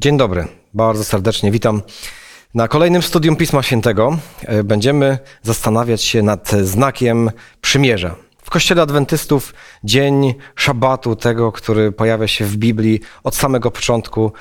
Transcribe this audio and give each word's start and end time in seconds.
Dzień 0.00 0.16
dobry, 0.16 0.44
bardzo 0.74 1.04
serdecznie 1.04 1.50
witam. 1.50 1.82
Na 2.54 2.68
kolejnym 2.68 3.02
studium 3.02 3.36
Pisma 3.36 3.62
Świętego 3.62 4.18
e, 4.40 4.64
będziemy 4.64 5.18
zastanawiać 5.42 6.02
się 6.02 6.22
nad 6.22 6.50
znakiem 6.50 7.30
przymierza. 7.60 8.14
W 8.42 8.50
Kościele 8.50 8.82
Adwentystów 8.82 9.54
dzień 9.84 10.34
szabatu, 10.54 11.16
tego, 11.16 11.52
który 11.52 11.92
pojawia 11.92 12.28
się 12.28 12.44
w 12.44 12.56
Biblii 12.56 13.00
od 13.24 13.36
samego 13.36 13.70
początku, 13.70 14.32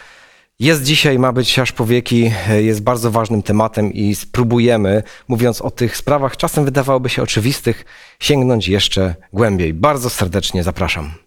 jest 0.59 0.83
dzisiaj, 0.83 1.19
ma 1.19 1.33
być 1.33 1.59
aż 1.59 1.71
po 1.71 1.85
wieki, 1.85 2.31
e, 2.49 2.61
jest 2.63 2.83
bardzo 2.83 3.11
ważnym 3.11 3.43
tematem 3.43 3.93
i 3.93 4.15
spróbujemy, 4.15 5.03
mówiąc 5.27 5.61
o 5.61 5.71
tych 5.71 5.97
sprawach, 5.97 6.37
czasem 6.37 6.65
wydawałoby 6.65 7.09
się 7.09 7.23
oczywistych, 7.23 7.85
sięgnąć 8.19 8.67
jeszcze 8.67 9.15
głębiej. 9.33 9.73
Bardzo 9.73 10.09
serdecznie 10.09 10.63
zapraszam. 10.63 11.26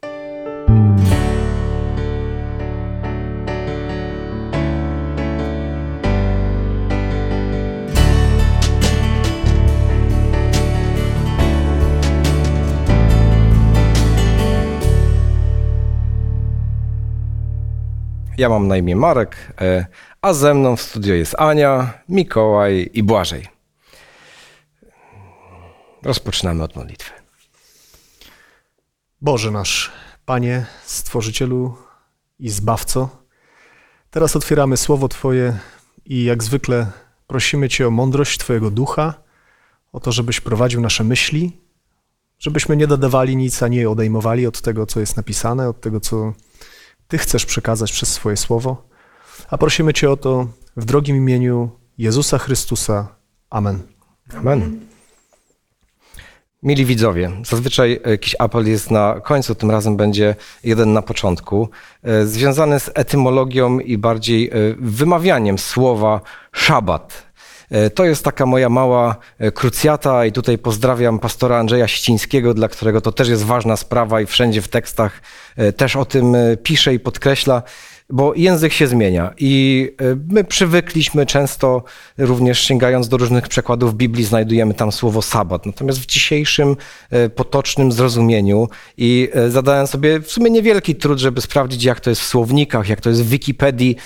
Ja 18.40 18.48
mam 18.48 18.68
na 18.68 18.76
imię 18.76 18.96
Marek, 18.96 19.36
e, 19.60 19.86
a 20.22 20.32
ze 20.32 20.54
mną 20.54 20.76
w 20.76 20.82
studio 20.82 21.14
jest 21.14 21.34
Ania, 21.38 21.92
Mikołaj 22.08 22.90
i 22.92 23.02
Błażej. 23.02 23.48
Rozpoczynamy 26.02 26.62
od 26.62 26.76
modlitwy. 26.76 27.12
Boże 29.20 29.50
nasz, 29.50 29.90
Panie, 30.24 30.66
Stworzycielu 30.84 31.76
i 32.38 32.48
Zbawco, 32.48 33.08
teraz 34.10 34.36
otwieramy 34.36 34.76
Słowo 34.76 35.08
Twoje 35.08 35.58
i 36.04 36.24
jak 36.24 36.42
zwykle 36.42 36.86
prosimy 37.26 37.68
Cię 37.68 37.88
o 37.88 37.90
mądrość 37.90 38.38
Twojego 38.38 38.70
Ducha, 38.70 39.14
o 39.92 40.00
to, 40.00 40.12
żebyś 40.12 40.40
prowadził 40.40 40.80
nasze 40.80 41.04
myśli, 41.04 41.60
żebyśmy 42.38 42.76
nie 42.76 42.86
dodawali 42.86 43.36
nic, 43.36 43.62
a 43.62 43.68
nie 43.68 43.90
odejmowali 43.90 44.46
od 44.46 44.60
tego, 44.60 44.86
co 44.86 45.00
jest 45.00 45.16
napisane, 45.16 45.68
od 45.68 45.80
tego, 45.80 46.00
co 46.00 46.32
Ty 47.10 47.18
chcesz 47.18 47.46
przekazać 47.46 47.92
przez 47.92 48.08
swoje 48.08 48.36
Słowo. 48.36 48.82
A 49.50 49.58
prosimy 49.58 49.94
Cię 49.94 50.10
o 50.10 50.16
to 50.16 50.46
w 50.76 50.84
drogim 50.84 51.16
imieniu 51.16 51.70
Jezusa 51.98 52.38
Chrystusa. 52.38 53.08
Amen. 53.50 53.82
Amen. 54.38 54.80
Mili 56.62 56.84
widzowie, 56.84 57.30
zazwyczaj 57.44 58.00
jakiś 58.06 58.36
apel 58.38 58.68
jest 58.68 58.90
na 58.90 59.20
końcu, 59.24 59.54
tym 59.54 59.70
razem 59.70 59.96
będzie 59.96 60.34
jeden 60.64 60.92
na 60.92 61.02
początku, 61.02 61.68
e, 62.02 62.26
związany 62.26 62.80
z 62.80 62.90
etymologią 62.94 63.78
i 63.78 63.98
bardziej 63.98 64.48
e, 64.48 64.52
wymawianiem 64.78 65.58
słowa 65.58 66.20
szabat. 66.52 67.29
E, 67.70 67.90
To 67.90 68.04
jest 68.04 68.24
taka 68.24 68.46
moja 68.46 68.68
mała 68.68 69.16
e, 69.38 69.52
krucjata 69.52 70.26
i 70.26 70.32
tutaj 70.32 70.58
pozdrawiam 70.58 71.18
pastora 71.18 71.58
Andrzeja 71.58 71.88
Ścińskiego, 71.88 72.54
dla 72.54 72.68
którego 72.68 73.00
to 73.00 73.12
też 73.12 73.28
jest 73.28 73.42
ważna 73.42 73.76
sprawa 73.76 74.20
i 74.20 74.26
wszędzie 74.26 74.62
w 74.62 74.68
tekstach 74.68 75.22
e, 75.56 75.72
też 75.72 75.96
o 75.96 76.04
tym 76.04 76.36
pisze 76.62 76.94
i 76.94 77.00
podkreśla, 77.00 77.62
bo 78.12 78.34
język 78.34 78.72
się 78.72 78.86
zmienia 78.86 79.34
i 79.38 79.94
my 80.28 80.44
przywykliśmy 80.44 81.26
często, 81.26 81.82
również 82.18 82.60
sięgając 82.60 83.08
do 83.08 83.16
różnych 83.16 83.48
przekładów 83.48 83.94
Biblii, 83.94 84.24
znajdujemy 84.24 84.74
tam 84.74 84.92
słowo 84.92 85.22
sabat. 85.22 85.66
Natomiast 85.66 85.98
w 85.98 86.06
dzisiejszym 86.06 86.76
potocznym 87.34 87.92
zrozumieniu 87.92 88.68
i 88.96 89.28
zadałem 89.48 89.86
sobie 89.86 90.20
w 90.20 90.32
sumie 90.32 90.50
niewielki 90.50 90.94
trud, 90.94 91.18
żeby 91.18 91.40
sprawdzić, 91.40 91.84
jak 91.84 92.00
to 92.00 92.10
jest 92.10 92.22
w 92.22 92.26
słownikach, 92.26 92.88
jak 92.88 93.00
to 93.00 93.08
jest 93.08 93.22
w 93.22 93.28
Wikipedii, 93.28 93.96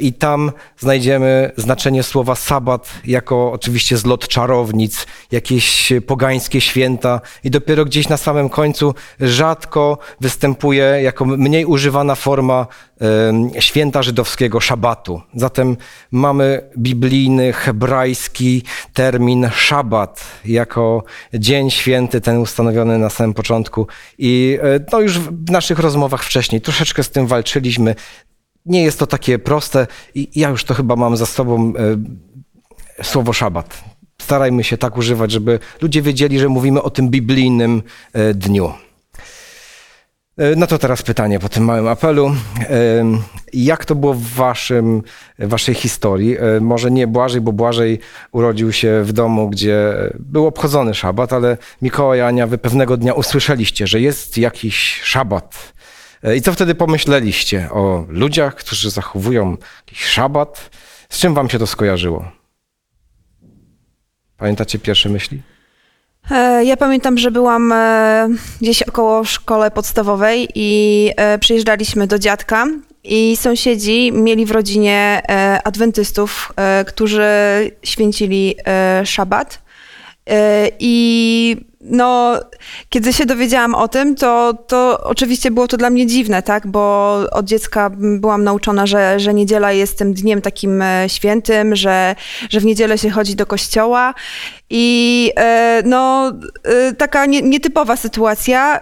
i 0.00 0.12
tam 0.12 0.52
znajdziemy 0.78 1.52
znaczenie 1.56 2.02
słowa 2.02 2.34
sabat 2.34 2.92
jako 3.04 3.52
oczywiście 3.52 3.96
zlot 3.96 4.28
czarownic, 4.28 5.06
jakieś 5.32 5.92
pogańskie 6.06 6.60
święta 6.60 7.20
i 7.44 7.50
dopiero 7.50 7.84
gdzieś 7.84 8.08
na 8.08 8.16
samym 8.16 8.48
końcu 8.48 8.94
rzadko 9.20 9.98
występuje 10.20 10.84
jako 10.84 11.24
mniej 11.24 11.64
używana 11.64 12.14
forma 12.14 12.66
święta 13.58 14.02
żydowskiego 14.02 14.60
szabatu. 14.60 15.22
Zatem 15.34 15.76
mamy 16.10 16.70
biblijny, 16.78 17.52
hebrajski 17.52 18.62
termin 18.92 19.50
szabat 19.54 20.24
jako 20.44 21.04
dzień 21.34 21.70
święty, 21.70 22.20
ten 22.20 22.38
ustanowiony 22.38 22.98
na 22.98 23.10
samym 23.10 23.34
początku 23.34 23.86
i 24.18 24.58
e, 24.62 24.80
no 24.92 25.00
już 25.00 25.18
w 25.18 25.50
naszych 25.50 25.78
rozmowach 25.78 26.24
wcześniej 26.24 26.60
troszeczkę 26.60 27.02
z 27.02 27.10
tym 27.10 27.26
walczyliśmy. 27.26 27.94
Nie 28.66 28.82
jest 28.82 28.98
to 28.98 29.06
takie 29.06 29.38
proste 29.38 29.86
i 30.14 30.40
ja 30.40 30.48
już 30.48 30.64
to 30.64 30.74
chyba 30.74 30.96
mam 30.96 31.16
za 31.16 31.26
sobą 31.26 31.72
e, 32.98 33.04
słowo 33.04 33.32
szabat. 33.32 33.84
Starajmy 34.22 34.64
się 34.64 34.78
tak 34.78 34.96
używać, 34.96 35.30
żeby 35.30 35.58
ludzie 35.80 36.02
wiedzieli, 36.02 36.38
że 36.38 36.48
mówimy 36.48 36.82
o 36.82 36.90
tym 36.90 37.08
biblijnym 37.08 37.82
e, 38.12 38.34
dniu. 38.34 38.72
E, 40.38 40.56
No 40.56 40.66
to 40.66 40.78
teraz 40.78 41.02
pytanie 41.02 41.38
po 41.38 41.48
tym 41.48 41.64
małym 41.64 41.88
apelu. 41.88 42.34
Jak 43.52 43.84
to 43.84 43.94
było 43.94 44.14
w 44.14 44.22
waszym, 44.22 45.02
waszej 45.38 45.74
historii? 45.74 46.36
Może 46.60 46.90
nie 46.90 47.06
Błażej, 47.06 47.40
bo 47.40 47.52
Błażej 47.52 47.98
urodził 48.32 48.72
się 48.72 49.02
w 49.04 49.12
domu, 49.12 49.50
gdzie 49.50 49.94
był 50.18 50.46
obchodzony 50.46 50.94
szabat, 50.94 51.32
ale 51.32 51.56
Mikołaj 51.82 52.18
i 52.18 52.22
Ania, 52.22 52.46
wy 52.46 52.58
pewnego 52.58 52.96
dnia 52.96 53.14
usłyszeliście, 53.14 53.86
że 53.86 54.00
jest 54.00 54.38
jakiś 54.38 55.00
szabat. 55.02 55.72
E, 56.24 56.36
I 56.36 56.42
co 56.42 56.52
wtedy 56.52 56.74
pomyśleliście 56.74 57.68
o 57.70 58.04
ludziach, 58.08 58.54
którzy 58.54 58.90
zachowują 58.90 59.56
jakiś 59.86 60.04
szabat? 60.04 60.70
Z 61.08 61.18
czym 61.18 61.34
wam 61.34 61.50
się 61.50 61.58
to 61.58 61.66
skojarzyło? 61.66 62.24
Pamiętacie 64.36 64.78
pierwsze 64.78 65.08
myśli? 65.08 65.42
E, 66.30 66.64
Ja 66.64 66.76
pamiętam, 66.76 67.18
że 67.18 67.30
byłam 67.30 67.72
e, 67.72 68.28
gdzieś 68.60 68.82
około 68.82 69.24
szkoły 69.24 69.70
podstawowej 69.70 70.48
i 70.54 71.10
przyjeżdżaliśmy 71.40 72.06
do 72.06 72.18
dziadka 72.18 72.66
i 73.04 73.36
sąsiedzi 73.36 74.12
mieli 74.12 74.46
w 74.46 74.50
rodzinie 74.50 75.22
adwentystów, 75.64 76.52
którzy 76.86 77.26
święcili 77.82 78.54
szabat. 79.04 79.62
I 80.78 81.56
no, 81.80 82.40
kiedy 82.88 83.12
się 83.12 83.26
dowiedziałam 83.26 83.74
o 83.74 83.88
tym, 83.88 84.14
to, 84.14 84.54
to 84.66 85.00
oczywiście 85.04 85.50
było 85.50 85.68
to 85.68 85.76
dla 85.76 85.90
mnie 85.90 86.06
dziwne, 86.06 86.42
tak? 86.42 86.66
Bo 86.66 87.14
od 87.30 87.46
dziecka 87.46 87.90
byłam 87.96 88.44
nauczona, 88.44 88.86
że, 88.86 89.20
że 89.20 89.34
niedziela 89.34 89.72
jest 89.72 89.98
tym 89.98 90.14
dniem 90.14 90.42
takim 90.42 90.82
e, 90.82 91.08
świętym, 91.08 91.76
że, 91.76 92.16
że 92.50 92.60
w 92.60 92.64
niedzielę 92.64 92.98
się 92.98 93.10
chodzi 93.10 93.36
do 93.36 93.46
kościoła. 93.46 94.14
I 94.70 95.32
e, 95.36 95.82
no, 95.84 96.32
e, 96.64 96.92
taka 96.92 97.26
nie, 97.26 97.42
nietypowa 97.42 97.96
sytuacja. 97.96 98.80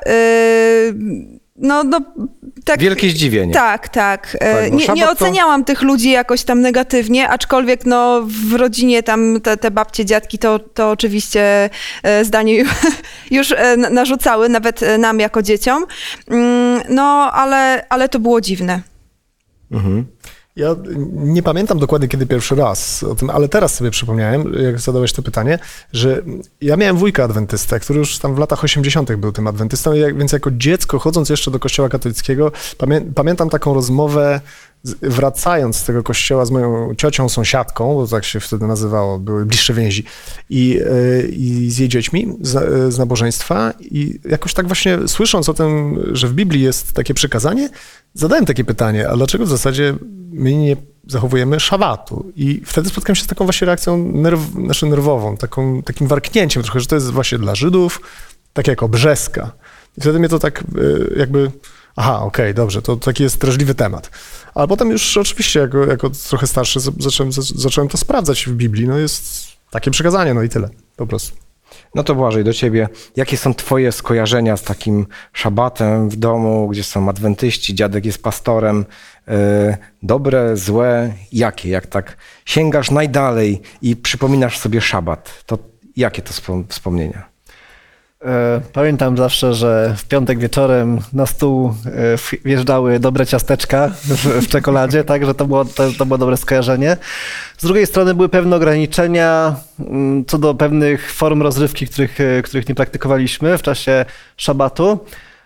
No, 1.60 1.84
no, 1.84 2.00
tak. 2.64 2.80
Wielkie 2.80 3.10
zdziwienie. 3.10 3.54
Tak, 3.54 3.88
tak. 3.88 4.36
E, 4.40 4.54
Tak, 4.62 4.72
nie, 4.72 4.78
nie 4.78 4.84
szabat 4.84 5.04
to- 5.18 5.24
oceniałam 5.24 5.64
tych 5.64 5.82
ludzi 5.82 6.10
jakoś 6.10 6.44
tam 6.44 6.60
negatywnie, 6.60 7.28
aczkolwiek 7.28 7.86
no, 7.86 8.20
w 8.50 8.54
rodzinie 8.54 9.02
tam 9.02 9.40
te, 9.40 9.56
te 9.56 9.70
babcie, 9.70 10.04
dziadki 10.04 10.38
to, 10.38 10.58
to 10.58 10.90
oczywiście 10.90 11.70
e, 12.02 12.24
zdanie 12.24 12.64
już 13.30 13.52
e, 13.52 13.76
na- 13.76 13.90
narzucały, 13.90 14.48
nawet 14.48 14.80
nam 14.98 15.20
jako 15.20 15.42
dzieciom. 15.42 15.86
Mm, 16.30 16.80
No, 16.88 17.32
ale, 17.32 17.86
ale 17.88 18.08
to 18.08 18.18
było 18.20 18.40
dziwne. 18.40 18.80
Mhm. 19.72 20.06
Ja 20.58 20.76
nie 21.12 21.42
pamiętam 21.42 21.78
dokładnie 21.78 22.08
kiedy 22.08 22.26
pierwszy 22.26 22.54
raz 22.54 23.02
o 23.02 23.14
tym, 23.14 23.30
ale 23.30 23.48
teraz 23.48 23.74
sobie 23.74 23.90
przypomniałem, 23.90 24.52
jak 24.62 24.80
zadałeś 24.80 25.12
to 25.12 25.22
pytanie, 25.22 25.58
że 25.92 26.22
ja 26.60 26.76
miałem 26.76 26.96
wujka 26.96 27.24
adwentystę, 27.24 27.80
który 27.80 27.98
już 27.98 28.18
tam 28.18 28.34
w 28.34 28.38
latach 28.38 28.64
80. 28.64 29.12
był 29.16 29.32
tym 29.32 29.46
adwentystą, 29.46 29.92
więc 30.16 30.32
jako 30.32 30.50
dziecko 30.50 30.98
chodząc 30.98 31.28
jeszcze 31.28 31.50
do 31.50 31.58
kościoła 31.58 31.88
katolickiego, 31.88 32.52
pamię, 32.78 33.00
pamiętam 33.14 33.50
taką 33.50 33.74
rozmowę 33.74 34.40
wracając 35.02 35.76
z 35.76 35.84
tego 35.84 36.02
kościoła 36.02 36.44
z 36.44 36.50
moją 36.50 36.94
ciocią, 36.94 37.28
sąsiadką, 37.28 37.94
bo 37.94 38.06
tak 38.06 38.24
się 38.24 38.40
wtedy 38.40 38.66
nazywało, 38.66 39.18
były 39.18 39.46
bliższe 39.46 39.74
więzi, 39.74 40.04
i, 40.50 40.80
e, 40.90 41.22
i 41.28 41.70
z 41.70 41.78
jej 41.78 41.88
dziećmi 41.88 42.36
z, 42.40 42.94
z 42.94 42.98
nabożeństwa 42.98 43.72
i 43.80 44.20
jakoś 44.24 44.54
tak 44.54 44.66
właśnie 44.66 44.98
słysząc 45.08 45.48
o 45.48 45.54
tym, 45.54 46.00
że 46.12 46.28
w 46.28 46.32
Biblii 46.32 46.62
jest 46.62 46.92
takie 46.92 47.14
przykazanie, 47.14 47.70
zadałem 48.14 48.46
takie 48.46 48.64
pytanie, 48.64 49.08
a 49.08 49.16
dlaczego 49.16 49.46
w 49.46 49.48
zasadzie 49.48 49.94
my 50.32 50.54
nie 50.54 50.76
zachowujemy 51.06 51.60
szabatu? 51.60 52.32
I 52.36 52.62
wtedy 52.64 52.88
spotkałem 52.88 53.16
się 53.16 53.24
z 53.24 53.26
taką 53.26 53.44
właśnie 53.44 53.66
reakcją 53.66 53.98
nerw, 54.12 54.40
znaczy 54.40 54.86
nerwową, 54.86 55.36
taką, 55.36 55.82
takim 55.82 56.06
warknięciem 56.06 56.62
trochę, 56.62 56.80
że 56.80 56.86
to 56.86 56.94
jest 56.94 57.10
właśnie 57.10 57.38
dla 57.38 57.54
Żydów, 57.54 58.00
tak 58.52 58.66
jak 58.66 58.82
obrzeska. 58.82 59.52
I 59.98 60.00
wtedy 60.00 60.18
mnie 60.18 60.28
to 60.28 60.38
tak 60.38 60.64
y, 60.78 61.14
jakby, 61.16 61.50
aha, 61.98 62.22
okej, 62.22 62.54
dobrze, 62.54 62.82
to 62.82 62.96
taki 62.96 63.22
jest 63.22 63.38
drażliwy 63.38 63.74
temat. 63.74 64.10
Ale 64.54 64.68
potem 64.68 64.90
już 64.90 65.16
oczywiście 65.16 65.60
jako, 65.60 65.86
jako 65.86 66.10
trochę 66.10 66.46
starszy 66.46 66.80
zacząłem, 66.98 67.32
zacząłem 67.32 67.88
to 67.88 67.98
sprawdzać 67.98 68.46
w 68.46 68.52
Biblii, 68.52 68.88
no 68.88 68.98
jest 68.98 69.46
takie 69.70 69.90
przekazanie, 69.90 70.34
no 70.34 70.42
i 70.42 70.48
tyle, 70.48 70.68
po 70.96 71.06
prostu. 71.06 71.36
No 71.94 72.04
to 72.04 72.14
Błażej, 72.14 72.44
do 72.44 72.52
ciebie. 72.52 72.88
Jakie 73.16 73.36
są 73.36 73.54
twoje 73.54 73.92
skojarzenia 73.92 74.56
z 74.56 74.62
takim 74.62 75.06
szabatem 75.32 76.08
w 76.08 76.16
domu, 76.16 76.68
gdzie 76.68 76.84
są 76.84 77.08
adwentyści, 77.08 77.74
dziadek 77.74 78.04
jest 78.04 78.22
pastorem? 78.22 78.84
e, 79.28 79.76
dobre, 80.02 80.56
złe, 80.56 81.14
jakie? 81.32 81.68
Jak 81.68 81.86
tak 81.86 82.16
sięgasz 82.44 82.90
najdalej 82.90 83.60
i 83.82 83.96
przypominasz 83.96 84.58
sobie 84.58 84.80
szabat, 84.80 85.44
to 85.46 85.58
jakie 85.96 86.22
to 86.22 86.32
wspom- 86.32 86.64
wspomnienia? 86.68 87.28
E, 88.24 88.60
Pamiętam 88.72 89.16
zawsze, 89.16 89.54
że 89.54 89.94
w 89.98 90.04
piątek 90.04 90.38
wieczorem 90.38 90.98
na 91.12 91.26
stół 91.26 91.74
e, 91.86 92.38
wjeżdżały 92.44 93.00
dobre 93.00 93.26
ciasteczka 93.26 93.90
w, 94.04 94.48
czekoladzie, 94.48 95.04
tak, 95.04 95.26
że 95.26 95.34
to 95.34 95.46
było, 95.46 95.64
to, 95.64 95.92
to 95.98 96.06
było 96.06 96.18
dobre 96.18 96.36
skojarzenie. 96.36 96.96
Z 97.58 97.66
drugiej 97.66 97.86
strony 97.86 98.14
były 98.14 98.28
pewne 98.28 98.56
ograniczenia 98.56 99.56
mm, 99.80 100.24
co 100.24 100.38
do 100.38 100.54
pewnych 100.54 101.12
form 101.12 101.42
rozrywki, 101.42 101.86
których, 101.86 102.20
e, 102.20 102.42
których 102.42 102.68
nie 102.68 102.74
praktykowaliśmy 102.74 103.58
w 103.58 103.62
czasie 103.62 104.04
szabatu. 104.36 104.98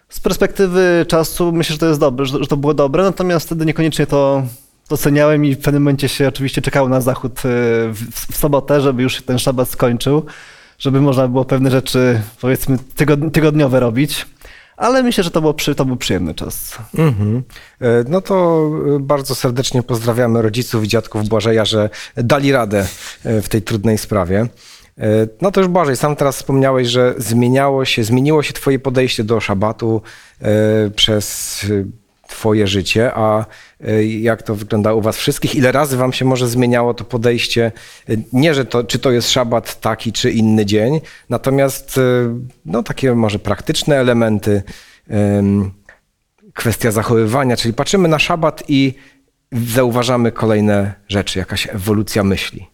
Z 0.08 0.20
perspektywy 0.20 1.06
czasu 1.08 1.52
myślę, 1.52 1.72
że 1.72 1.78
to 1.78 1.86
jest 1.86 2.00
dobre, 2.00 2.26
że, 2.26 2.46
to 2.48 2.56
było 2.56 2.74
dobre, 2.74 3.02
natomiast 3.02 3.46
wtedy 3.46 3.66
niekoniecznie 3.66 4.06
to 4.06 4.42
doceniałem 4.88 5.44
i 5.44 5.54
w 5.54 5.58
pewnym 5.58 5.82
momencie 5.82 6.08
się 6.08 6.28
oczywiście 6.28 6.62
czekało 6.62 6.88
na 6.88 7.00
zachód 7.00 7.32
w, 7.44 8.32
w 8.32 8.36
sobotę, 8.36 8.80
żeby 8.80 9.02
już 9.02 9.22
ten 9.22 9.38
szabat 9.38 9.68
skończył 9.68 10.26
żeby 10.82 11.00
można 11.00 11.28
było 11.28 11.44
pewne 11.44 11.70
rzeczy, 11.70 12.20
powiedzmy, 12.40 12.76
tygod- 12.96 13.30
tygodniowe 13.30 13.80
robić. 13.80 14.26
Ale 14.76 15.02
myślę, 15.02 15.24
że 15.24 15.30
to, 15.30 15.40
było 15.40 15.54
przy, 15.54 15.74
to 15.74 15.84
był 15.84 15.96
przyjemny 15.96 16.34
czas. 16.34 16.78
Mhm. 16.98 17.42
E, 17.80 18.04
No 18.08 18.20
to 18.20 18.66
e, 18.96 19.00
bardzo 19.00 19.34
serdecznie 19.34 19.82
pozdrawiamy 19.82 20.42
rodziców 20.42 20.84
i 20.84 20.88
dziadków 20.88 21.28
Błażeja, 21.28 21.64
że 21.64 21.90
dali 22.16 22.52
radę 22.52 22.86
e, 23.24 23.42
w 23.42 23.48
tej 23.48 23.62
trudnej 23.62 23.98
sprawie. 23.98 24.46
No 25.40 25.50
to 25.50 25.60
już 25.60 25.68
Błażej, 25.68 25.96
sam 25.96 26.16
teraz 26.16 26.36
wspomniałeś, 26.36 26.88
że 26.88 27.14
zmieniało 27.18 27.84
się, 27.84 28.04
zmieniło 28.04 28.42
się 28.42 28.52
twoje 28.52 28.78
podejście 28.78 29.24
do 29.24 29.40
szabatu 29.40 30.02
przez 30.96 31.66
twoje 32.32 32.66
życie, 32.66 33.14
a 33.14 33.46
e, 33.80 34.04
jak 34.04 34.42
to 34.42 34.54
wygląda 34.54 34.94
u 34.94 35.00
was 35.00 35.16
wszystkich? 35.16 35.54
Ile 35.54 35.72
razy 35.72 35.96
wam 35.96 36.12
się 36.12 36.24
może 36.24 36.48
zmieniało 36.48 36.94
to 36.94 37.04
podejście? 37.04 37.72
Nie, 38.32 38.54
że 38.54 38.64
to, 38.64 38.84
czy 38.84 38.98
to 38.98 39.10
jest 39.10 39.30
szabat 39.30 39.80
taki, 39.80 40.12
czy 40.12 40.30
inny 40.30 40.66
dzień, 40.66 41.00
natomiast 41.28 41.98
e, 41.98 42.00
no 42.66 42.82
takie 42.82 43.14
może 43.14 43.38
praktyczne 43.38 43.96
elementy, 43.96 44.62
em, 45.08 45.70
kwestia 46.54 46.90
zachowywania, 46.90 47.56
czyli 47.56 47.74
patrzymy 47.74 48.08
na 48.08 48.18
szabat 48.18 48.62
i 48.68 48.94
zauważamy 49.52 50.32
kolejne 50.32 50.94
rzeczy, 51.08 51.38
jakaś 51.38 51.66
ewolucja 51.66 52.24
myśli. 52.24 52.68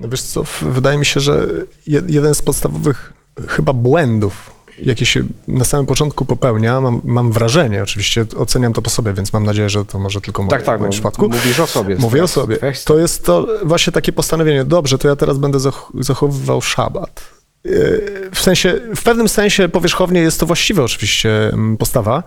No 0.00 0.08
wiesz 0.08 0.22
co, 0.22 0.44
wydaje 0.62 0.98
mi 0.98 1.06
się, 1.06 1.20
że 1.20 1.46
je- 1.86 2.02
jeden 2.08 2.34
z 2.34 2.42
podstawowych 2.42 3.12
chyba 3.48 3.72
błędów, 3.72 4.50
jakie 4.78 5.06
się 5.06 5.22
na 5.48 5.64
samym 5.64 5.86
początku 5.86 6.24
popełnia, 6.24 6.80
mam, 6.80 7.00
mam 7.04 7.32
wrażenie, 7.32 7.82
oczywiście 7.82 8.26
oceniam 8.36 8.72
to 8.72 8.82
po 8.82 8.90
sobie, 8.90 9.12
więc 9.12 9.32
mam 9.32 9.44
nadzieję, 9.44 9.70
że 9.70 9.84
to 9.84 9.98
może 9.98 10.20
tylko 10.20 10.42
moje, 10.42 10.50
Tak, 10.50 10.62
tak, 10.62 10.78
w 10.78 10.80
moim 10.80 10.88
bo 10.90 10.92
przypadku. 10.92 11.28
mówisz 11.28 11.60
o 11.60 11.66
sobie. 11.66 11.96
Mówię 11.96 12.18
o 12.24 12.28
teraz. 12.28 12.30
sobie. 12.30 12.58
To 12.84 12.98
jest 12.98 13.24
to 13.24 13.46
właśnie 13.64 13.92
takie 13.92 14.12
postanowienie, 14.12 14.64
dobrze, 14.64 14.98
to 14.98 15.08
ja 15.08 15.16
teraz 15.16 15.38
będę 15.38 15.58
zach- 15.60 15.92
zachowywał 16.00 16.62
szabat. 16.62 17.24
Yy, 17.64 18.30
W 18.34 18.40
sensie, 18.40 18.80
w 18.96 19.02
pewnym 19.02 19.28
sensie 19.28 19.68
powierzchownie 19.68 20.20
jest 20.20 20.40
to 20.40 20.46
właściwa 20.46 20.82
oczywiście 20.82 21.48
mm, 21.48 21.76
postawa, 21.76 22.22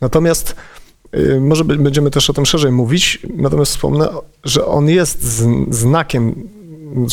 natomiast 0.00 0.56
yy, 1.12 1.40
może 1.40 1.64
będziemy 1.64 2.10
też 2.10 2.30
o 2.30 2.32
tym 2.32 2.46
szerzej 2.46 2.72
mówić, 2.72 3.18
natomiast 3.36 3.72
wspomnę, 3.72 4.08
że 4.44 4.66
on 4.66 4.88
jest 4.88 5.22
znakiem, 5.70 6.48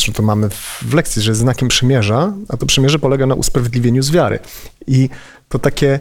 że 0.06 0.12
to 0.12 0.22
mamy 0.22 0.50
w- 0.50 0.94
lekcji, 0.94 1.22
że 1.22 1.30
jest 1.30 1.40
znakiem 1.40 1.68
przymierza, 1.68 2.32
a 2.48 2.56
to 2.56 2.66
przymierze 2.66 2.98
polega 2.98 3.26
na 3.26 3.34
usprawiedliwieniu 3.34 4.02
z 4.02 4.10
wiary. 4.10 4.38
I 4.86 5.08
to 5.48 5.58
takie 5.58 6.00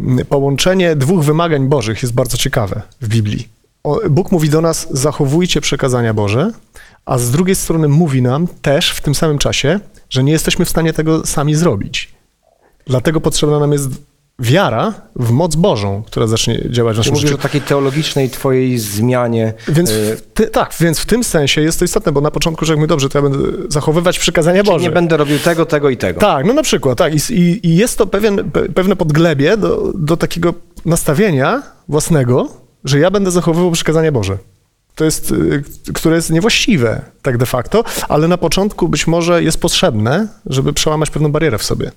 mm, 0.00 0.26
połączenie 0.26 0.96
dwóch 0.96 1.24
wymagań 1.24 1.68
bożych 1.68 2.02
jest 2.02 2.14
bardzo 2.14 2.36
ciekawe 2.36 2.82
w 3.00 3.08
Biblii. 3.08 3.48
Bóg 4.10 4.32
mówi 4.32 4.48
do 4.50 4.60
nas, 4.60 4.86
zachowujcie 4.90 5.60
przekazania 5.60 6.14
Boże, 6.14 6.52
a 7.04 7.18
z 7.18 7.30
drugiej 7.30 7.56
strony 7.56 7.88
mówi 7.88 8.22
nam 8.22 8.46
też 8.62 8.90
w 8.90 9.00
tym 9.00 9.14
samym 9.14 9.38
czasie, 9.38 9.80
że 10.10 10.24
nie 10.24 10.32
jesteśmy 10.32 10.64
w 10.64 10.70
stanie 10.70 10.92
tego 10.92 11.26
sami 11.26 11.54
zrobić. 11.54 12.14
Dlatego 12.86 13.20
potrzebna 13.20 13.58
nam 13.58 13.72
jest 13.72 13.88
wiara 14.42 14.94
w 15.16 15.30
moc 15.30 15.56
Bożą, 15.56 16.02
która 16.06 16.26
zacznie 16.26 16.60
działać 16.70 16.96
w 16.96 16.98
naszym 16.98 17.12
mówisz 17.12 17.28
życiu. 17.28 17.40
o 17.40 17.42
takiej 17.42 17.60
teologicznej 17.60 18.30
twojej 18.30 18.78
zmianie. 18.78 19.52
Więc 19.68 19.90
e, 19.90 19.94
ty, 20.34 20.46
tak, 20.46 20.74
więc 20.80 20.98
w 20.98 21.06
tym 21.06 21.24
sensie 21.24 21.60
jest 21.60 21.78
to 21.78 21.84
istotne, 21.84 22.12
bo 22.12 22.20
na 22.20 22.30
początku 22.30 22.64
rzekł 22.64 22.80
mi, 22.80 22.86
dobrze, 22.86 23.08
to 23.08 23.18
ja 23.18 23.22
będę 23.22 23.38
zachowywać 23.68 24.18
przykazania 24.18 24.62
czyli 24.62 24.72
Boże. 24.72 24.84
nie 24.84 24.90
będę 24.90 25.16
robił 25.16 25.38
tego, 25.38 25.66
tego 25.66 25.90
i 25.90 25.96
tego. 25.96 26.20
Tak, 26.20 26.46
no 26.46 26.52
na 26.52 26.62
przykład, 26.62 26.98
tak. 26.98 27.30
I, 27.30 27.60
i, 27.68 27.76
jest 27.76 27.98
to 27.98 28.06
pewien, 28.06 28.50
pe, 28.50 28.68
pewne 28.68 28.96
podglebie 28.96 29.56
do, 29.56 29.92
do 29.94 30.16
takiego 30.16 30.54
nastawienia 30.84 31.62
własnego, 31.88 32.48
że 32.84 32.98
ja 32.98 33.10
będę 33.10 33.30
zachowywał 33.30 33.70
przykazania 33.70 34.12
Boże. 34.12 34.38
To 34.94 35.04
jest, 35.04 35.30
y, 35.30 35.62
które 35.94 36.16
jest 36.16 36.30
niewłaściwe, 36.30 37.02
tak 37.22 37.38
de 37.38 37.46
facto, 37.46 37.84
ale 38.08 38.28
na 38.28 38.38
początku 38.38 38.88
być 38.88 39.06
może 39.06 39.42
jest 39.42 39.60
potrzebne, 39.60 40.28
żeby 40.46 40.72
przełamać 40.72 41.10
pewną 41.10 41.32
barierę 41.32 41.58
w 41.58 41.62
sobie. 41.62 41.90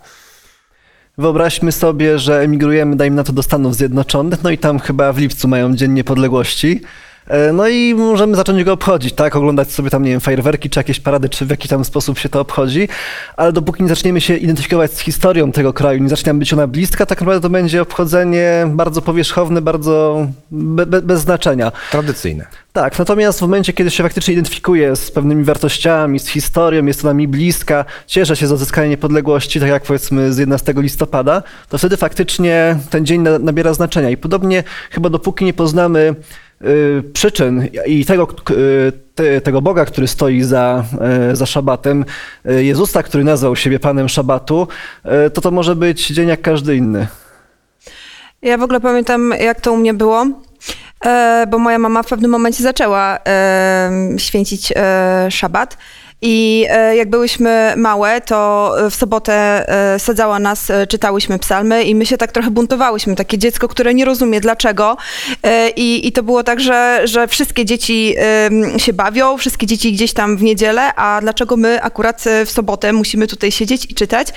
Wyobraźmy 1.18 1.72
sobie, 1.72 2.20
że 2.20 2.42
emigrujemy, 2.42 2.96
dajmy 2.96 3.16
na 3.16 3.24
to, 3.24 3.34
do 3.34 3.44
Stanów 3.44 3.76
Zjednoczonych, 3.76 4.44
no 4.44 4.50
i 4.50 4.58
tam 4.58 4.80
chyba 4.80 5.14
w 5.14 5.18
lipcu 5.18 5.48
mają 5.48 5.76
Dzień 5.76 5.92
Niepodległości. 5.92 6.82
E, 7.28 7.52
No 7.54 7.68
i 7.68 7.96
możemy 7.96 8.36
zacząć 8.36 8.64
go 8.64 8.74
obchodzić, 8.74 9.14
tak? 9.14 9.36
Oglądać 9.36 9.72
sobie 9.72 9.90
tam, 9.90 10.04
nie 10.04 10.12
wiem, 10.12 10.20
fajerwerki, 10.20 10.70
czy 10.70 10.80
jakieś 10.80 11.00
parady, 11.00 11.30
czy 11.30 11.46
w 11.46 11.50
jaki 11.50 11.68
tam 11.68 11.86
sposób 11.86 12.20
się 12.20 12.30
to 12.30 12.40
obchodzi. 12.42 12.88
Ale 13.38 13.54
dopóki 13.54 13.84
nie 13.84 13.90
zaczniemy 13.90 14.22
się 14.22 14.38
identyfikować 14.38 14.94
z 14.94 15.00
historią 15.00 15.52
tego 15.52 15.74
kraju, 15.74 16.04
nie 16.04 16.10
zacznie 16.10 16.30
nam 16.30 16.40
być 16.40 16.54
ona 16.54 16.68
bliska, 16.68 17.06
tak 17.06 17.22
naprawdę 17.22 17.42
to 17.42 17.50
będzie 17.50 17.82
obchodzenie 17.82 18.68
bardzo 18.70 19.02
powierzchowne, 19.02 19.62
bardzo 19.62 20.28
be, 20.52 20.86
be, 20.86 21.02
bez 21.02 21.22
znaczenia. 21.22 21.72
Tradycyjne. 21.92 22.46
Tak, 22.74 23.00
natomiast 23.00 23.40
w 23.40 23.42
momencie, 23.42 23.74
kiedy 23.74 23.92
się 23.92 24.04
faktycznie 24.04 24.34
identyfikuje 24.34 24.96
z 24.96 25.12
pewnymi 25.12 25.44
wartościami, 25.44 26.20
z 26.20 26.28
historią, 26.28 26.86
jest 26.86 27.02
to 27.02 27.08
nami 27.08 27.28
bliska, 27.28 27.86
cieszę 28.08 28.36
się 28.36 28.48
z 28.48 28.52
odzyskania 28.52 28.88
niepodległości, 28.88 29.60
tak 29.60 29.70
jak 29.70 29.84
powiedzmy 29.84 30.34
z 30.34 30.38
11 30.38 30.74
listopada, 30.78 31.44
to 31.70 31.78
wtedy 31.78 31.98
faktycznie 31.98 32.78
ten 32.90 33.06
dzień 33.06 33.22
na- 33.22 33.40
nabiera 33.40 33.74
znaczenia. 33.74 34.10
I 34.10 34.18
podobnie 34.18 34.64
chyba 34.92 35.10
dopóki 35.10 35.46
nie 35.46 35.54
poznamy 35.54 36.16
przyczyn 37.14 37.68
i 37.86 38.06
tego, 38.06 38.28
y, 38.52 38.92
te, 39.16 39.42
tego 39.42 39.62
Boga, 39.62 39.86
który 39.86 40.08
stoi 40.08 40.42
za, 40.42 40.84
y, 41.32 41.36
za 41.36 41.46
szabatem, 41.46 42.06
y, 42.50 42.64
Jezusa, 42.64 43.04
który 43.04 43.24
nazwał 43.24 43.56
siebie 43.56 43.80
Panem 43.80 44.10
Szabatu, 44.10 44.68
y, 45.28 45.30
to 45.30 45.42
to 45.42 45.52
może 45.52 45.76
być 45.76 46.08
dzień 46.08 46.28
jak 46.28 46.42
każdy 46.42 46.76
inny. 46.76 47.08
Ja 48.42 48.58
w 48.58 48.64
ogóle 48.64 48.80
pamiętam, 48.80 49.34
jak 49.40 49.62
to 49.62 49.74
u 49.74 49.78
mnie 49.78 49.94
było, 49.94 50.28
e, 51.06 51.48
bo 51.50 51.60
moja 51.60 51.80
mama 51.80 52.04
w 52.04 52.08
pewnym 52.08 52.32
momencie 52.32 52.64
zaczęła 52.64 53.20
e, 53.28 53.92
święcić 54.18 54.74
e, 54.76 55.28
szabat. 55.32 55.78
I 56.22 56.66
e, 56.70 56.96
jak 56.96 57.10
byłyśmy 57.10 57.74
małe, 57.78 58.22
to 58.22 58.72
w 58.90 58.96
sobotę 58.96 59.34
e, 59.94 60.00
sadzała 60.00 60.40
nas, 60.40 60.70
e, 60.70 60.88
czytałyśmy 60.88 61.40
psalmy 61.40 61.84
i 61.84 61.96
my 61.96 62.06
się 62.06 62.18
tak 62.18 62.32
trochę 62.32 62.52
buntowałyśmy. 62.52 63.16
Takie 63.16 63.38
dziecko, 63.38 63.68
które 63.68 63.94
nie 63.94 64.06
rozumie 64.06 64.42
dlaczego. 64.42 64.98
E, 65.44 65.70
I, 65.70 66.08
i 66.08 66.12
to 66.12 66.24
było 66.24 66.44
tak, 66.44 66.60
że, 66.60 67.02
że 67.04 67.28
wszystkie 67.28 67.66
dzieci 67.66 68.16
się 68.78 68.94
bawią, 68.94 69.38
wszystkie 69.38 69.66
dzieci 69.66 69.94
gdzieś 69.94 70.14
tam 70.14 70.38
w 70.38 70.44
niedzielę, 70.44 70.96
a 70.96 71.22
dlaczego 71.22 71.58
my 71.58 71.82
akurat 71.82 72.28
e, 72.28 72.46
w 72.46 72.52
sobotę 72.52 72.94
musimy 72.94 73.28
tutaj 73.28 73.52
siedzieć 73.52 73.86
i 73.92 73.94
czytać. 73.96 74.28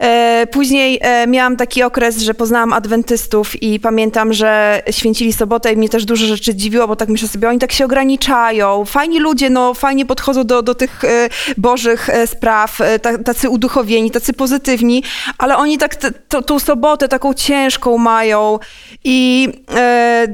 E, 0.00 0.46
Później 0.52 0.98
e, 1.02 1.26
miałam 1.26 1.56
taki 1.56 1.82
okres, 1.82 2.18
że 2.18 2.34
poznałam 2.34 2.72
adwentystów 2.72 3.62
i 3.62 3.80
pamiętam, 3.80 4.32
że 4.32 4.82
święcili 4.90 5.32
sobotę 5.32 5.72
i 5.72 5.76
mnie 5.76 5.88
też 5.88 6.04
dużo 6.04 6.26
rzeczy 6.26 6.54
dziwiło, 6.54 6.88
bo 6.88 6.96
tak 6.96 7.08
myślę 7.08 7.28
sobie, 7.28 7.48
oni 7.48 7.58
tak 7.58 7.72
się 7.72 7.84
ograniczają. 7.84 8.84
Fajni 8.84 9.18
ludzie, 9.20 9.50
no 9.50 9.74
fajnie 9.74 10.06
podchodzą 10.06 10.44
do, 10.44 10.62
do 10.62 10.74
tych 10.74 11.04
e, 11.04 11.28
bożych 11.56 12.08
spraw, 12.26 12.78
ta- 13.02 13.18
tacy 13.18 13.48
uduchowieni, 13.50 14.10
tacy 14.10 14.32
pozytywni, 14.32 15.02
ale 15.38 15.56
oni 15.56 15.78
tak 15.78 15.94
t- 15.96 16.10
to- 16.28 16.42
tą 16.42 16.58
sobotę 16.58 17.08
taką 17.08 17.34
ciężką 17.34 17.98
mają 17.98 18.58
i 19.04 19.48
e, 19.76 20.26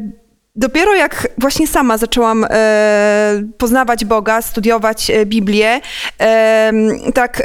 Dopiero 0.56 0.94
jak 0.94 1.28
właśnie 1.38 1.66
sama 1.66 1.98
zaczęłam 1.98 2.46
e, 2.50 3.42
poznawać 3.58 4.04
Boga, 4.04 4.42
studiować 4.42 5.10
e, 5.10 5.26
Biblię, 5.26 5.80
e, 6.20 6.72
tak 7.14 7.40
e, 7.40 7.44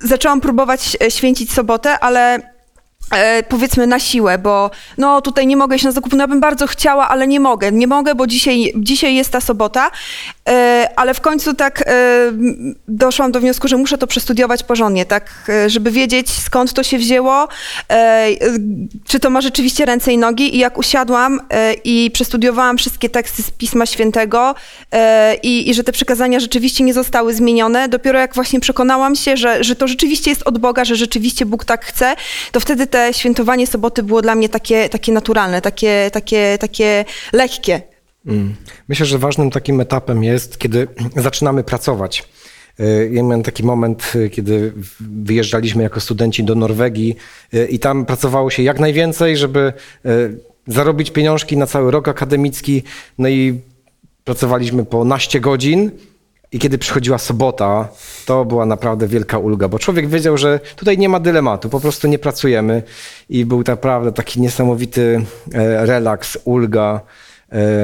zaczęłam 0.00 0.40
próbować 0.40 0.96
e, 1.02 1.10
święcić 1.10 1.52
sobotę, 1.52 1.98
ale 1.98 2.38
e, 3.10 3.42
powiedzmy 3.42 3.86
na 3.86 3.98
siłę, 3.98 4.38
bo 4.38 4.70
no 4.98 5.20
tutaj 5.20 5.46
nie 5.46 5.56
mogę 5.56 5.76
iść 5.76 5.84
na 5.84 5.92
zakupy, 5.92 6.16
no 6.16 6.22
ja 6.22 6.28
bym 6.28 6.40
bardzo 6.40 6.66
chciała, 6.66 7.08
ale 7.08 7.26
nie 7.26 7.40
mogę, 7.40 7.72
nie 7.72 7.86
mogę, 7.86 8.14
bo 8.14 8.26
dzisiaj, 8.26 8.72
dzisiaj 8.76 9.14
jest 9.14 9.30
ta 9.30 9.40
sobota 9.40 9.90
ale 10.96 11.14
w 11.14 11.20
końcu 11.20 11.54
tak 11.54 11.84
e, 11.86 12.32
doszłam 12.88 13.32
do 13.32 13.40
wniosku, 13.40 13.68
że 13.68 13.76
muszę 13.76 13.98
to 13.98 14.06
przestudiować 14.06 14.62
porządnie, 14.62 15.06
tak, 15.06 15.30
e, 15.48 15.70
żeby 15.70 15.90
wiedzieć 15.90 16.30
skąd 16.30 16.72
to 16.72 16.82
się 16.82 16.98
wzięło, 16.98 17.48
e, 17.90 17.94
e, 17.94 18.28
czy 19.06 19.20
to 19.20 19.30
ma 19.30 19.40
rzeczywiście 19.40 19.84
ręce 19.84 20.12
i 20.12 20.18
nogi 20.18 20.56
i 20.56 20.58
jak 20.58 20.78
usiadłam 20.78 21.40
e, 21.50 21.74
i 21.74 22.10
przestudiowałam 22.10 22.78
wszystkie 22.78 23.08
teksty 23.08 23.42
z 23.42 23.50
Pisma 23.50 23.86
Świętego 23.86 24.54
e, 24.92 25.34
i, 25.34 25.70
i 25.70 25.74
że 25.74 25.84
te 25.84 25.92
przekazania 25.92 26.40
rzeczywiście 26.40 26.84
nie 26.84 26.94
zostały 26.94 27.34
zmienione, 27.34 27.88
dopiero 27.88 28.18
jak 28.18 28.34
właśnie 28.34 28.60
przekonałam 28.60 29.16
się, 29.16 29.36
że, 29.36 29.64
że 29.64 29.76
to 29.76 29.88
rzeczywiście 29.88 30.30
jest 30.30 30.42
od 30.42 30.58
Boga, 30.58 30.84
że 30.84 30.96
rzeczywiście 30.96 31.46
Bóg 31.46 31.64
tak 31.64 31.84
chce, 31.84 32.16
to 32.52 32.60
wtedy 32.60 32.86
te 32.86 33.14
świętowanie 33.14 33.66
soboty 33.66 34.02
było 34.02 34.22
dla 34.22 34.34
mnie 34.34 34.48
takie, 34.48 34.88
takie 34.88 35.12
naturalne, 35.12 35.60
takie, 35.60 36.10
takie, 36.12 36.58
takie 36.60 37.04
lekkie. 37.32 37.93
Mm. 38.26 38.54
Myślę, 38.88 39.06
że 39.06 39.18
ważnym 39.18 39.50
takim 39.50 39.80
etapem 39.80 40.24
jest, 40.24 40.58
kiedy 40.58 40.88
zaczynamy 41.16 41.64
pracować. 41.64 42.28
Y, 42.80 43.10
Ja 43.12 43.22
miałem 43.22 43.42
taki 43.42 43.62
moment, 43.62 44.12
y, 44.14 44.30
kiedy 44.30 44.72
wyjeżdżaliśmy 45.00 45.82
jako 45.82 46.00
studenci 46.00 46.44
do 46.44 46.54
Norwegii 46.54 47.16
y, 47.54 47.66
i 47.66 47.78
tam 47.78 48.06
pracowało 48.06 48.50
się 48.50 48.62
jak 48.62 48.80
najwięcej, 48.80 49.36
żeby 49.36 49.72
zarobić 50.66 51.10
pieniążki 51.10 51.56
na 51.56 51.66
cały 51.66 51.90
rok 51.90 52.08
akademicki. 52.08 52.82
No 53.18 53.28
i 53.28 53.60
pracowaliśmy 54.24 54.84
po 54.84 55.04
naście 55.04 55.40
godzin. 55.40 55.90
I 56.52 56.58
kiedy 56.58 56.78
przychodziła 56.78 57.18
sobota, 57.18 57.88
to 58.26 58.44
była 58.44 58.66
naprawdę 58.66 59.08
wielka 59.08 59.38
ulga, 59.38 59.68
bo 59.68 59.78
człowiek 59.78 60.08
wiedział, 60.08 60.38
że 60.38 60.60
tutaj 60.76 60.98
nie 60.98 61.08
ma 61.08 61.20
dylematu, 61.20 61.68
po 61.68 61.80
prostu 61.80 62.08
nie 62.08 62.18
pracujemy. 62.18 62.82
I 63.28 63.44
był 63.44 63.62
naprawdę 63.66 64.12
taki 64.12 64.40
niesamowity 64.40 65.24
relaks, 65.84 66.38
ulga, 66.44 67.00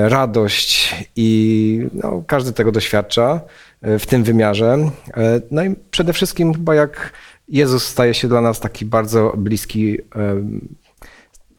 radość 0.08 0.94
i 1.16 1.88
no, 1.92 2.22
każdy 2.26 2.52
tego 2.52 2.72
doświadcza 2.72 3.40
e, 3.82 3.98
w 3.98 4.06
tym 4.06 4.24
wymiarze. 4.24 4.78
E, 5.16 5.40
No 5.50 5.64
i 5.64 5.74
przede 5.90 6.12
wszystkim 6.12 6.54
chyba 6.54 6.74
jak 6.74 7.12
Jezus 7.48 7.86
staje 7.86 8.14
się 8.14 8.28
dla 8.28 8.40
nas 8.40 8.60
taki 8.60 8.84
bardzo 8.84 9.32
bliski, 9.36 9.98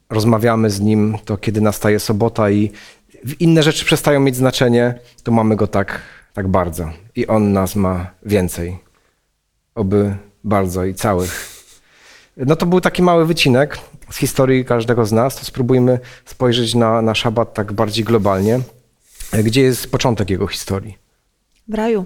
rozmawiamy 0.09 0.69
z 0.69 0.79
Nim, 0.79 1.17
to 1.25 1.37
kiedy 1.37 1.61
nastaje 1.61 1.99
sobota 1.99 2.49
i 2.51 2.71
inne 3.39 3.63
rzeczy 3.63 3.85
przestają 3.85 4.19
mieć 4.19 4.35
znaczenie, 4.35 4.99
to 5.23 5.31
mamy 5.31 5.55
Go 5.55 5.67
tak, 5.67 6.01
tak 6.33 6.47
bardzo. 6.47 6.89
I 7.15 7.27
On 7.27 7.53
nas 7.53 7.75
ma 7.75 8.11
więcej. 8.25 8.77
Oby 9.75 10.15
bardzo 10.43 10.85
i 10.85 10.93
całych. 10.93 11.61
No 12.37 12.55
to 12.55 12.65
był 12.65 12.81
taki 12.81 13.03
mały 13.03 13.25
wycinek 13.25 13.77
z 14.11 14.17
historii 14.17 14.65
każdego 14.65 15.05
z 15.05 15.11
nas. 15.11 15.35
To 15.35 15.45
spróbujmy 15.45 15.99
spojrzeć 16.25 16.75
na, 16.75 17.01
na 17.01 17.15
szabat 17.15 17.53
tak 17.53 17.73
bardziej 17.73 18.05
globalnie. 18.05 18.59
Gdzie 19.43 19.61
jest 19.61 19.91
początek 19.91 20.29
jego 20.29 20.47
historii? 20.47 20.97
W 21.67 21.73
raju. 21.73 22.05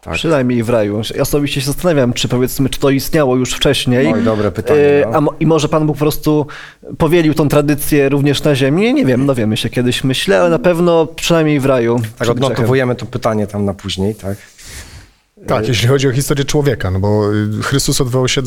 Tak. 0.00 0.14
Przynajmniej 0.14 0.62
w 0.62 0.68
raju. 0.68 1.00
Ja 1.14 1.22
osobiście 1.22 1.60
się 1.60 1.66
zastanawiam, 1.66 2.12
czy 2.12 2.28
powiedzmy, 2.28 2.68
czy 2.68 2.80
to 2.80 2.90
istniało 2.90 3.36
już 3.36 3.52
wcześniej. 3.52 4.12
Oj, 4.12 4.22
dobre 4.22 4.52
pytanie, 4.52 4.80
E, 4.80 5.06
no. 5.10 5.16
A 5.16 5.20
mo- 5.20 5.34
i 5.40 5.46
może 5.46 5.68
Pan 5.68 5.86
Bóg 5.86 5.96
po 5.96 6.00
prostu 6.00 6.46
powielił 6.98 7.34
tą 7.34 7.48
tradycję 7.48 8.08
również 8.08 8.42
na 8.42 8.54
ziemi? 8.54 8.94
Nie 8.94 9.04
wiem, 9.06 9.26
dowiemy 9.26 9.56
się 9.56 9.70
kiedyś, 9.70 10.04
myślę, 10.04 10.40
ale 10.40 10.50
na 10.50 10.58
pewno 10.58 11.06
przynajmniej 11.06 11.60
w 11.60 11.66
raju. 11.66 12.00
Tak 12.18 12.28
odnotowujemy 12.28 12.94
to 12.94 13.06
pytanie 13.06 13.46
tam 13.46 13.64
na 13.64 13.74
później, 13.74 14.14
tak? 14.14 14.38
Tak, 15.46 15.68
jeśli 15.68 15.88
chodzi 15.88 16.08
o 16.08 16.12
historię 16.12 16.44
człowieka, 16.44 16.90
no 16.90 17.00
bo 17.00 17.34
y, 17.34 17.62
Chrystus 17.62 18.00
odwołał 18.00 18.28
się 18.28 18.42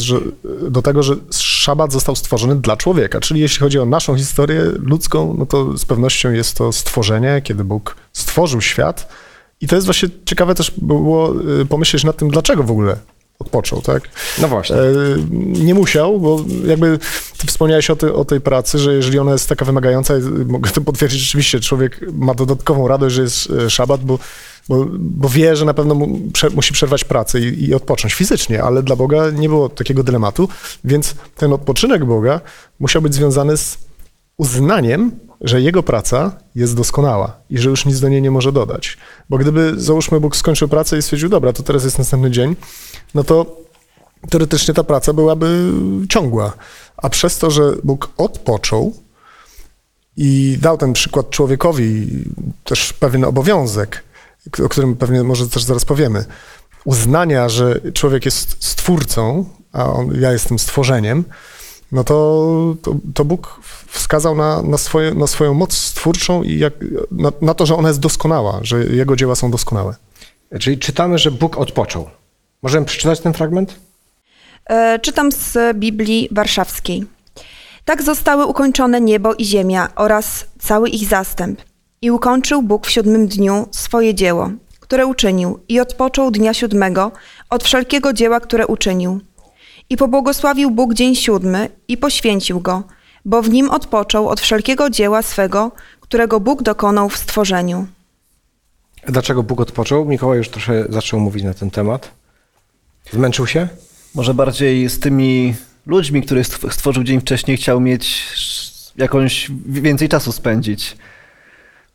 do 0.70 0.82
tego, 0.82 1.04
że 1.04 1.16
szabat 1.32 1.92
został 1.92 2.16
stworzony 2.16 2.56
dla 2.56 2.77
człowieka, 2.77 3.20
czyli 3.20 3.42
jeśli 3.42 3.60
chodzi 3.60 3.80
o 3.80 3.86
naszą 3.86 4.18
historię 4.18 4.62
ludzką, 4.80 5.36
no 5.38 5.46
to 5.46 5.77
z 5.77 5.86
pewnością 5.86 6.32
jest 6.32 6.58
to 6.58 6.72
stworzenie, 6.72 7.42
kiedy 7.44 7.63
Bóg 7.63 7.96
stworzył 8.13 8.62
świat. 8.62 9.13
I 9.62 9.68
to 9.68 9.75
jest 9.75 9.88
właśnie 9.88 10.10
ciekawe 10.25 10.56
też 10.56 10.72
było 10.77 11.42
y, 11.62 11.66
pomyśleć 11.66 12.04
nad 12.04 12.18
tym, 12.18 12.30
dlaczego 12.30 12.63
w 12.63 12.72
ogóle 12.72 12.98
odpoczął, 13.39 13.82
tak? 13.82 14.03
No 14.41 14.48
właśnie. 14.48 14.75
E, 14.75 14.91
Nie 15.65 15.74
musiał, 15.74 16.20
bo 16.20 16.44
jakby 16.65 17.00
ty 17.38 17.48
wspomniałeś 17.48 17.89
o, 17.89 17.96
ty, 17.96 18.13
o 18.13 18.25
tej 18.25 18.41
pracy, 18.41 18.79
że 18.79 18.94
jeżeli 18.94 19.20
ona 19.20 19.32
jest 19.32 19.50
taka 19.50 19.65
wymagająca, 19.65 20.17
i 20.17 20.22
mogę 20.46 20.72
to 20.72 20.82
potwierdzić, 20.82 21.20
rzeczywiście 21.22 21.60
człowiek 21.60 22.00
ma 22.13 22.34
dodatkową 22.34 22.88
radość, 22.88 23.15
że 23.15 23.22
jest 23.22 23.50
e, 23.51 23.70
szabat, 23.70 24.03
bo, 24.03 24.20
bo, 24.70 24.86
bo 25.00 25.29
wie, 25.29 25.56
że 25.56 25.65
na 25.65 25.74
pewno 25.74 25.96
mu, 25.96 26.20
prze, 26.34 26.50
musi 26.50 26.74
przerwać 26.74 27.03
pracę 27.03 27.39
i, 27.39 27.63
i 27.63 27.74
odpocząć 27.74 28.13
fizycznie, 28.13 28.63
ale 28.63 28.84
dla 28.84 28.96
Boga 28.96 29.29
nie 29.32 29.50
było 29.50 29.70
takiego 29.70 30.03
dylematu, 30.03 30.50
więc 30.84 31.15
ten 31.36 31.53
odpoczynek 31.53 32.06
Boga 32.06 32.41
musiał 32.79 33.01
być 33.01 33.13
związany 33.15 33.58
z 33.58 33.77
uznaniem, 34.38 35.12
że 35.41 35.62
jego 35.62 35.84
praca 35.84 36.32
jest 36.56 36.75
doskonała 36.75 37.39
i 37.50 37.58
że 37.58 37.70
już 37.70 37.86
nic 37.86 38.00
do 38.00 38.10
niej 38.10 38.22
nie 38.22 38.32
może 38.32 38.51
dodać. 38.51 38.98
Bo 39.29 39.38
gdyby, 39.38 39.74
załóżmy, 39.77 40.20
Bóg 40.20 40.36
skończył 40.36 40.67
pracę 40.67 40.98
i 40.98 41.01
stwierdził, 41.01 41.29
dobra, 41.29 41.53
to 41.53 41.63
teraz 41.63 41.84
jest 41.84 41.98
następny 41.98 42.32
dzień, 42.32 42.56
no 43.15 43.24
to 43.24 43.58
teoretycznie 44.29 44.74
ta 44.74 44.84
praca 44.84 45.13
byłaby 45.13 45.72
ciągła. 46.10 46.53
A 46.98 47.10
przez 47.10 47.38
to, 47.38 47.51
że 47.51 47.74
Bóg 47.84 48.10
odpoczął 48.17 48.94
i 50.17 50.58
dał 50.62 50.77
ten 50.77 50.94
przykład 50.94 51.29
człowiekowi 51.29 52.08
też 52.63 52.94
pewien 52.94 53.24
obowiązek, 53.24 54.03
o 54.65 54.70
którym 54.70 54.96
pewnie 54.96 55.24
może 55.24 55.50
też 55.50 55.63
zaraz 55.63 55.86
powiemy, 55.86 56.25
uznania, 56.86 57.50
że 57.50 57.82
człowiek 57.94 58.25
jest 58.25 58.63
stwórcą, 58.63 59.46
a 59.74 59.86
on, 59.86 60.22
ja 60.22 60.32
jestem 60.32 60.60
stworzeniem, 60.60 61.24
no 61.91 62.03
to, 62.03 62.75
to, 62.82 62.96
to 63.13 63.25
Bóg 63.25 63.60
wskazał 63.88 64.36
na, 64.36 64.62
na, 64.62 64.77
swoje, 64.77 65.13
na 65.13 65.27
swoją 65.27 65.53
moc 65.53 65.74
stwórczą 65.74 66.44
i 66.44 66.58
jak, 66.60 66.74
na, 67.12 67.32
na 67.41 67.53
to, 67.53 67.65
że 67.65 67.75
ona 67.75 67.88
jest 67.88 68.00
doskonała, 68.00 68.60
że 68.62 68.86
jego 68.86 69.15
dzieła 69.15 69.36
są 69.36 69.51
doskonałe. 69.51 69.96
Czyli 70.60 70.77
czytamy, 70.77 71.17
że 71.17 71.32
Bóg 71.32 71.58
odpoczął. 71.58 72.10
Możemy 72.63 72.86
przeczytać 72.86 73.20
ten 73.20 73.34
fragment? 73.34 73.75
E, 74.70 75.00
Czytam 75.00 75.32
z 75.32 75.77
Biblii 75.77 76.29
Warszawskiej. 76.32 77.06
Tak 77.86 78.03
zostały 78.03 78.46
ukończone 78.46 79.01
niebo 79.01 79.34
i 79.34 79.46
ziemia 79.46 79.89
oraz 79.96 80.46
cały 80.60 80.89
ich 80.89 81.08
zastęp. 81.08 81.62
I 82.01 82.12
ukończył 82.12 82.62
Bóg 82.62 82.88
w 82.88 82.91
siódmym 82.91 83.27
dniu 83.27 83.67
swoje 83.72 84.15
dzieło, 84.15 84.51
które 84.79 85.06
uczynił, 85.06 85.60
i 85.70 85.79
odpoczął 85.79 86.32
dnia 86.32 86.53
siódmego 86.53 87.12
od 87.50 87.63
wszelkiego 87.63 88.13
dzieła, 88.13 88.39
które 88.39 88.67
uczynił. 88.67 89.20
I 89.89 89.98
pobłogosławił 89.98 90.72
Bóg 90.72 90.94
dzień 90.94 91.15
siódmy 91.15 91.70
i 91.88 91.98
poświęcił 91.98 92.60
go, 92.60 92.84
bo 93.25 93.41
w 93.41 93.50
nim 93.50 93.70
odpoczął 93.70 94.29
od 94.29 94.41
wszelkiego 94.41 94.89
dzieła 94.89 95.22
swego, 95.22 95.72
którego 96.00 96.39
Bóg 96.39 96.63
dokonał 96.63 97.10
w 97.10 97.17
stworzeniu. 97.17 97.88
Dlaczego 99.08 99.44
Bóg 99.44 99.60
odpoczął? 99.62 100.06
Mikołaj 100.06 100.38
już 100.38 100.50
trochę 100.50 100.86
zaczął 100.89 101.20
mówić 101.20 101.44
na 101.44 101.53
ten 101.53 101.72
temat. 101.72 102.12
Zmęczył 103.12 103.48
się? 103.48 103.67
Może 104.15 104.34
bardziej 104.34 104.89
z 104.89 105.00
tymi 105.00 105.56
ludźmi, 105.86 106.22
których 106.22 106.48
stw- 106.48 106.72
stworzył 106.72 107.03
dzień 107.03 107.22
wcześniej, 107.22 107.58
chciał 107.58 107.79
mieć 107.79 108.27
jakąś 108.98 109.51
więcej 109.65 110.10
czasu 110.10 110.32
spędzić. 110.32 110.98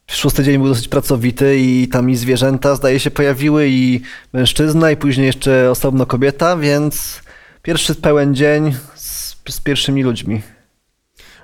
Szósty 0.07 0.45
dzień 0.45 0.59
był 0.59 0.69
dosyć 0.69 0.89
pracowity 0.89 1.59
i 1.59 1.89
tam 1.89 2.11
i 2.11 2.17
zwierzęta, 2.17 2.77
zdaje 2.77 3.01
się, 3.01 3.11
pojawiły 3.11 3.69
i 3.69 4.01
mężczyzna 4.33 4.91
i 4.91 4.97
później 4.97 5.27
jeszcze 5.27 5.71
osobno 5.71 6.07
kobieta, 6.07 6.57
więc 6.57 7.22
pierwszy 7.63 7.95
pełen 7.95 8.35
dzień 8.35 8.75
z, 8.95 9.37
z 9.49 9.61
pierwszymi 9.61 10.03
ludźmi. 10.03 10.43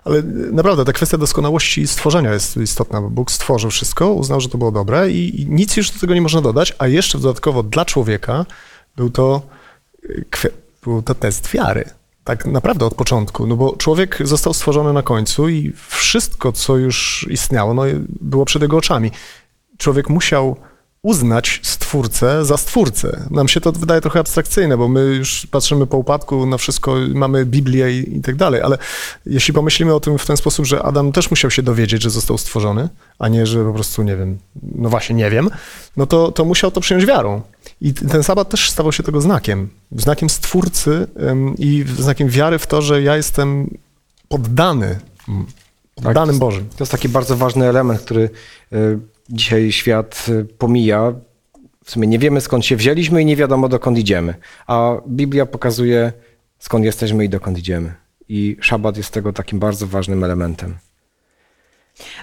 Ale 0.05 0.23
naprawdę 0.53 0.85
ta 0.85 0.93
kwestia 0.93 1.19
doskonałości 1.19 1.87
stworzenia 1.87 2.33
jest 2.33 2.57
istotna, 2.57 3.01
bo 3.01 3.11
Bóg 3.11 3.31
stworzył 3.31 3.71
wszystko, 3.71 4.13
uznał, 4.13 4.41
że 4.41 4.49
to 4.49 4.59
było 4.59 4.73
dobre 4.73 5.11
i, 5.11 5.41
i 5.41 5.47
nic 5.47 5.77
już 5.77 5.91
do 5.91 5.99
tego 5.99 6.15
nie 6.15 6.21
można 6.21 6.41
dodać, 6.41 6.75
a 6.79 6.87
jeszcze 6.87 7.19
dodatkowo 7.19 7.63
dla 7.63 7.85
człowieka 7.85 8.47
był 8.97 9.11
to, 9.11 9.43
y, 10.05 10.25
był 10.83 11.03
to 11.03 11.15
test 11.15 11.49
wiary. 11.51 11.85
Tak 12.25 12.47
naprawdę 12.47 12.87
od 12.87 12.95
początku, 12.95 13.47
no 13.47 13.57
bo 13.57 13.77
człowiek 13.77 14.19
został 14.25 14.55
stworzony 14.55 14.93
na 14.93 15.03
końcu 15.03 15.49
i 15.49 15.73
wszystko, 15.89 16.53
co 16.53 16.77
już 16.77 17.27
istniało, 17.31 17.75
no, 17.75 17.83
było 18.21 18.45
przed 18.45 18.63
jego 18.63 18.77
oczami. 18.77 19.11
Człowiek 19.79 20.09
musiał 20.09 20.57
uznać 21.09 21.61
stwórcę 21.63 22.45
za 22.45 22.57
stwórcę. 22.57 23.27
Nam 23.31 23.49
się 23.49 23.61
to 23.61 23.73
wydaje 23.73 24.01
trochę 24.01 24.21
abstrakcyjne, 24.21 24.77
bo 24.77 24.89
my 24.89 25.01
już 25.01 25.47
patrzymy 25.51 25.87
po 25.87 25.97
upadku 25.97 26.47
na 26.47 26.59
wszystko, 26.59 26.97
mamy 27.15 27.47
Biblię 27.47 27.99
i, 27.99 28.17
i 28.17 28.21
tak 28.21 28.37
dalej, 28.37 28.63
ale 28.63 28.79
jeśli 29.27 29.55
pomyślimy 29.55 29.95
o 29.95 30.01
tym 30.01 30.19
w 30.19 30.27
ten 30.27 30.37
sposób, 30.37 30.67
że 30.67 30.83
Adam 30.83 31.13
też 31.13 31.31
musiał 31.31 31.51
się 31.51 31.63
dowiedzieć, 31.63 32.03
że 32.03 32.11
został 32.11 32.39
stworzony, 32.39 32.89
a 33.19 33.29
nie, 33.29 33.47
że 33.47 33.65
po 33.65 33.73
prostu 33.73 34.03
nie 34.03 34.17
wiem, 34.17 34.39
no 34.63 34.89
właśnie 34.89 35.17
nie 35.17 35.31
wiem, 35.31 35.51
no 35.97 36.07
to, 36.07 36.33
to 36.33 36.45
musiał 36.45 36.71
to 36.71 36.81
przyjąć 36.81 37.07
wiarą. 37.07 37.43
I 37.81 37.95
ten 37.95 38.23
sabat 38.23 38.49
też 38.49 38.71
stawał 38.71 38.93
się 38.93 39.03
tego 39.03 39.21
znakiem. 39.21 39.69
Znakiem 39.93 40.31
stwórcy 40.31 41.07
ym, 41.31 41.55
i 41.59 41.85
znakiem 41.99 42.29
wiary 42.29 42.59
w 42.59 42.67
to, 42.67 42.83
że 42.83 43.03
ja 43.03 43.17
jestem 43.17 43.77
poddany, 44.29 44.99
mm, 45.29 45.47
poddanym 45.95 46.39
Bożym. 46.39 46.69
To 46.69 46.85
jest 46.85 46.93
taki 46.93 47.09
bardzo 47.09 47.37
ważny 47.37 47.67
element, 47.67 48.01
który 48.01 48.31
y, 48.73 48.99
dzisiaj 49.29 49.73
świat 49.73 50.27
y, 50.29 50.45
pomija. 50.45 51.13
W 51.85 51.91
sumie 51.91 52.09
nie 52.09 52.19
wiemy 52.19 52.41
skąd 52.41 52.67
się 52.67 52.77
wzięliśmy 52.77 53.23
i 53.23 53.25
nie 53.25 53.37
wiadomo 53.37 53.69
dokąd 53.69 53.99
idziemy. 53.99 54.35
A 54.67 54.93
Biblia 55.09 55.47
pokazuje 55.47 56.13
skąd 56.59 56.85
jesteśmy 56.85 57.25
i 57.25 57.29
dokąd 57.29 57.59
idziemy. 57.59 57.95
I 58.29 58.57
szabat 58.61 58.97
jest 58.97 59.11
tego 59.11 59.33
takim 59.33 59.59
bardzo 59.59 59.87
ważnym 59.87 60.25
elementem. 60.25 60.75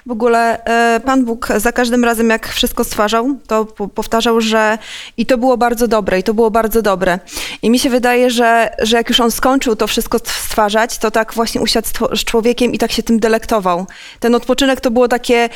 W 0.06 0.12
ogóle 0.12 0.66
e, 0.66 1.00
Pan 1.00 1.26
Bóg 1.26 1.48
za 1.58 1.72
każdym 1.72 2.06
razem, 2.06 2.30
jak 2.30 2.48
wszystko 2.48 2.84
stwarzał, 2.84 3.38
to 3.48 3.66
po- 3.66 3.88
powtarzał, 3.88 4.42
że 4.42 4.78
i 5.18 5.26
to 5.26 5.38
było 5.38 5.58
bardzo 5.58 5.88
dobre, 5.88 6.20
i 6.20 6.24
to 6.24 6.34
było 6.34 6.52
bardzo 6.52 6.82
dobre. 6.82 7.20
I 7.62 7.70
mi 7.70 7.80
się 7.80 7.90
wydaje, 7.90 8.30
że, 8.30 8.76
że 8.82 8.98
jak 8.98 9.10
już 9.10 9.20
On 9.20 9.32
skończył 9.32 9.76
to 9.76 9.88
wszystko 9.88 10.20
stwarzać, 10.20 10.98
to 10.98 11.12
tak 11.12 11.34
właśnie 11.34 11.62
usiadł 11.62 11.88
z 12.16 12.24
człowiekiem 12.24 12.74
i 12.74 12.78
tak 12.78 12.92
się 12.92 13.04
tym 13.04 13.20
delektował. 13.20 13.86
Ten 14.20 14.36
odpoczynek 14.36 14.82
to 14.82 14.92
było 14.92 15.08
takie, 15.08 15.50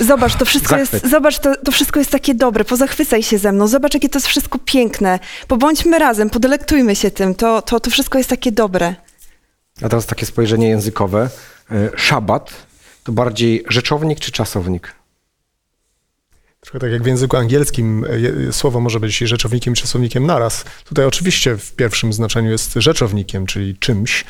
zobacz, 0.00 0.34
to 0.36 0.44
wszystko 0.44 0.76
jest, 0.76 1.06
zobacz, 1.10 1.38
to, 1.38 1.56
to 1.56 1.72
wszystko 1.72 1.98
jest 1.98 2.10
takie 2.10 2.34
dobre, 2.34 2.64
pozachwycaj 2.64 3.22
się 3.22 3.38
ze 3.38 3.52
mną, 3.52 3.68
zobacz, 3.68 3.94
jakie 3.94 4.08
to 4.08 4.18
jest 4.18 4.26
wszystko 4.28 4.58
piękne. 4.64 5.18
Pobądźmy 5.48 5.98
razem, 5.98 6.30
podelektujmy 6.30 6.96
się 6.96 7.10
tym, 7.10 7.34
to, 7.34 7.62
to, 7.62 7.80
to 7.80 7.90
wszystko 7.90 8.18
jest 8.18 8.30
takie 8.30 8.52
dobre. 8.52 8.94
A 9.82 9.88
teraz 9.88 10.06
takie 10.06 10.26
spojrzenie 10.26 10.68
językowe. 10.68 11.28
E, 11.70 11.74
Szabat 11.96 12.50
to 13.04 13.12
bardziej 13.12 13.64
rzeczownik 13.68 14.20
czy 14.20 14.32
czasownik? 14.32 14.92
Trochę 16.60 16.78
tak 16.78 16.90
jak 16.90 17.02
w 17.02 17.06
języku 17.06 17.36
angielskim 17.36 18.04
e, 18.04 18.20
je- 18.20 18.52
słowo 18.52 18.80
może 18.80 19.00
być 19.00 19.18
rzeczownikiem 19.18 19.72
i 19.72 19.76
czasownikiem 19.76 20.26
naraz. 20.26 20.64
Tutaj 20.84 21.04
oczywiście 21.04 21.56
w 21.56 21.72
pierwszym 21.72 22.12
znaczeniu 22.12 22.50
jest 22.50 22.72
rzeczownikiem, 22.76 23.46
czyli 23.46 23.76
czymś, 23.78 24.24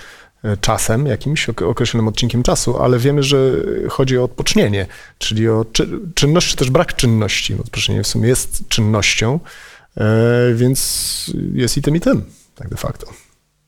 e, 0.44 0.56
czasem, 0.56 1.06
jakimś 1.06 1.48
ok- 1.48 1.62
określonym 1.62 2.08
odcinkiem 2.08 2.42
czasu, 2.42 2.78
ale 2.82 2.98
wiemy, 2.98 3.22
że 3.22 3.52
chodzi 3.88 4.18
o 4.18 4.24
odpocznienie, 4.24 4.86
czyli 5.18 5.48
o 5.48 5.64
czy, 5.72 5.88
czynność, 6.14 6.48
czy 6.50 6.56
też 6.56 6.70
brak 6.70 6.96
czynności. 6.96 7.54
Odpocznienie 7.54 8.02
w 8.02 8.06
sumie 8.06 8.28
jest 8.28 8.68
czynnością, 8.68 9.40
e, 9.96 10.04
więc 10.54 11.30
jest 11.52 11.76
i 11.76 11.82
tym, 11.82 11.96
i 11.96 12.00
tym, 12.00 12.24
tak 12.54 12.68
de 12.68 12.76
facto. 12.76 13.06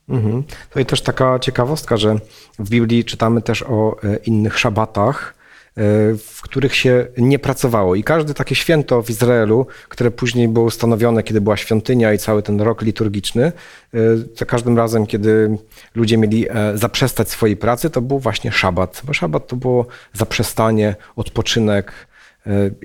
Mhm. 0.08 0.42
Tutaj 0.68 0.86
też 0.86 1.00
taka 1.00 1.38
ciekawostka, 1.38 1.96
że 1.96 2.16
w 2.58 2.70
Biblii 2.70 3.04
czytamy 3.04 3.42
też 3.42 3.62
o 3.62 3.96
e, 4.04 4.16
innych 4.16 4.58
szabatach, 4.58 5.34
e, 5.34 5.82
w 6.14 6.40
których 6.42 6.74
się 6.74 7.06
nie 7.16 7.38
pracowało. 7.38 7.94
I 7.94 8.04
każde 8.04 8.34
takie 8.34 8.54
święto 8.54 9.02
w 9.02 9.10
Izraelu, 9.10 9.66
które 9.88 10.10
później 10.10 10.48
było 10.48 10.64
ustanowione, 10.64 11.22
kiedy 11.22 11.40
była 11.40 11.56
świątynia 11.56 12.12
i 12.12 12.18
cały 12.18 12.42
ten 12.42 12.60
rok 12.60 12.82
liturgiczny, 12.82 13.44
e, 13.44 13.98
za 14.34 14.44
każdym 14.44 14.76
razem, 14.76 15.06
kiedy 15.06 15.58
ludzie 15.94 16.18
mieli 16.18 16.46
zaprzestać 16.74 17.30
swojej 17.30 17.56
pracy, 17.56 17.90
to 17.90 18.00
był 18.00 18.18
właśnie 18.18 18.52
szabat. 18.52 19.02
Bo 19.04 19.12
szabat 19.12 19.46
to 19.46 19.56
było 19.56 19.86
zaprzestanie, 20.12 20.96
odpoczynek 21.16 21.92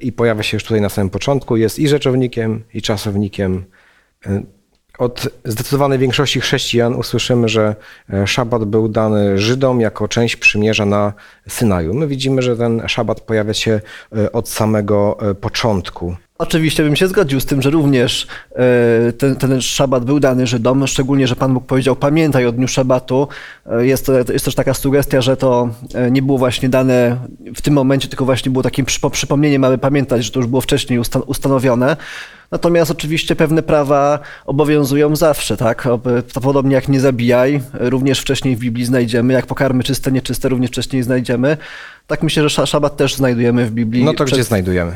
i 0.01 0.11
pojawia 0.11 0.43
się 0.43 0.55
już 0.55 0.63
tutaj 0.63 0.81
na 0.81 0.89
samym 0.89 1.09
początku. 1.09 1.57
Jest 1.57 1.79
i 1.79 1.87
rzeczownikiem, 1.87 2.63
i 2.73 2.81
czasownikiem. 2.81 3.65
Od 5.01 5.27
zdecydowanej 5.45 5.99
większości 5.99 6.41
chrześcijan 6.41 6.95
usłyszymy, 6.95 7.49
że 7.49 7.75
e, 8.13 8.27
szabat 8.27 8.65
był 8.65 8.87
dany 8.87 9.37
Żydom 9.37 9.81
jako 9.81 10.07
część 10.07 10.35
przymierza 10.35 10.85
na 10.85 11.13
Synaju. 11.49 11.93
My 11.93 12.07
widzimy, 12.07 12.41
że 12.41 12.57
ten 12.57 12.81
szabat 12.87 13.21
pojawia 13.21 13.53
się 13.53 13.81
e, 14.15 14.31
od 14.31 14.49
samego 14.49 15.17
e, 15.21 15.35
początku. 15.35 16.15
Oczywiście 16.45 16.83
bym 16.83 16.95
się 16.95 17.07
zgodził 17.07 17.39
z 17.39 17.45
tym, 17.45 17.61
że 17.61 17.69
również 17.69 18.27
e, 18.55 19.13
ten, 19.13 19.35
ten 19.35 19.61
szabat 19.61 20.05
był 20.05 20.19
dany 20.19 20.47
Żydom, 20.47 20.87
szczególnie, 20.87 21.27
że 21.27 21.35
Pan 21.35 21.53
Bóg 21.53 21.65
powiedział 21.65 21.95
pamiętaj 21.95 22.45
o 22.45 22.51
dniu 22.51 22.67
szabatu. 22.67 23.27
E, 23.71 23.85
Jest, 23.85 24.05
to- 24.05 24.33
jest 24.33 24.45
też 24.45 24.55
taka 24.55 24.73
sugestia, 24.73 25.21
że 25.21 25.37
to 25.37 25.69
e, 25.93 26.11
nie 26.11 26.21
było 26.21 26.37
właśnie 26.37 26.69
dane 26.69 27.17
w 27.55 27.61
tym 27.61 27.73
momencie, 27.73 28.07
tylko 28.07 28.25
właśnie 28.25 28.51
było 28.51 28.63
takim 28.63 28.85
przypo- 28.85 29.09
przypomnieniem, 29.09 29.63
aby 29.63 29.77
pamiętać, 29.77 30.25
że 30.25 30.31
to 30.31 30.39
już 30.39 30.47
było 30.47 30.61
wcześniej 30.61 30.99
ustan- 30.99 31.23
ustanowione. 31.25 31.97
Natomiast 32.51 32.91
oczywiście 32.91 33.35
pewne 33.35 33.63
prawa 33.63 34.19
obowiązują 34.45 35.15
zawsze, 35.15 35.57
tak? 35.57 35.87
Podobnie 36.41 36.75
jak 36.75 36.87
nie 36.87 36.99
zabijaj, 36.99 37.61
również 37.73 38.19
wcześniej 38.19 38.55
w 38.55 38.59
Biblii 38.59 38.85
znajdziemy, 38.85 39.33
jak 39.33 39.45
pokarmy 39.45 39.83
czyste, 39.83 40.11
nieczyste 40.11 40.49
również 40.49 40.69
wcześniej 40.71 41.03
znajdziemy. 41.03 41.57
Tak 42.07 42.23
myślę, 42.23 42.43
że 42.43 42.49
sza- 42.61 42.65
szabat 42.65 42.97
też 42.97 43.15
znajdujemy 43.15 43.65
w 43.65 43.71
Biblii. 43.71 44.03
No 44.03 44.13
to 44.13 44.25
Przed- 44.25 44.35
gdzie 44.35 44.43
znajdujemy? 44.43 44.95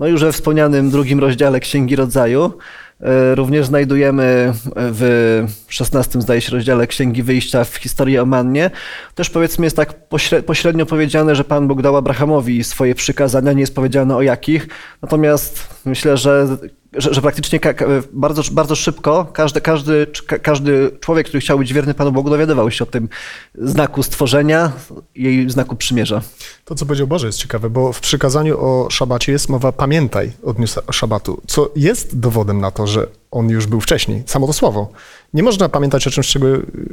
No 0.00 0.06
już 0.06 0.20
we 0.20 0.32
wspomnianym 0.32 0.90
drugim 0.90 1.20
rozdziale 1.20 1.60
Księgi 1.60 1.96
Rodzaju 1.96 2.52
e, 3.00 3.34
również 3.34 3.66
znajdujemy 3.66 4.52
w 4.76 5.44
szesnastym 5.68 6.22
zdaje 6.22 6.40
się 6.40 6.52
rozdziale 6.52 6.86
Księgi 6.86 7.22
Wyjścia 7.22 7.64
w 7.64 7.76
historii 7.76 8.18
o 8.18 8.26
Mannie. 8.26 8.70
Też 9.14 9.30
powiedzmy 9.30 9.66
jest 9.66 9.76
tak 9.76 10.08
pośre- 10.08 10.42
pośrednio 10.42 10.86
powiedziane, 10.86 11.34
że 11.34 11.44
Pan 11.44 11.68
Bóg 11.68 11.82
dał 11.82 11.96
Abrahamowi 11.96 12.64
swoje 12.64 12.94
przykazania, 12.94 13.52
nie 13.52 13.60
jest 13.60 13.74
powiedziane 13.74 14.16
o 14.16 14.22
jakich. 14.22 14.68
Natomiast 15.02 15.68
myślę, 15.84 16.16
że 16.16 16.46
że, 16.96 17.14
że 17.14 17.22
praktycznie 17.22 17.60
bardzo, 18.12 18.42
bardzo 18.52 18.74
szybko 18.74 19.26
każdy, 19.32 19.60
każdy, 19.60 20.06
ka- 20.26 20.38
każdy 20.38 20.90
człowiek, 21.00 21.26
który 21.26 21.40
chciał 21.40 21.58
być 21.58 21.72
wierny 21.72 21.94
Panu 21.94 22.12
Bogu, 22.12 22.30
dowiadywał 22.30 22.70
się 22.70 22.84
o 22.84 22.86
tym 22.86 23.08
znaku 23.54 24.02
stworzenia 24.02 24.72
i 25.14 25.44
znaku 25.48 25.76
przymierza. 25.76 26.22
To, 26.64 26.74
co 26.74 26.86
powiedział 26.86 27.06
Boże, 27.06 27.26
jest 27.26 27.38
ciekawe, 27.38 27.70
bo 27.70 27.92
w 27.92 28.00
przykazaniu 28.00 28.64
o 28.64 28.88
szabacie 28.90 29.32
jest 29.32 29.48
mowa 29.48 29.72
pamiętaj 29.72 30.32
o 30.44 30.52
dniu 30.52 30.66
szabatu, 30.92 31.40
co 31.46 31.70
jest 31.76 32.18
dowodem 32.18 32.60
na 32.60 32.70
to, 32.70 32.86
że 32.86 33.06
on 33.30 33.48
już 33.48 33.66
był 33.66 33.80
wcześniej, 33.80 34.22
samo 34.26 34.46
to 34.46 34.52
słowo. 34.52 34.92
Nie 35.34 35.42
można 35.42 35.68
pamiętać 35.68 36.06
o 36.06 36.10
czymś, 36.10 36.28
czego 36.28 36.46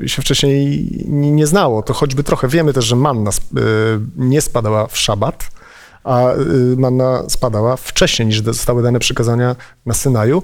się 0.06 0.22
wcześniej 0.22 0.88
nie 1.08 1.48
znało. 1.48 1.84
To 1.84 1.94
choćby 1.94 2.24
trochę 2.24 2.48
wiemy 2.48 2.74
też, 2.74 2.86
że 2.86 2.96
manna 2.96 3.30
y, 3.32 3.34
nie 4.18 4.42
spadała 4.42 4.88
w 4.88 4.98
szabat, 4.98 5.50
a 6.08 6.34
y, 6.34 6.78
manna 6.78 7.24
spadała 7.30 7.78
wcześniej 7.78 8.26
niż 8.26 8.42
zostały 8.42 8.84
dane 8.84 9.00
przykazania 9.00 9.56
na 9.86 9.94
Synaju. 9.94 10.44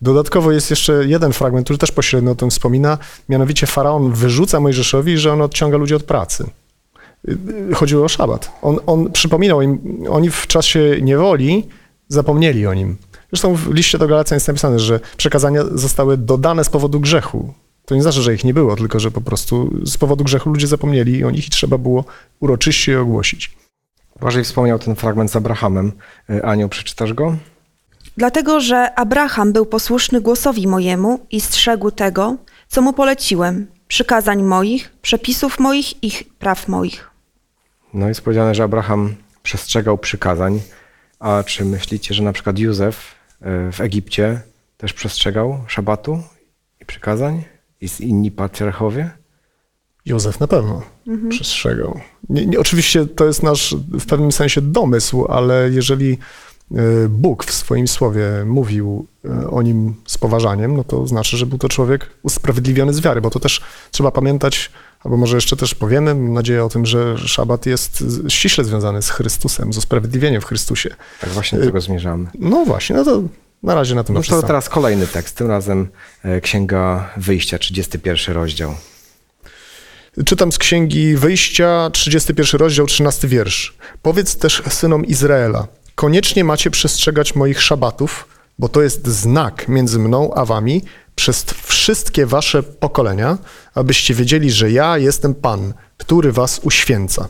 Dodatkowo 0.00 0.52
jest 0.52 0.70
jeszcze 0.70 0.92
jeden 1.06 1.32
fragment, 1.32 1.66
który 1.66 1.78
też 1.78 1.92
pośrednio 1.92 2.30
o 2.30 2.34
tym 2.34 2.50
wspomina, 2.50 2.98
mianowicie 3.28 3.66
faraon 3.66 4.12
wyrzuca 4.12 4.60
Mojżeszowi, 4.60 5.18
że 5.18 5.32
on 5.32 5.42
odciąga 5.42 5.76
ludzi 5.76 5.94
od 5.94 6.02
pracy. 6.02 6.46
Chodziło 7.74 8.04
o 8.04 8.08
szabat. 8.08 8.52
On, 8.62 8.78
on 8.86 9.12
przypominał 9.12 9.62
im, 9.62 10.02
oni 10.10 10.30
w 10.30 10.46
czasie 10.46 10.96
niewoli 11.02 11.68
zapomnieli 12.08 12.66
o 12.66 12.74
nim. 12.74 12.96
Zresztą 13.32 13.54
w 13.54 13.74
liście 13.74 13.98
do 13.98 14.08
Galacjan 14.08 14.36
jest 14.36 14.48
napisane, 14.48 14.78
że 14.78 15.00
przekazania 15.16 15.64
zostały 15.74 16.16
dodane 16.16 16.64
z 16.64 16.68
powodu 16.68 17.00
grzechu. 17.00 17.54
To 17.84 17.94
nie 17.94 18.02
znaczy, 18.02 18.22
że 18.22 18.34
ich 18.34 18.44
nie 18.44 18.54
było, 18.54 18.76
tylko 18.76 19.00
że 19.00 19.10
po 19.10 19.20
prostu 19.20 19.70
z 19.84 19.98
powodu 19.98 20.24
grzechu 20.24 20.50
ludzie 20.50 20.66
zapomnieli 20.66 21.24
o 21.24 21.30
nich 21.30 21.46
i 21.46 21.50
trzeba 21.50 21.78
było 21.78 22.04
uroczyście 22.40 23.00
ogłosić. 23.00 23.56
Błażej 24.24 24.44
wspomniał 24.44 24.78
ten 24.78 24.94
fragment 24.94 25.30
z 25.30 25.36
Abrahamem. 25.36 25.92
E, 26.30 26.46
Aniu, 26.46 26.68
przeczytasz 26.68 27.12
go? 27.14 27.36
Dlatego, 28.16 28.60
że 28.60 28.94
Abraham 28.94 29.52
był 29.52 29.66
posłuszny 29.66 30.20
głosowi 30.20 30.66
mojemu 30.66 31.26
i 31.30 31.40
strzegł 31.40 31.90
tego, 31.90 32.36
co 32.68 32.82
mu 32.82 32.92
poleciłem, 32.92 33.66
przykazań 33.88 34.42
moich, 34.42 34.92
przepisów 35.02 35.58
moich 35.58 36.04
i 36.04 36.10
praw 36.38 36.68
moich. 36.68 37.10
No 37.94 38.08
jest 38.08 38.20
powiedziane, 38.20 38.54
że 38.54 38.62
Abraham 38.62 39.14
przestrzegał 39.42 39.98
przykazań. 39.98 40.60
A 41.18 41.42
czy 41.46 41.64
myślicie, 41.64 42.14
że 42.14 42.22
na 42.22 42.32
przykład 42.32 42.58
Józef 42.58 43.14
e, 43.40 43.72
w 43.72 43.80
Egipcie 43.80 44.40
też 44.76 44.92
przestrzegał 44.92 45.64
szabatu 45.66 46.22
i 46.80 46.84
przykazań? 46.84 47.44
I 47.80 47.88
z 47.88 48.00
inni 48.00 48.30
patriarchowie? 48.30 49.10
Józef 50.06 50.40
na 50.40 50.46
pewno 50.46 50.82
przestrzegał. 51.30 52.00
Nie, 52.28 52.46
nie, 52.46 52.60
oczywiście 52.60 53.06
to 53.06 53.26
jest 53.26 53.42
nasz 53.42 53.76
w 53.92 54.06
pewnym 54.06 54.32
sensie 54.32 54.60
domysł, 54.60 55.24
ale 55.24 55.70
jeżeli 55.70 56.18
e, 56.74 57.08
Bóg 57.08 57.44
w 57.44 57.52
swoim 57.52 57.88
słowie 57.88 58.26
mówił 58.46 59.06
e, 59.24 59.50
o 59.50 59.62
nim 59.62 59.94
z 60.06 60.18
poważaniem, 60.18 60.76
no 60.76 60.84
to 60.84 61.06
znaczy, 61.06 61.36
że 61.36 61.46
był 61.46 61.58
to 61.58 61.68
człowiek 61.68 62.10
usprawiedliwiony 62.22 62.94
z 62.94 63.00
wiary, 63.00 63.20
bo 63.20 63.30
to 63.30 63.40
też 63.40 63.60
trzeba 63.90 64.10
pamiętać, 64.10 64.70
albo 65.04 65.16
może 65.16 65.36
jeszcze 65.36 65.56
też 65.56 65.74
powiemy, 65.74 66.14
mam 66.14 66.32
nadzieję 66.32 66.64
o 66.64 66.68
tym, 66.68 66.86
że 66.86 67.18
szabat 67.18 67.66
jest 67.66 68.04
ściśle 68.28 68.64
związany 68.64 69.02
z 69.02 69.10
Chrystusem, 69.10 69.72
z 69.72 69.78
usprawiedliwieniem 69.78 70.40
w 70.40 70.44
Chrystusie. 70.44 70.94
Tak 71.20 71.30
właśnie 71.30 71.58
do 71.58 71.64
tego 71.64 71.80
zmierzamy. 71.80 72.30
No 72.38 72.64
właśnie, 72.64 72.96
no 72.96 73.04
to 73.04 73.22
na 73.62 73.74
razie 73.74 73.94
na 73.94 74.04
tym 74.04 74.14
No 74.14 74.22
to 74.22 74.42
teraz 74.42 74.68
kolejny 74.68 75.06
tekst, 75.06 75.36
tym 75.36 75.46
razem 75.46 75.88
e, 76.22 76.40
Księga 76.40 77.10
Wyjścia, 77.16 77.58
31 77.58 78.34
rozdział. 78.34 78.74
Czytam 80.22 80.52
z 80.52 80.58
Księgi 80.58 81.16
Wyjścia, 81.16 81.90
31 81.92 82.60
rozdział, 82.60 82.86
13 82.86 83.28
wiersz. 83.28 83.78
Powiedz 84.02 84.36
też 84.36 84.62
synom 84.68 85.04
Izraela, 85.04 85.66
koniecznie 85.94 86.44
macie 86.44 86.70
przestrzegać 86.70 87.34
moich 87.34 87.62
szabatów, 87.62 88.28
bo 88.58 88.68
to 88.68 88.82
jest 88.82 89.06
znak 89.06 89.68
między 89.68 89.98
mną 89.98 90.34
a 90.34 90.44
wami 90.44 90.82
przez 91.14 91.44
wszystkie 91.44 92.26
wasze 92.26 92.62
pokolenia, 92.62 93.38
abyście 93.74 94.14
wiedzieli, 94.14 94.50
że 94.50 94.70
ja 94.70 94.98
jestem 94.98 95.34
Pan, 95.34 95.72
który 95.96 96.32
was 96.32 96.60
uświęca. 96.62 97.28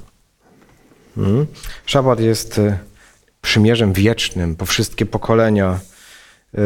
Mhm. 1.17 1.47
Szabat 1.87 2.21
jest 2.21 2.59
e, 2.59 2.79
przymierzem 3.43 3.93
wiecznym 3.93 4.57
po 4.57 4.67
wszystkie 4.67 5.07
pokolenia. 5.07 5.81
E, 6.55 6.61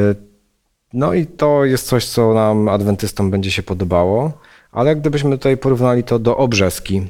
No 0.92 1.14
i 1.14 1.26
to 1.26 1.64
jest 1.64 1.86
coś, 1.86 2.06
co 2.06 2.34
nam, 2.34 2.68
adwentystom, 2.68 3.30
będzie 3.30 3.50
się 3.50 3.62
podobało, 3.62 4.32
ale 4.72 4.96
gdybyśmy 4.96 5.30
tutaj 5.30 5.56
porównali 5.56 6.04
to 6.04 6.18
do 6.18 6.36
obrzeski, 6.36 7.02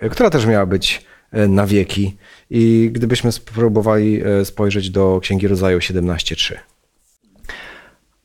e, 0.00 0.08
która 0.08 0.30
też 0.30 0.46
miała 0.46 0.66
być 0.66 1.04
e, 1.32 1.48
na 1.48 1.66
wieki 1.66 2.16
i 2.50 2.90
gdybyśmy 2.92 3.32
spróbowali 3.32 4.22
e, 4.22 4.44
spojrzeć 4.44 4.90
do 4.90 5.18
Księgi 5.22 5.48
Rodzaju 5.48 5.78
17.3. 5.78 6.54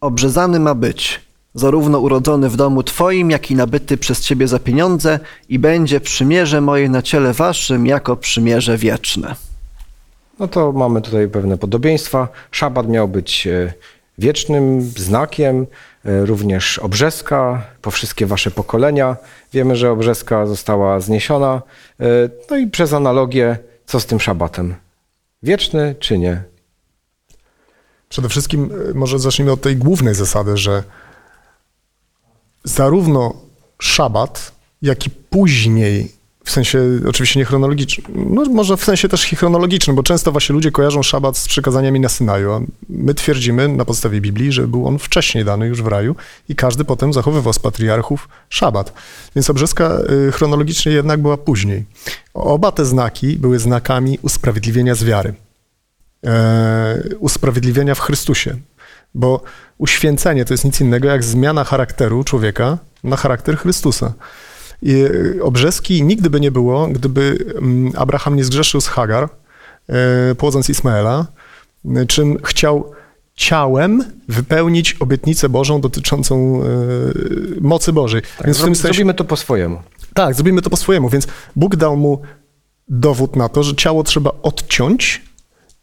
Obrzezany 0.01 0.59
ma 0.59 0.75
być 0.75 1.21
zarówno 1.53 1.99
urodzony 1.99 2.49
w 2.49 2.55
domu 2.55 2.83
Twoim, 2.83 3.31
jak 3.31 3.51
i 3.51 3.55
nabyty 3.55 3.97
przez 3.97 4.21
Ciebie 4.21 4.47
za 4.47 4.59
pieniądze, 4.59 5.19
i 5.49 5.59
będzie 5.59 5.99
przymierze 5.99 6.61
moje 6.61 6.89
na 6.89 7.01
ciele 7.01 7.33
Waszym 7.33 7.85
jako 7.85 8.15
przymierze 8.15 8.77
wieczne. 8.77 9.35
No 10.39 10.47
to 10.47 10.71
mamy 10.71 11.01
tutaj 11.01 11.27
pewne 11.27 11.57
podobieństwa. 11.57 12.27
Szabat 12.51 12.87
miał 12.89 13.07
być 13.07 13.47
wiecznym 14.17 14.81
znakiem, 14.81 15.65
również 16.03 16.79
obrzeska 16.79 17.67
po 17.81 17.91
wszystkie 17.91 18.25
wasze 18.25 18.51
pokolenia. 18.51 19.17
Wiemy, 19.53 19.75
że 19.75 19.91
obrzeska 19.91 20.45
została 20.45 20.99
zniesiona. 20.99 21.61
E, 21.99 22.05
No 22.49 22.57
i 22.57 22.67
przez 22.67 22.93
analogię, 22.93 23.57
co 23.85 23.99
z 23.99 24.05
tym 24.05 24.19
szabatem? 24.19 24.75
Wieczny 25.43 25.95
czy 25.99 26.17
nie? 26.17 26.43
Przede 28.09 28.29
wszystkim 28.29 28.71
e, 28.89 28.93
może 28.93 29.19
zacznijmy 29.19 29.51
od 29.51 29.61
tej 29.61 29.75
głównej 29.75 30.15
zasady, 30.15 30.57
że 30.57 30.83
zarówno 32.63 33.33
szabat, 33.79 34.51
jak 34.81 35.07
i 35.07 35.09
później, 35.09 36.11
w 36.43 36.51
sensie 36.51 36.79
oczywiście 37.07 37.39
nie 37.39 37.45
chronologicznym, 37.45 38.07
no 38.15 38.45
może 38.45 38.77
w 38.77 38.83
sensie 38.83 39.09
też 39.09 39.25
chronologicznym, 39.25 39.95
bo 39.95 40.03
często 40.03 40.31
właśnie 40.31 40.53
ludzie 40.53 40.71
kojarzą 40.71 41.03
szabat 41.03 41.37
z 41.37 41.47
przykazaniami 41.47 41.99
na 41.99 42.09
Synaju, 42.09 42.51
a 42.51 42.61
my 42.89 43.13
twierdzimy 43.13 43.67
na 43.67 43.85
podstawie 43.85 44.21
Biblii, 44.21 44.51
że 44.51 44.67
był 44.67 44.87
on 44.87 44.99
wcześniej 44.99 45.45
dany 45.45 45.67
już 45.67 45.81
w 45.81 45.87
raju 45.87 46.15
i 46.49 46.55
każdy 46.55 46.85
potem 46.85 47.13
zachowywał 47.13 47.53
z 47.53 47.59
patriarchów 47.59 48.29
szabat. 48.49 48.93
Więc 49.35 49.49
obrzeska 49.49 49.97
y, 50.27 50.31
chronologicznie 50.31 50.91
jednak 50.91 51.21
była 51.21 51.37
później. 51.37 51.85
Oba 52.33 52.71
te 52.71 52.85
znaki 52.85 53.37
były 53.37 53.59
znakami 53.59 54.19
usprawiedliwienia 54.21 54.95
z 54.95 55.03
wiary 55.03 55.33
e, 56.25 56.99
usprawiedliwienia 57.19 57.95
w 57.95 57.99
Chrystusie. 57.99 58.55
Bo 59.15 59.41
uświęcenie 59.77 60.45
to 60.45 60.53
jest 60.53 60.65
nic 60.65 60.81
innego 60.81 61.07
jak 61.07 61.23
zmiana 61.23 61.63
charakteru 61.63 62.23
człowieka 62.23 62.77
na 63.03 63.17
charakter 63.17 63.57
Chrystusa. 63.57 64.13
I 64.83 64.93
e, 65.37 65.43
obrzeski 65.43 66.03
nigdy 66.03 66.29
by 66.29 66.39
nie 66.39 66.51
było, 66.51 66.87
gdyby 66.87 67.45
mm, 67.57 67.91
Abraham 67.95 68.35
nie 68.35 68.43
zgrzeszył 68.43 68.81
z 68.81 68.87
Hagar, 68.87 69.29
e, 69.89 70.35
płodząc 70.35 70.69
Ismaela, 70.69 71.27
e, 71.95 72.05
czym 72.05 72.37
chciał 72.43 72.91
ciałem 73.35 74.03
wypełnić 74.27 74.95
obietnicę 74.99 75.49
Bożą 75.49 75.81
dotyczącą 75.81 76.61
mocy 77.61 77.93
Bożej. 77.93 78.21
Tak, 78.21 78.45
Więc 78.45 78.57
w 78.57 78.63
tym 78.63 78.75
sensie, 78.75 78.93
Zrobimy 78.93 79.13
to 79.13 79.23
po 79.23 79.37
swojemu. 79.37 79.81
tak, 80.13 80.35
zrobimy 80.35 80.61
to 80.61 80.69
po 80.69 80.77
swojemu. 80.77 81.09
Więc 81.09 81.27
Bóg 81.55 81.75
dał 81.75 81.97
mu 81.97 82.21
dowód 82.89 83.35
na 83.35 83.49
to, 83.49 83.63
że 83.63 83.75
ciało 83.75 84.03
trzeba 84.03 84.31
odciąć 84.41 85.21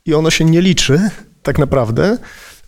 i 0.06 0.14
ono 0.14 0.30
się 0.30 0.44
nie 0.44 0.60
liczy 0.60 1.10
tak 1.42 1.58
naprawdę, 1.58 2.18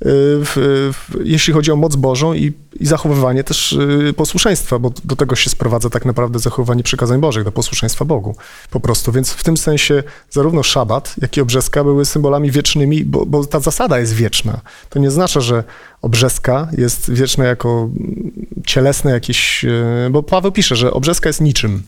w, 0.05 0.93
w, 0.93 1.17
jeśli 1.25 1.53
chodzi 1.53 1.73
o 1.73 1.77
moc 1.77 1.97
Bożą 1.97 2.35
i, 2.35 2.53
i 2.81 2.87
zachowywanie 2.87 3.45
też 3.45 3.73
y, 3.73 4.13
posłuszeństwa, 4.17 4.79
bo 4.79 4.93
do 5.05 5.17
tego 5.17 5.37
się 5.37 5.51
sprowadza 5.51 5.91
tak 5.91 6.05
naprawdę 6.05 6.39
zachowywanie 6.39 6.83
przykazań 6.83 7.21
Bożych, 7.21 7.45
do 7.45 7.53
posłuszeństwa 7.53 8.05
Bogu 8.05 8.37
po 8.71 8.81
prostu. 8.81 9.13
Więc 9.13 9.31
w 9.31 9.45
tym 9.45 9.57
sensie 9.57 10.03
zarówno 10.31 10.63
szabat, 10.63 11.15
jak 11.23 11.37
i 11.37 11.41
obrzeska 11.41 11.85
były 11.85 12.05
symbolami 12.05 12.51
wiecznymi, 12.51 13.05
bo, 13.05 13.27
bo 13.27 13.45
ta 13.47 13.61
zasada 13.61 13.99
jest 13.99 14.13
wieczna. 14.13 14.61
To 14.91 14.99
nie 14.99 15.09
oznacza, 15.09 15.41
że 15.41 15.65
obrzeska 16.03 16.69
jest 16.79 17.11
wieczna 17.11 17.45
jako 17.45 17.69
mm, 17.69 18.33
cielesne 18.67 19.11
jakieś, 19.11 19.65
y, 19.65 20.09
bo 20.11 20.23
Paweł 20.23 20.53
pisze, 20.53 20.77
że 20.77 20.93
obrzeska 20.93 21.29
jest 21.29 21.41
niczym. 21.41 21.83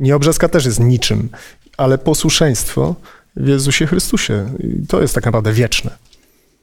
Nie 0.00 0.16
obrzeska 0.16 0.48
też 0.48 0.64
jest 0.64 0.80
niczym, 0.80 1.28
ale 1.76 1.98
posłuszeństwo 1.98 2.94
w 3.36 3.48
Jezusie 3.48 3.86
Chrystusie. 3.86 4.52
I 4.58 4.86
to 4.86 5.02
jest 5.02 5.14
tak 5.14 5.24
naprawdę 5.24 5.52
wieczne. 5.52 6.09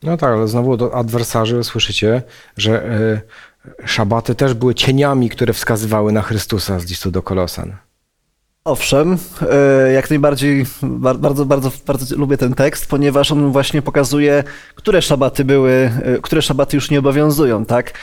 No 0.03 0.17
tak, 0.17 0.33
ale 0.33 0.47
znowu 0.47 0.77
do 0.77 0.95
adwersarzy 0.95 1.63
słyszycie, 1.63 2.21
że 2.57 2.85
e, 2.85 3.21
szabaty 3.85 4.35
też 4.35 4.53
były 4.53 4.75
cieniami, 4.75 5.29
które 5.29 5.53
wskazywały 5.53 6.11
na 6.11 6.21
Chrystusa 6.21 6.79
z 6.79 6.89
listu 6.89 7.11
do 7.11 7.21
Kolosan. 7.21 7.75
Owszem, 8.65 9.17
e, 9.51 9.91
jak 9.91 10.09
najbardziej 10.09 10.65
bar- 10.83 11.17
bardzo, 11.17 11.45
bardzo, 11.45 11.71
bardzo 11.87 12.15
lubię 12.15 12.37
ten 12.37 12.53
tekst, 12.53 12.89
ponieważ 12.89 13.31
on 13.31 13.51
właśnie 13.51 13.81
pokazuje, 13.81 14.43
które 14.75 15.01
szabaty 15.01 15.45
były, 15.45 15.91
e, 16.03 16.17
które 16.21 16.41
szabaty 16.41 16.77
już 16.77 16.91
nie 16.91 16.99
obowiązują, 16.99 17.65
tak? 17.65 17.93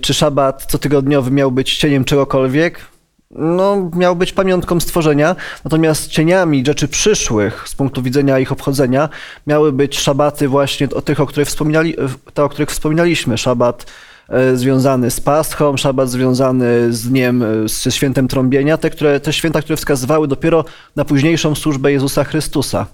Czy 0.00 0.14
szabat 0.14 0.66
cotygodniowy 0.66 1.30
miał 1.30 1.52
być 1.52 1.76
cieniem 1.76 2.04
czegokolwiek? 2.04 2.95
No, 3.30 3.90
miał 3.96 4.16
być 4.16 4.32
pamiątką 4.32 4.80
stworzenia, 4.80 5.36
natomiast 5.64 6.08
cieniami 6.08 6.66
rzeczy 6.66 6.88
przyszłych 6.88 7.68
z 7.68 7.74
punktu 7.74 8.02
widzenia 8.02 8.38
ich 8.38 8.52
obchodzenia 8.52 9.08
miały 9.46 9.72
być 9.72 9.98
szabaty 9.98 10.48
właśnie 10.48 10.90
o 10.90 11.02
tych, 11.02 11.20
o 11.20 11.26
których, 11.26 11.48
wspominali, 11.48 11.96
te, 12.34 12.44
o 12.44 12.48
których 12.48 12.70
wspominaliśmy. 12.70 13.38
Szabat 13.38 13.86
e, 14.28 14.56
związany 14.56 15.10
z 15.10 15.20
Paschą, 15.20 15.76
szabat 15.76 16.10
związany 16.10 16.92
z 16.92 17.08
dniem, 17.08 17.42
e, 17.42 17.46
ze 17.68 17.92
świętem 17.92 18.28
trąbienia, 18.28 18.76
te, 18.76 18.90
które, 18.90 19.20
te 19.20 19.32
święta, 19.32 19.62
które 19.62 19.76
wskazywały 19.76 20.28
dopiero 20.28 20.64
na 20.96 21.04
późniejszą 21.04 21.54
służbę 21.54 21.92
Jezusa 21.92 22.24
Chrystusa. 22.24 22.86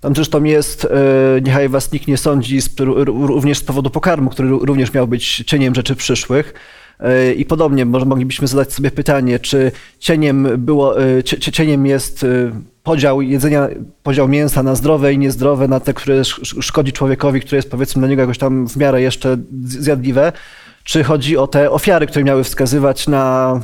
Tam 0.00 0.14
zresztą 0.14 0.44
jest, 0.44 0.84
e, 0.84 0.88
niechaj 1.40 1.68
was 1.68 1.92
nikt 1.92 2.08
nie 2.08 2.16
sądzi, 2.16 2.58
również 3.06 3.58
z 3.58 3.64
powodu 3.64 3.90
pokarmu, 3.90 4.30
który 4.30 4.48
ró- 4.48 4.64
również 4.64 4.92
miał 4.92 5.08
być 5.08 5.36
cieniem 5.46 5.74
rzeczy 5.74 5.96
przyszłych. 5.96 6.54
E, 7.00 7.32
I 7.32 7.44
podobnie 7.44 7.84
może 7.84 8.06
moglibyśmy 8.06 8.46
zadać 8.48 8.72
sobie 8.72 8.90
pytanie, 8.90 9.38
czy 9.38 9.72
cieniem, 9.98 10.48
było, 10.58 11.02
e, 11.02 11.22
cie- 11.22 11.52
cieniem 11.52 11.86
jest 11.86 12.24
e, 12.24 12.26
podział 12.82 13.22
jedzenia, 13.22 13.68
podział 14.02 14.28
mięsa 14.28 14.62
na 14.62 14.74
zdrowe 14.74 15.12
i 15.12 15.18
niezdrowe, 15.18 15.68
na 15.68 15.80
te, 15.80 15.94
które 15.94 16.14
sz- 16.20 16.64
szkodzi 16.64 16.92
człowiekowi, 16.92 17.40
które 17.40 17.56
jest 17.56 17.70
powiedzmy 17.70 18.00
dla 18.00 18.08
niego 18.08 18.22
jakoś 18.22 18.38
tam 18.38 18.68
w 18.68 18.76
miarę 18.76 19.02
jeszcze 19.02 19.36
zjadliwe, 19.64 20.32
czy 20.84 21.04
chodzi 21.04 21.36
o 21.36 21.46
te 21.46 21.70
ofiary, 21.70 22.06
które 22.06 22.24
miały 22.24 22.44
wskazywać 22.44 23.08
na, 23.08 23.60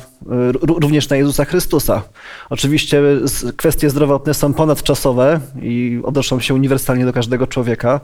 również 0.67 1.09
na 1.09 1.15
Jezusa 1.15 1.45
Chrystusa. 1.45 2.03
Oczywiście 2.49 3.01
kwestie 3.57 3.89
zdrowotne 3.89 4.33
są 4.33 4.53
ponadczasowe 4.53 5.39
i 5.61 5.99
odnoszą 6.03 6.39
się 6.39 6.53
uniwersalnie 6.53 7.05
do 7.05 7.13
każdego 7.13 7.47
człowieka. 7.47 7.99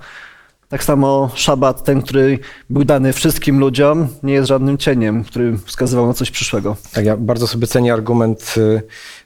Tak 0.69 0.84
samo 0.84 1.30
szabat, 1.36 1.84
ten, 1.84 2.01
który 2.01 2.39
był 2.69 2.84
dany 2.84 3.13
wszystkim 3.13 3.60
ludziom, 3.60 4.08
nie 4.23 4.34
jest 4.34 4.47
żadnym 4.47 4.77
cieniem, 4.77 5.23
który 5.23 5.58
wskazywał 5.58 6.08
na 6.08 6.13
coś 6.13 6.32
przyszłego. 6.32 6.75
Tak, 6.93 7.06
ja 7.06 7.17
bardzo 7.17 7.47
sobie 7.47 7.67
cenię 7.67 7.93
argument 7.93 8.56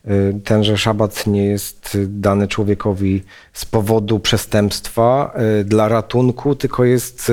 y, 0.07 0.11
y, 0.11 0.41
ten, 0.43 0.63
że 0.63 0.77
szabat 0.77 1.27
nie 1.27 1.45
jest 1.45 1.95
y, 1.95 2.07
dany 2.07 2.47
człowiekowi 2.47 3.23
z 3.53 3.65
powodu 3.65 4.19
przestępstwa 4.19 5.33
y, 5.61 5.63
dla 5.63 5.87
ratunku, 5.87 6.55
tylko 6.55 6.83
jest 6.85 7.31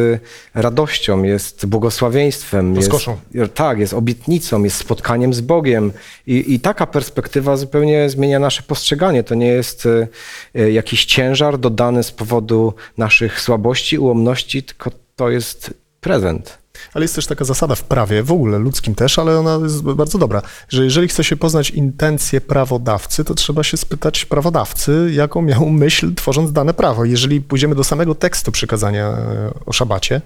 radością, 0.54 1.22
jest 1.22 1.66
błogosławieństwem. 1.66 2.76
Rozkoszą. 2.76 3.16
Jest, 3.34 3.54
tak, 3.54 3.78
jest 3.78 3.94
obietnicą, 3.94 4.64
jest 4.64 4.76
spotkaniem 4.76 5.34
z 5.34 5.40
Bogiem. 5.40 5.92
I, 6.26 6.54
I 6.54 6.60
taka 6.60 6.86
perspektywa 6.86 7.56
zupełnie 7.56 8.10
zmienia 8.10 8.38
nasze 8.38 8.62
postrzeganie. 8.62 9.22
To 9.22 9.34
nie 9.34 9.46
jest 9.46 9.88
jakiś 10.72 11.04
ciężar 11.04 11.58
dodany 11.58 12.02
z 12.02 12.12
powodu 12.12 12.74
naszych 12.98 13.40
słabości, 13.40 13.98
ułomności, 13.98 14.62
tylko 14.62 14.90
to 15.16 15.30
jest 15.30 15.74
prezent. 16.00 16.57
Ale 16.94 17.04
jest 17.04 17.14
też 17.14 17.26
taka 17.26 17.44
zasada 17.44 17.74
w 17.74 17.84
prawie, 17.84 18.22
w 18.22 18.32
ogóle 18.32 18.58
ludzkim 18.58 18.94
też, 18.94 19.18
ale 19.18 19.38
ona 19.38 19.58
jest 19.62 19.82
bardzo 19.82 20.18
dobra, 20.18 20.42
że 20.68 20.84
jeżeli 20.84 21.08
chce 21.08 21.24
się 21.24 21.36
poznać 21.36 21.70
intencje 21.70 22.40
prawodawcy, 22.40 23.24
to 23.24 23.34
trzeba 23.34 23.62
się 23.62 23.76
spytać 23.76 24.24
prawodawcy, 24.24 25.10
jaką 25.12 25.42
miał 25.42 25.70
myśl 25.84 26.14
tworząc 26.14 26.52
dane 26.52 26.74
prawo. 26.74 27.04
Jeżeli 27.04 27.40
pójdziemy 27.40 27.74
do 27.74 27.84
samego 27.84 28.14
tekstu 28.14 28.52
przykazania 28.52 29.06
e, 29.08 29.50
o 29.66 29.72
szabacie, 29.72 30.20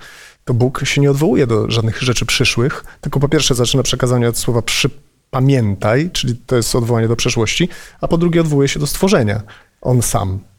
to 0.45 0.55
Bóg 0.55 0.81
się 0.85 1.01
nie 1.01 1.11
odwołuje 1.11 1.47
do 1.47 1.71
żadnych 1.71 2.03
rzeczy 2.03 2.27
przyszłych, 2.27 2.85
tylko 3.01 3.21
po 3.21 3.29
pierwsze 3.29 3.55
zaczyna 3.55 3.83
przekazanie 3.83 4.29
od 4.29 4.39
słowa 4.39 4.63
przypamiętaj, 4.63 6.11
czyli 6.11 6.37
to 6.37 6.57
jest 6.57 6.75
odwołanie 6.75 7.09
do 7.09 7.17
przeszłości, 7.17 7.69
a 8.01 8.09
po 8.09 8.19
drugie 8.19 8.41
odwołuje 8.41 8.69
się 8.69 8.81
do 8.81 8.87
stworzenia. 8.87 9.43
On 9.81 10.03
sam. 10.03 10.52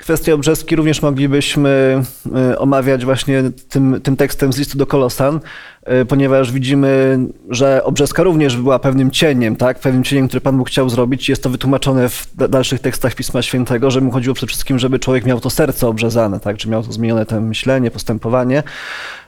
Kwestię 0.00 0.34
obrzeski 0.34 0.76
również 0.76 1.02
moglibyśmy 1.02 2.02
e, 2.36 2.58
omawiać 2.58 3.04
właśnie 3.04 3.42
tym, 3.68 4.00
tym 4.00 4.16
tekstem 4.16 4.52
z 4.52 4.58
listu 4.58 4.78
do 4.78 4.86
Kolosan, 4.86 5.40
e, 5.84 6.04
ponieważ 6.04 6.52
widzimy, 6.52 7.18
że 7.50 7.84
obrzeska 7.84 8.22
również 8.22 8.56
była 8.56 8.78
pewnym 8.78 9.10
cieniem, 9.10 9.56
tak? 9.56 9.78
pewnym 9.78 10.04
cieniem, 10.04 10.28
który 10.28 10.40
Pan 10.40 10.58
Bóg 10.58 10.68
chciał 10.68 10.88
zrobić. 10.88 11.28
Jest 11.28 11.42
to 11.42 11.50
wytłumaczone 11.50 12.08
w 12.08 12.26
da- 12.34 12.48
dalszych 12.48 12.80
tekstach 12.80 13.14
Pisma 13.14 13.42
Świętego, 13.42 13.90
że 13.90 14.00
mu 14.00 14.10
chodziło 14.10 14.34
przede 14.34 14.48
wszystkim, 14.48 14.78
żeby 14.78 14.98
człowiek 14.98 15.26
miał 15.26 15.40
to 15.40 15.50
serce 15.50 15.88
obrzezane, 15.88 16.40
tak? 16.40 16.56
czy 16.56 16.68
miał 16.68 16.82
to 16.82 16.92
zmienione 16.92 17.26
to 17.26 17.40
myślenie, 17.40 17.90
postępowanie. 17.90 18.62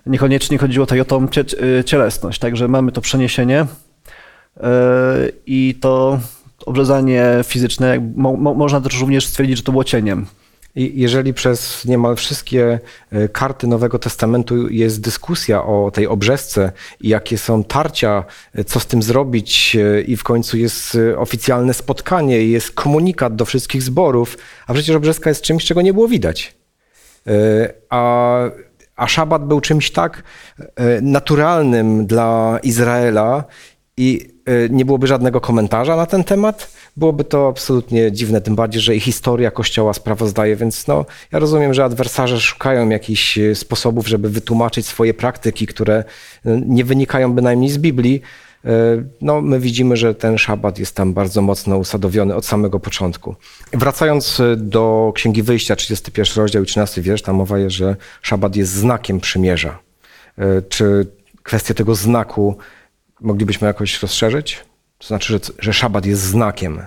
Niekoniecznie 0.07 0.59
chodziło 0.59 0.87
tutaj 0.87 1.01
o 1.01 1.05
tą 1.05 1.25
e, 1.79 1.85
cielesność, 1.85 2.39
także 2.39 2.69
mamy 2.69 2.93
to 2.93 3.01
przeniesienie 3.01 3.67
i 5.47 5.75
to 5.81 6.21
obrzezanie 6.67 7.25
fizyczne, 7.45 8.13
mo, 8.17 8.37
mo, 8.37 8.55
można 8.55 8.81
też 8.81 9.01
również 9.01 9.27
stwierdzić, 9.27 9.57
że 9.57 9.63
to 9.63 9.73
było 9.73 9.85
cieniem. 9.85 10.27
Jeżeli 10.75 11.35
przez 11.35 11.85
niemal 11.85 12.17
wszystkie 12.17 12.81
e, 13.11 13.29
karty 13.29 13.67
Nowego 13.67 13.99
Testamentu 13.99 14.69
jest 14.69 15.01
dyskusja 15.01 15.65
o 15.65 15.91
tej 15.91 16.07
obrzesce 16.07 16.73
i 17.01 17.09
jakie 17.09 17.39
są 17.39 17.65
tarcia, 17.65 18.25
e, 18.55 18.65
co 18.65 18.81
z 18.81 18.87
tym 18.87 19.03
zrobić, 19.03 19.77
e, 19.77 20.01
i 20.03 20.17
w 20.17 20.25
końcu 20.25 20.57
jest 20.57 20.99
oficjalne 21.17 21.75
spotkanie, 21.75 22.47
jest 22.47 22.71
komunikat 22.71 23.37
do 23.37 23.45
wszystkich 23.45 23.83
zborów, 23.83 24.39
a 24.67 24.75
przecież 24.75 24.97
obrzeska 24.97 25.31
jest 25.31 25.43
czymś, 25.43 25.65
czego 25.65 25.83
nie 25.83 25.93
było 25.93 26.09
widać. 26.09 26.55
A 27.91 28.41
A 28.97 29.09
szabat 29.09 29.47
był 29.47 29.61
czymś 29.61 29.91
tak 29.91 30.23
naturalnym 31.03 32.07
dla 32.07 32.59
Izraela 32.63 33.45
i 33.97 34.32
nie 34.71 34.85
byłoby 34.85 35.07
żadnego 35.07 35.41
komentarza 35.41 35.97
na 35.97 36.07
ten 36.07 36.25
temat. 36.25 36.73
Byłoby 36.97 37.25
to 37.25 37.49
absolutnie 37.49 38.13
dziwne, 38.13 38.41
tym 38.41 38.55
bardziej, 38.55 38.83
że 38.83 38.97
i 38.97 39.01
historia 39.01 39.51
Kościoła 39.51 39.93
sprawozdaje, 39.93 40.57
więc 40.57 40.87
no, 40.87 41.05
ja 41.33 41.39
rozumiem, 41.39 41.75
że 41.75 41.85
adwersarze 41.85 42.41
szukają 42.41 42.89
jakichś 42.89 43.39
e, 43.39 43.55
sposobów, 43.55 44.09
żeby 44.09 44.29
wytłumaczyć 44.29 44.87
swoje 44.87 45.15
praktyki, 45.15 45.67
które 45.67 45.95
e, 45.95 46.05
nie 46.67 46.85
wynikają 46.85 47.33
bynajmniej 47.33 47.71
z 47.71 47.79
Biblii. 47.79 48.23
No, 49.21 49.41
my 49.41 49.61
widzimy, 49.61 49.97
że 49.97 50.15
ten 50.15 50.39
szabat 50.39 50.79
jest 50.79 50.97
tam 50.97 51.13
bardzo 51.13 51.43
mocno 51.43 51.79
usadowiony 51.79 52.35
od 52.35 52.47
samego 52.47 52.81
początku. 52.81 53.35
Wracając 53.73 54.43
do 54.57 55.13
Księgi 55.15 55.43
Wyjścia, 55.43 55.77
31 55.77 56.37
rozdział 56.37 56.63
i 56.63 56.67
13 56.67 57.03
wiersz, 57.03 57.23
tam 57.23 57.37
mowa 57.37 57.59
jest, 57.59 57.77
że 57.77 57.97
szabat 58.23 58.57
jest 58.57 58.73
znakiem 58.73 59.21
przymierza. 59.21 59.79
Czy 60.69 61.07
kwestię 61.43 61.75
tego 61.75 61.95
znaku 61.95 62.57
moglibyśmy 63.23 63.67
jakoś 63.67 64.03
rozszerzyć? 64.03 64.65
To 64.99 65.07
znaczy, 65.07 65.33
że, 65.33 65.41
że 65.59 65.73
szabat 65.73 66.07
jest 66.07 66.23
znakiem. 66.23 66.81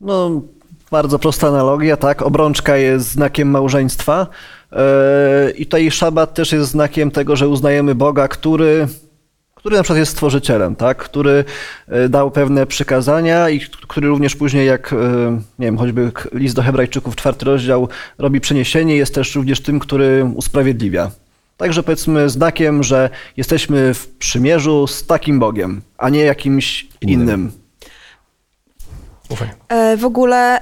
No, 0.00 0.42
bardzo 0.90 1.18
prosta 1.18 1.48
analogia, 1.48 1.96
tak? 1.96 2.22
Obrączka 2.22 2.76
jest 2.76 3.10
znakiem 3.10 3.50
małżeństwa. 3.50 4.26
Yy, 4.72 4.78
I 5.50 5.66
tutaj 5.66 5.90
szabat 5.90 6.34
też 6.34 6.52
jest 6.52 6.70
znakiem 6.70 7.10
tego, 7.10 7.36
że 7.36 7.48
uznajemy 7.48 7.94
Boga, 7.94 8.28
który, 8.28 8.88
który 9.54 9.76
na 9.76 9.82
przykład 9.82 9.98
jest 9.98 10.12
stworzycielem, 10.12 10.76
tak? 10.76 10.98
Który 10.98 11.44
yy, 11.88 12.08
dał 12.08 12.30
pewne 12.30 12.66
przykazania 12.66 13.50
i 13.50 13.60
który 13.88 14.08
również 14.08 14.36
później, 14.36 14.66
jak 14.66 14.92
yy, 14.92 15.30
nie 15.58 15.66
wiem, 15.66 15.78
choćby 15.78 16.12
list 16.32 16.56
do 16.56 16.62
Hebrajczyków, 16.62 17.16
czwarty 17.16 17.44
rozdział, 17.44 17.88
robi 18.18 18.40
przeniesienie, 18.40 18.96
jest 18.96 19.14
też 19.14 19.34
również 19.34 19.60
tym, 19.60 19.78
który 19.78 20.30
usprawiedliwia. 20.34 21.10
Także 21.56 21.82
powiedzmy 21.82 22.30
znakiem, 22.30 22.82
że 22.82 23.10
jesteśmy 23.36 23.94
w 23.94 24.08
przymierzu 24.08 24.86
z 24.86 25.06
takim 25.06 25.38
Bogiem, 25.38 25.80
a 25.98 26.08
nie 26.08 26.20
jakimś 26.20 26.86
Innym. 27.00 27.20
innym. 27.20 27.52
Ufaj. 29.28 29.48
E, 29.74 29.96
W 29.96 30.04
ogóle 30.04 30.60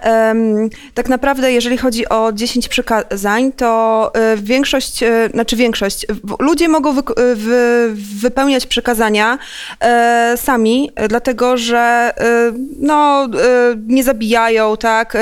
tak 0.94 1.08
naprawdę, 1.08 1.52
jeżeli 1.52 1.78
chodzi 1.78 2.08
o 2.08 2.32
10 2.32 2.68
przykazań, 2.68 3.52
to 3.52 4.10
e, 4.14 4.36
większość, 4.36 5.02
e, 5.02 5.28
znaczy 5.32 5.56
większość, 5.56 6.06
ludzie 6.38 6.68
mogą 6.68 6.90
e, 6.90 6.94
wy, 7.34 7.90
wypełniać 8.20 8.66
przykazania 8.66 9.38
sami, 10.36 10.90
dlatego 11.08 11.56
że 11.56 12.12
no, 12.78 13.28
nie 13.86 14.04
zabijają, 14.04 14.76
tak, 14.76 15.16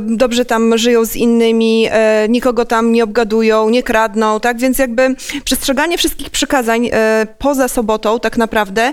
dobrze 0.00 0.44
tam 0.44 0.78
żyją 0.78 1.04
z 1.04 1.16
innymi, 1.16 1.88
nikogo 2.28 2.64
tam 2.64 2.92
nie 2.92 3.04
obgadują, 3.04 3.70
nie 3.70 3.82
kradną, 3.82 4.40
tak, 4.40 4.58
więc 4.58 4.78
jakby 4.78 5.14
przestrzeganie 5.44 5.98
wszystkich 5.98 6.30
przykazań 6.30 6.90
poza 7.38 7.68
sobotą 7.68 8.20
tak 8.20 8.36
naprawdę 8.36 8.92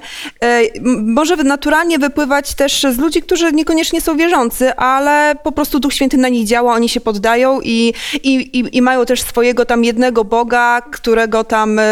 może 1.02 1.36
naturalnie 1.36 2.00
wypływać 2.00 2.54
też 2.54 2.86
z 2.92 2.98
ludzi, 2.98 3.22
którzy 3.22 3.52
niekoniecznie 3.52 4.02
są 4.06 4.18
wierzący, 4.18 4.76
ale 4.76 5.36
po 5.44 5.52
prostu 5.52 5.80
Duch 5.80 5.94
Święty 5.94 6.18
na 6.18 6.30
nich 6.30 6.48
działa, 6.48 6.74
oni 6.74 6.90
się 6.90 7.02
poddają 7.02 7.62
i, 7.62 7.94
i, 8.24 8.34
i, 8.34 8.78
i 8.78 8.82
mają 8.82 9.06
też 9.06 9.22
swojego 9.22 9.66
tam 9.66 9.84
jednego 9.84 10.24
Boga, 10.24 10.82
którego 10.92 11.44
tam 11.44 11.80
e, 11.80 11.84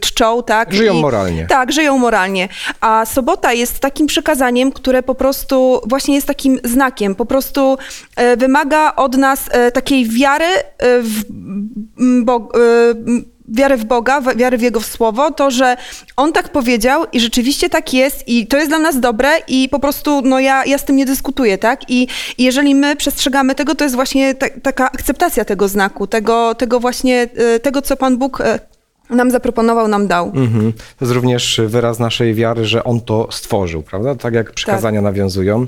czczą, 0.00 0.42
tak? 0.42 0.74
Żyją 0.74 0.94
I, 0.94 1.00
moralnie. 1.00 1.46
Tak, 1.46 1.72
żyją 1.72 1.98
moralnie. 1.98 2.48
A 2.80 3.06
sobota 3.06 3.52
jest 3.52 3.78
takim 3.78 4.06
przykazaniem, 4.06 4.72
które 4.72 5.02
po 5.02 5.14
prostu 5.14 5.80
właśnie 5.86 6.14
jest 6.14 6.26
takim 6.26 6.60
znakiem, 6.64 7.14
po 7.14 7.26
prostu 7.26 7.78
e, 8.16 8.36
wymaga 8.36 8.92
od 8.96 9.16
nas 9.16 9.50
takiej 9.74 10.08
wiary 10.08 10.46
w, 11.02 11.22
m, 12.00 12.26
Wiary 13.48 13.76
w 13.76 13.84
Boga, 13.84 14.20
w- 14.20 14.36
wiary 14.36 14.58
w 14.58 14.62
Jego 14.62 14.80
słowo, 14.80 15.30
to, 15.30 15.50
że 15.50 15.76
On 16.16 16.32
tak 16.32 16.48
powiedział 16.48 17.04
i 17.12 17.20
rzeczywiście 17.20 17.70
tak 17.70 17.94
jest 17.94 18.28
i 18.28 18.46
to 18.46 18.56
jest 18.56 18.68
dla 18.68 18.78
nas 18.78 19.00
dobre 19.00 19.30
i 19.48 19.68
po 19.68 19.78
prostu 19.78 20.22
no 20.24 20.40
ja, 20.40 20.64
ja 20.64 20.78
z 20.78 20.84
tym 20.84 20.96
nie 20.96 21.06
dyskutuję, 21.06 21.58
tak? 21.58 21.90
I, 21.90 22.08
i 22.38 22.44
jeżeli 22.44 22.74
my 22.74 22.96
przestrzegamy 22.96 23.54
tego, 23.54 23.74
to 23.74 23.84
jest 23.84 23.94
właśnie 23.96 24.34
ta, 24.34 24.46
taka 24.62 24.84
akceptacja 24.86 25.44
tego 25.44 25.68
znaku, 25.68 26.06
tego, 26.06 26.54
tego 26.54 26.80
właśnie, 26.80 27.28
e, 27.54 27.60
tego, 27.60 27.82
co 27.82 27.96
Pan 27.96 28.16
Bóg 28.16 28.40
e, 28.40 28.58
nam 29.10 29.30
zaproponował, 29.30 29.88
nam 29.88 30.06
dał. 30.06 30.26
Mhm. 30.34 30.72
To 30.72 31.04
jest 31.04 31.12
również 31.14 31.60
wyraz 31.66 31.98
naszej 31.98 32.34
wiary, 32.34 32.64
że 32.64 32.84
On 32.84 33.00
to 33.00 33.28
stworzył, 33.30 33.82
prawda? 33.82 34.14
Tak 34.14 34.34
jak 34.34 34.52
przykazania 34.52 35.02
nawiązują. 35.02 35.62
E, 35.62 35.66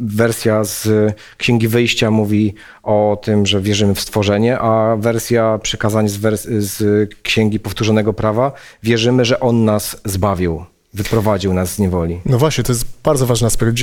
Wersja 0.00 0.64
z 0.64 0.88
Księgi 1.36 1.68
Wyjścia 1.68 2.10
mówi 2.10 2.54
o 2.82 3.18
tym, 3.22 3.46
że 3.46 3.60
wierzymy 3.60 3.94
w 3.94 4.00
stworzenie, 4.00 4.58
a 4.58 4.96
wersja 4.96 5.58
przykazań 5.62 6.08
z, 6.08 6.18
wers- 6.18 6.60
z 6.60 7.10
Księgi 7.22 7.60
Powtórzonego 7.60 8.12
Prawa 8.12 8.52
wierzymy, 8.82 9.24
że 9.24 9.40
On 9.40 9.64
nas 9.64 9.96
zbawił, 10.04 10.64
wyprowadził 10.94 11.54
nas 11.54 11.74
z 11.74 11.78
niewoli. 11.78 12.20
No 12.26 12.38
właśnie, 12.38 12.64
to 12.64 12.72
jest 12.72 12.84
bardzo 13.04 13.26
ważny 13.26 13.46
aspekt. 13.46 13.74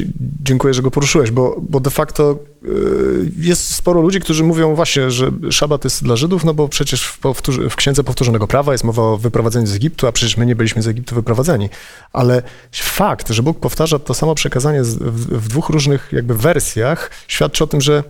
Dziękuję, 0.43 0.74
że 0.74 0.82
go 0.82 0.91
poruszyłeś, 0.91 1.32
bo, 1.32 1.56
bo 1.70 1.80
de 1.80 1.89
facto 1.89 2.39
y, 2.65 3.32
jest 3.38 3.76
sporo 3.76 4.02
ludzi, 4.02 4.20
którzy 4.20 4.43
mówią 4.43 4.76
właśnie, 4.76 5.12
że 5.12 5.32
szabat 5.52 5.84
jest 5.84 6.04
dla 6.04 6.15
Żydów, 6.15 6.43
no 6.43 6.54
bo 6.54 6.67
przecież 6.67 7.08
w, 7.08 7.20
w 7.70 7.76
Księdze 7.76 8.04
Powtórzonego 8.04 8.48
Prawa 8.48 8.72
jest 8.72 8.84
mowa 8.84 9.04
o 9.04 9.17
wyprowadzeniu 9.17 9.67
z 9.67 9.76
Egiptu, 9.76 10.08
a 10.08 10.12
przecież 10.12 10.38
my 10.38 10.46
nie 10.46 10.56
byliśmy 10.56 10.82
z 10.82 10.88
Egiptu 10.88 11.15
wyprowadzeni. 11.15 11.70
Ale 12.13 12.43
fakt, 12.72 13.30
że 13.30 13.43
Bóg 13.43 13.60
powtarza 13.60 14.00
to 14.00 14.13
samo 14.13 14.36
przekazanie 14.36 14.84
w, 14.84 15.41
w 15.41 15.48
dwóch 15.48 15.70
różnych 15.70 16.10
jakby 16.12 16.34
wersjach, 16.34 17.12
świadczy 17.28 17.63
o 17.63 17.67
tym, 17.67 17.82
że 17.82 18.04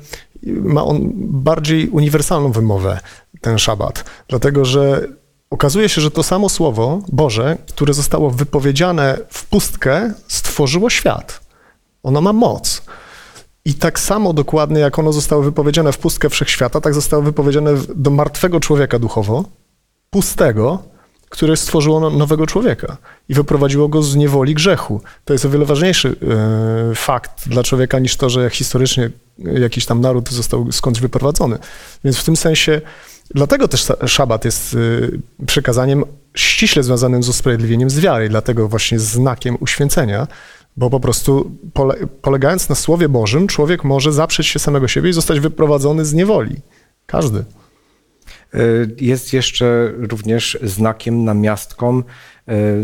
ma 0.43 0.83
on 0.83 1.11
bardziej 1.15 1.89
uniwersalną 1.89 2.51
wymowę, 2.51 2.99
ten 3.41 3.59
szabat. 3.59 4.05
Dlatego, 4.27 4.65
że 4.65 5.07
okazuje 5.49 5.89
się, 5.89 6.01
że 6.01 6.11
to 6.11 6.23
samo 6.23 6.49
słowo 6.49 7.01
Boże, 7.07 7.57
które 7.69 7.93
zostało 7.93 8.31
wypowiedziane 8.31 9.17
w 9.29 9.45
pustkę, 9.45 10.13
stworzyło 10.27 10.89
świat. 10.89 11.39
Ono 12.03 12.21
ma 12.21 12.33
moc. 12.33 12.81
I 13.65 13.73
tak 13.73 13.99
samo 13.99 14.33
dokładnie, 14.33 14.79
jak 14.79 14.99
ono 14.99 15.13
zostało 15.13 15.41
wypowiedziane 15.41 15.91
w 15.91 15.97
pustkę 15.97 16.29
wszechświata, 16.29 16.81
tak 16.81 16.93
zostało 16.93 17.23
wypowiedziane 17.23 17.71
do 17.95 18.11
martwego 18.11 18.59
człowieka 18.59 18.99
duchowo, 18.99 19.43
pustego, 20.09 20.83
które 21.29 21.57
stworzyło 21.57 21.99
no- 21.99 22.09
nowego 22.09 22.47
człowieka 22.47 22.97
i 23.29 23.33
wyprowadziło 23.33 23.87
go 23.87 24.03
z 24.03 24.15
niewoli 24.15 24.53
grzechu. 24.53 25.01
To 25.25 25.33
jest 25.33 25.45
o 25.45 25.49
wiele 25.49 25.65
ważniejszy 25.65 26.15
e, 26.91 26.95
fakt 26.95 27.49
dla 27.49 27.63
człowieka 27.63 27.99
niż 27.99 28.15
to, 28.15 28.29
że 28.29 28.49
historycznie 28.49 29.09
jakiś 29.37 29.85
tam 29.85 30.01
naród 30.01 30.29
został 30.29 30.71
skądś 30.71 30.99
wyprowadzony. 30.99 31.57
Więc 32.03 32.17
w 32.17 32.23
tym 32.23 32.35
sensie, 32.35 32.81
dlatego 33.35 33.67
też 33.67 33.91
szabat 34.05 34.45
jest 34.45 34.73
e, 34.73 35.45
przekazaniem 35.45 36.03
ściśle 36.35 36.83
związanym 36.83 37.23
z 37.23 37.29
usprawiedliwieniem 37.29 37.89
z 37.89 37.99
wiary, 37.99 38.29
dlatego 38.29 38.67
właśnie 38.67 38.99
znakiem 38.99 39.57
uświęcenia, 39.59 40.27
bo 40.77 40.89
po 40.89 40.99
prostu 40.99 41.51
pole, 41.73 41.95
polegając 42.21 42.69
na 42.69 42.75
Słowie 42.75 43.09
Bożym, 43.09 43.47
człowiek 43.47 43.83
może 43.83 44.13
zaprzeć 44.13 44.47
się 44.47 44.59
samego 44.59 44.87
siebie 44.87 45.09
i 45.09 45.13
zostać 45.13 45.39
wyprowadzony 45.39 46.05
z 46.05 46.13
niewoli. 46.13 46.55
Każdy. 47.05 47.45
Y, 48.55 48.95
Jest 48.97 49.33
jeszcze 49.33 49.93
również 49.97 50.57
znakiem, 50.63 51.23
namiastką, 51.23 51.99
y, 51.99 52.03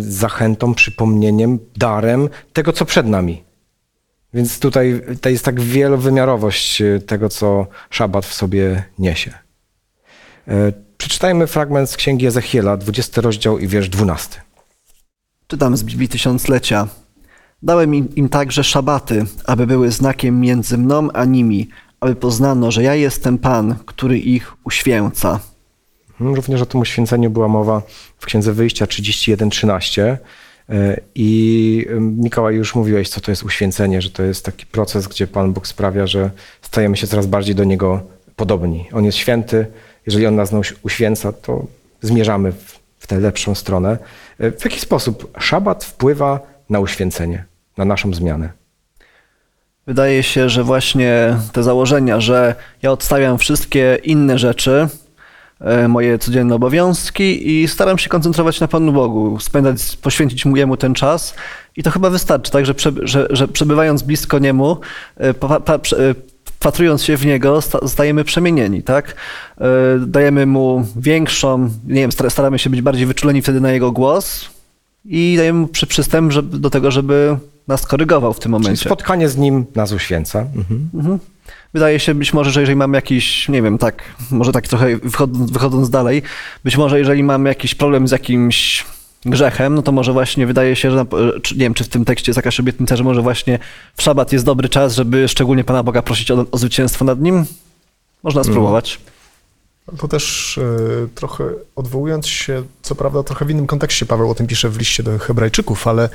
zachętą, 0.01 0.73
przypomnieniem, 0.73 1.59
darem 1.77 2.29
tego, 2.53 2.73
co 2.73 2.85
przed 2.85 3.07
nami. 3.07 3.43
Więc 4.33 4.59
tutaj 4.59 5.01
to 5.21 5.29
jest 5.29 5.45
tak 5.45 5.61
wielowymiarowość 5.61 6.81
y, 6.81 7.01
tego, 7.05 7.29
co 7.29 7.67
szabat 7.89 8.25
w 8.25 8.33
sobie 8.33 8.83
niesie. 8.99 9.42
Y, 10.47 10.73
Przeczytajmy 10.97 11.47
fragment 11.47 11.89
z 11.89 11.97
Księgi 11.97 12.25
Ezechiela, 12.25 12.77
20 12.77 13.21
rozdział 13.21 13.59
i 13.59 13.67
wiersz 13.67 13.89
12. 13.89 14.41
Czytam 15.47 15.77
z 15.77 15.83
Biblii 15.83 16.09
Tysiąclecia. 16.09 16.87
Dałem 17.63 17.95
im, 17.95 18.15
im 18.15 18.29
także 18.29 18.63
szabaty, 18.63 19.25
aby 19.45 19.67
były 19.67 19.91
znakiem 19.91 20.39
między 20.39 20.77
mną 20.77 21.11
a 21.13 21.25
nimi, 21.25 21.69
aby 21.99 22.15
poznano, 22.15 22.71
że 22.71 22.83
ja 22.83 22.95
jestem 22.95 23.37
Pan, 23.37 23.75
który 23.85 24.19
ich 24.19 24.53
uświęca. 24.65 25.39
Mhm, 26.11 26.35
Również 26.35 26.61
o 26.61 26.65
tym 26.65 26.81
uświęceniu 26.81 27.29
była 27.29 27.47
mowa 27.47 27.81
w 28.19 28.25
Księdze 28.25 28.53
Wyjścia 28.53 28.85
31:13. 28.85 30.17
Y, 30.69 31.01
I 31.15 31.85
Mikołaj, 31.99 32.55
już 32.55 32.75
mówiłeś, 32.75 33.09
co 33.09 33.21
to 33.21 33.31
jest 33.31 33.43
uświęcenie, 33.43 34.01
że 34.01 34.09
to 34.09 34.23
jest 34.23 34.45
taki 34.45 34.65
proces, 34.65 35.07
gdzie 35.07 35.27
Pan 35.27 35.53
Bóg 35.53 35.67
sprawia, 35.67 36.07
że 36.07 36.31
stajemy 36.61 36.97
się 36.97 37.07
coraz 37.07 37.25
bardziej 37.25 37.55
do 37.55 37.63
Niego 37.63 38.01
podobni. 38.35 38.85
On 38.93 39.05
jest 39.05 39.17
święty. 39.17 39.65
Jeżeli 40.05 40.27
On 40.27 40.35
nas 40.35 40.53
uś- 40.53 40.73
uświęca, 40.83 41.31
to 41.33 41.65
zmierzamy 42.01 42.51
w, 42.51 42.79
w 42.99 43.07
tę 43.07 43.19
lepszą 43.19 43.55
stronę. 43.55 43.97
Y, 44.41 44.51
W 44.51 44.65
jaki 44.65 44.79
sposób 44.79 45.31
szabat 45.39 45.83
wpływa 45.83 46.39
na 46.69 46.79
uświęcenie, 46.79 47.45
na 47.77 47.85
naszą 47.85 48.13
zmianę? 48.13 48.49
Wydaje 49.87 50.23
się, 50.23 50.49
że 50.49 50.63
właśnie 50.63 51.35
te 51.53 51.63
założenia, 51.63 52.19
że 52.21 52.55
ja 52.81 52.91
odstawiam 52.91 53.37
wszystkie 53.37 53.97
inne 54.03 54.37
rzeczy, 54.37 54.87
e, 55.61 55.87
moje 55.87 56.19
codzienne 56.19 56.55
obowiązki 56.55 57.51
i 57.63 57.67
staram 57.67 57.97
się 57.97 58.09
koncentrować 58.09 58.59
na 58.59 58.67
Panu 58.67 58.93
Bogu, 58.93 59.39
spędzać, 59.39 59.95
poświęcić 60.01 60.45
mu 60.45 60.55
Jemu 60.57 60.77
ten 60.77 60.93
czas 60.93 61.35
i 61.77 61.83
to 61.83 61.91
chyba 61.91 62.09
wystarczy, 62.09 62.51
tak, 62.51 62.65
że, 62.65 62.73
prze, 62.73 62.91
że, 63.01 63.27
że 63.29 63.47
przebywając 63.47 64.01
blisko 64.03 64.39
Niemu, 64.39 64.77
e, 65.17 65.33
pa, 65.33 65.59
pa, 65.59 65.79
prze- 65.79 66.09
e, 66.09 66.15
wpatrując 66.63 67.03
się 67.03 67.17
w 67.17 67.25
niego, 67.25 67.61
sta- 67.61 67.79
zostajemy 67.81 68.23
przemienieni, 68.23 68.83
tak? 68.83 69.15
E, 69.57 69.65
Dajemy 70.07 70.45
mu 70.45 70.85
większą, 70.95 71.69
nie 71.87 72.01
wiem, 72.01 72.11
star- 72.11 72.31
staramy 72.31 72.59
się 72.59 72.69
być 72.69 72.81
bardziej 72.81 73.05
wyczuleni 73.05 73.41
wtedy 73.41 73.61
na 73.61 73.71
jego 73.71 73.91
głos 73.91 74.49
i 75.05 75.33
dajemy 75.37 75.59
mu 75.59 75.67
przy, 75.67 75.87
przystęp 75.87 76.31
żeby, 76.31 76.59
do 76.59 76.69
tego, 76.69 76.91
żeby 76.91 77.37
nas 77.67 77.85
korygował 77.87 78.33
w 78.33 78.39
tym 78.39 78.51
Czyli 78.51 78.63
momencie. 78.63 78.85
spotkanie 78.89 79.29
z 79.29 79.37
nim 79.37 79.65
nas 79.75 79.91
uświęca. 79.91 80.39
Mhm. 80.39 80.89
Mhm. 80.93 81.19
Wydaje 81.73 81.99
się 81.99 82.15
być 82.15 82.33
może, 82.33 82.51
że 82.51 82.59
jeżeli 82.59 82.75
mamy 82.75 82.97
jakiś, 82.97 83.49
nie 83.49 83.61
wiem, 83.61 83.77
tak, 83.77 84.03
może 84.31 84.51
tak 84.51 84.67
trochę 84.67 84.97
wychodząc, 84.97 85.51
wychodząc 85.51 85.89
dalej, 85.89 86.21
być 86.63 86.77
może 86.77 86.99
jeżeli 86.99 87.23
mamy 87.23 87.49
jakiś 87.49 87.75
problem 87.75 88.07
z 88.07 88.11
jakimś 88.11 88.85
grzechem, 89.29 89.75
no 89.75 89.81
to 89.81 89.91
może 89.91 90.13
właśnie 90.13 90.47
wydaje 90.47 90.75
się, 90.75 90.91
że, 90.91 90.97
na- 90.97 91.05
czy, 91.41 91.53
nie 91.55 91.59
wiem, 91.59 91.73
czy 91.73 91.83
w 91.83 91.87
tym 91.87 92.05
tekście 92.05 92.29
jest 92.31 92.37
jakaś 92.37 92.59
obietnica, 92.59 92.95
że 92.95 93.03
może 93.03 93.21
właśnie 93.21 93.59
w 93.95 94.01
szabat 94.01 94.33
jest 94.33 94.45
dobry 94.45 94.69
czas, 94.69 94.95
żeby 94.95 95.27
szczególnie 95.27 95.63
Pana 95.63 95.83
Boga 95.83 96.01
prosić 96.01 96.31
o, 96.31 96.45
o 96.51 96.57
zwycięstwo 96.57 97.05
nad 97.05 97.21
nim? 97.21 97.45
Można 98.23 98.43
spróbować. 98.43 98.99
To 99.97 100.07
też 100.07 100.57
e, 100.57 100.61
trochę 101.15 101.43
odwołując 101.75 102.27
się, 102.27 102.63
co 102.81 102.95
prawda 102.95 103.23
trochę 103.23 103.45
w 103.45 103.49
innym 103.49 103.67
kontekście, 103.67 104.05
Paweł 104.05 104.29
o 104.31 104.35
tym 104.35 104.47
pisze 104.47 104.69
w 104.69 104.77
liście 104.77 105.03
do 105.03 105.19
Hebrajczyków, 105.19 105.87
ale 105.87 106.09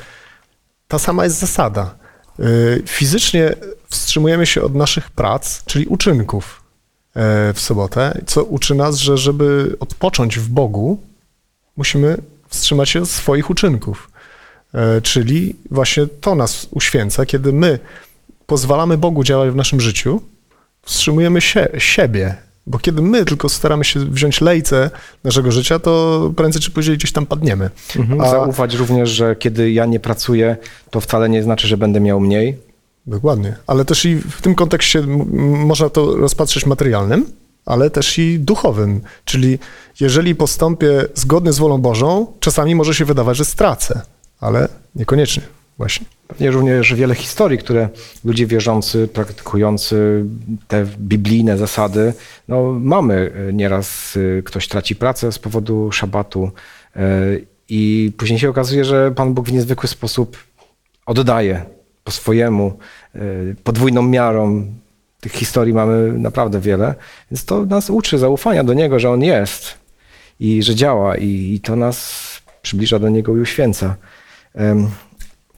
ta 0.89 0.99
sama 0.99 1.25
jest 1.25 1.39
zasada. 1.39 1.95
E, 2.39 2.45
Fizycznie 2.87 3.55
wstrzymujemy 3.89 4.47
się 4.47 4.63
od 4.63 4.75
naszych 4.75 5.11
prac, 5.11 5.65
czyli 5.65 5.87
uczynków 5.87 6.63
e, 7.17 7.53
w 7.53 7.61
sobotę, 7.61 8.21
co 8.27 8.45
uczy 8.45 8.75
nas, 8.75 8.97
że 8.97 9.19
żeby 9.19 9.77
odpocząć 9.81 10.39
w 10.39 10.49
Bogu, 10.49 10.99
musimy 11.77 12.17
wstrzymać 12.49 12.91
się 12.91 13.03
od 13.03 13.09
swoich 13.09 13.51
uczynków. 13.51 14.11
E, 14.75 15.01
Czyli 15.01 15.57
właśnie 15.71 16.07
to 16.07 16.35
nas 16.35 16.67
uświęca, 16.71 17.27
kiedy 17.27 17.53
my 17.53 17.79
pozwalamy 18.47 18.99
Bogu 18.99 19.25
działać 19.25 19.51
w 19.51 19.57
naszym 19.57 19.81
życiu, 19.81 20.21
wstrzymujemy 20.83 21.41
się, 21.41 21.69
siebie. 21.79 22.35
Bo 22.67 22.79
kiedy 22.79 23.03
my 23.03 23.25
tylko 23.25 23.49
staramy 23.49 23.85
się 23.85 24.01
wziąć 24.01 24.41
lejce 24.41 24.91
naszego 25.25 25.53
życia, 25.53 25.79
to 25.79 26.33
prędzej 26.37 26.63
czy 26.63 26.71
później 26.71 26.97
gdzieś 26.97 27.13
tam 27.13 27.27
padniemy. 27.27 27.71
Mhm. 27.97 28.21
A- 28.21 28.31
Zaufać 28.31 28.75
również, 28.75 29.11
że 29.11 29.37
kiedy 29.37 29.71
ja 29.73 29.87
nie 29.87 30.01
pracuję, 30.01 30.57
to 30.91 31.01
wcale 31.01 31.29
nie 31.29 31.43
znaczy, 31.43 31.69
że 31.69 31.77
będę 31.77 32.01
miał 32.01 32.21
mniej. 32.21 32.59
Dokładnie. 33.07 33.57
Ale 33.67 33.85
też 33.85 34.05
i 34.05 34.17
w 34.17 34.43
tym 34.43 34.55
kontekście 34.55 35.01
można 35.67 35.89
to 35.91 36.17
rozpatrzeć 36.17 36.67
materialnym, 36.67 37.27
ale 37.69 37.91
też 37.91 38.19
i 38.19 38.39
duchowym. 38.39 39.01
Czyli 39.25 39.59
jeżeli 40.01 40.35
postąpię 40.35 41.05
zgodnie 41.15 41.53
z 41.53 41.59
wolą 41.59 41.79
Bożą, 41.79 42.27
czasami 42.41 42.75
może 42.75 42.95
się 42.95 43.05
wydawać, 43.05 43.37
że 43.37 43.45
stracę, 43.45 44.01
ale 44.41 44.69
niekoniecznie. 44.95 45.43
Właśnie. 45.79 46.07
Pewnie 46.29 46.51
również 46.51 46.95
wiele 46.95 47.15
historii, 47.15 47.59
które 47.59 47.89
ludzie 48.25 48.47
wierzący, 48.47 49.09
praktykujący 49.09 50.25
te 50.69 50.87
biblijne 50.99 51.59
zasady, 51.59 52.13
no 52.49 52.73
mamy 52.73 53.33
nieraz 53.53 54.17
e, 54.39 54.43
ktoś 54.43 54.69
traci 54.69 54.97
pracę 54.97 55.33
z 55.33 55.39
powodu 55.39 55.93
szabatu 55.93 56.51
e, 56.97 57.01
i 57.69 58.13
później 58.17 58.39
się 58.39 58.51
okazuje, 58.51 58.85
że 58.85 59.11
Pan 59.11 59.35
Bóg 59.35 59.49
w 59.49 59.53
niezwykły 59.53 59.89
sposób 59.89 60.37
oddaje 61.07 61.63
po 62.05 62.11
swojemu, 62.11 62.79
e, 63.15 63.21
podwójną 63.65 64.03
miarą. 64.03 64.67
Tych 65.21 65.33
historii 65.33 65.75
mamy 65.75 66.13
naprawdę 66.13 66.61
wiele, 66.61 66.95
więc 67.31 67.45
to 67.45 67.67
nas 67.67 67.91
uczy 67.91 68.19
zaufania 68.19 68.65
do 68.65 68.75
Niego, 68.75 68.99
że 68.99 69.11
On 69.11 69.23
jest 69.23 69.75
i 70.41 70.63
że 70.63 70.75
działa 70.75 71.17
i, 71.17 71.55
i 71.55 71.61
to 71.61 71.77
nas 71.77 72.25
przybliża 72.63 72.99
do 72.99 73.09
Niego 73.09 73.37
i 73.37 73.41
uświęca. 73.41 73.97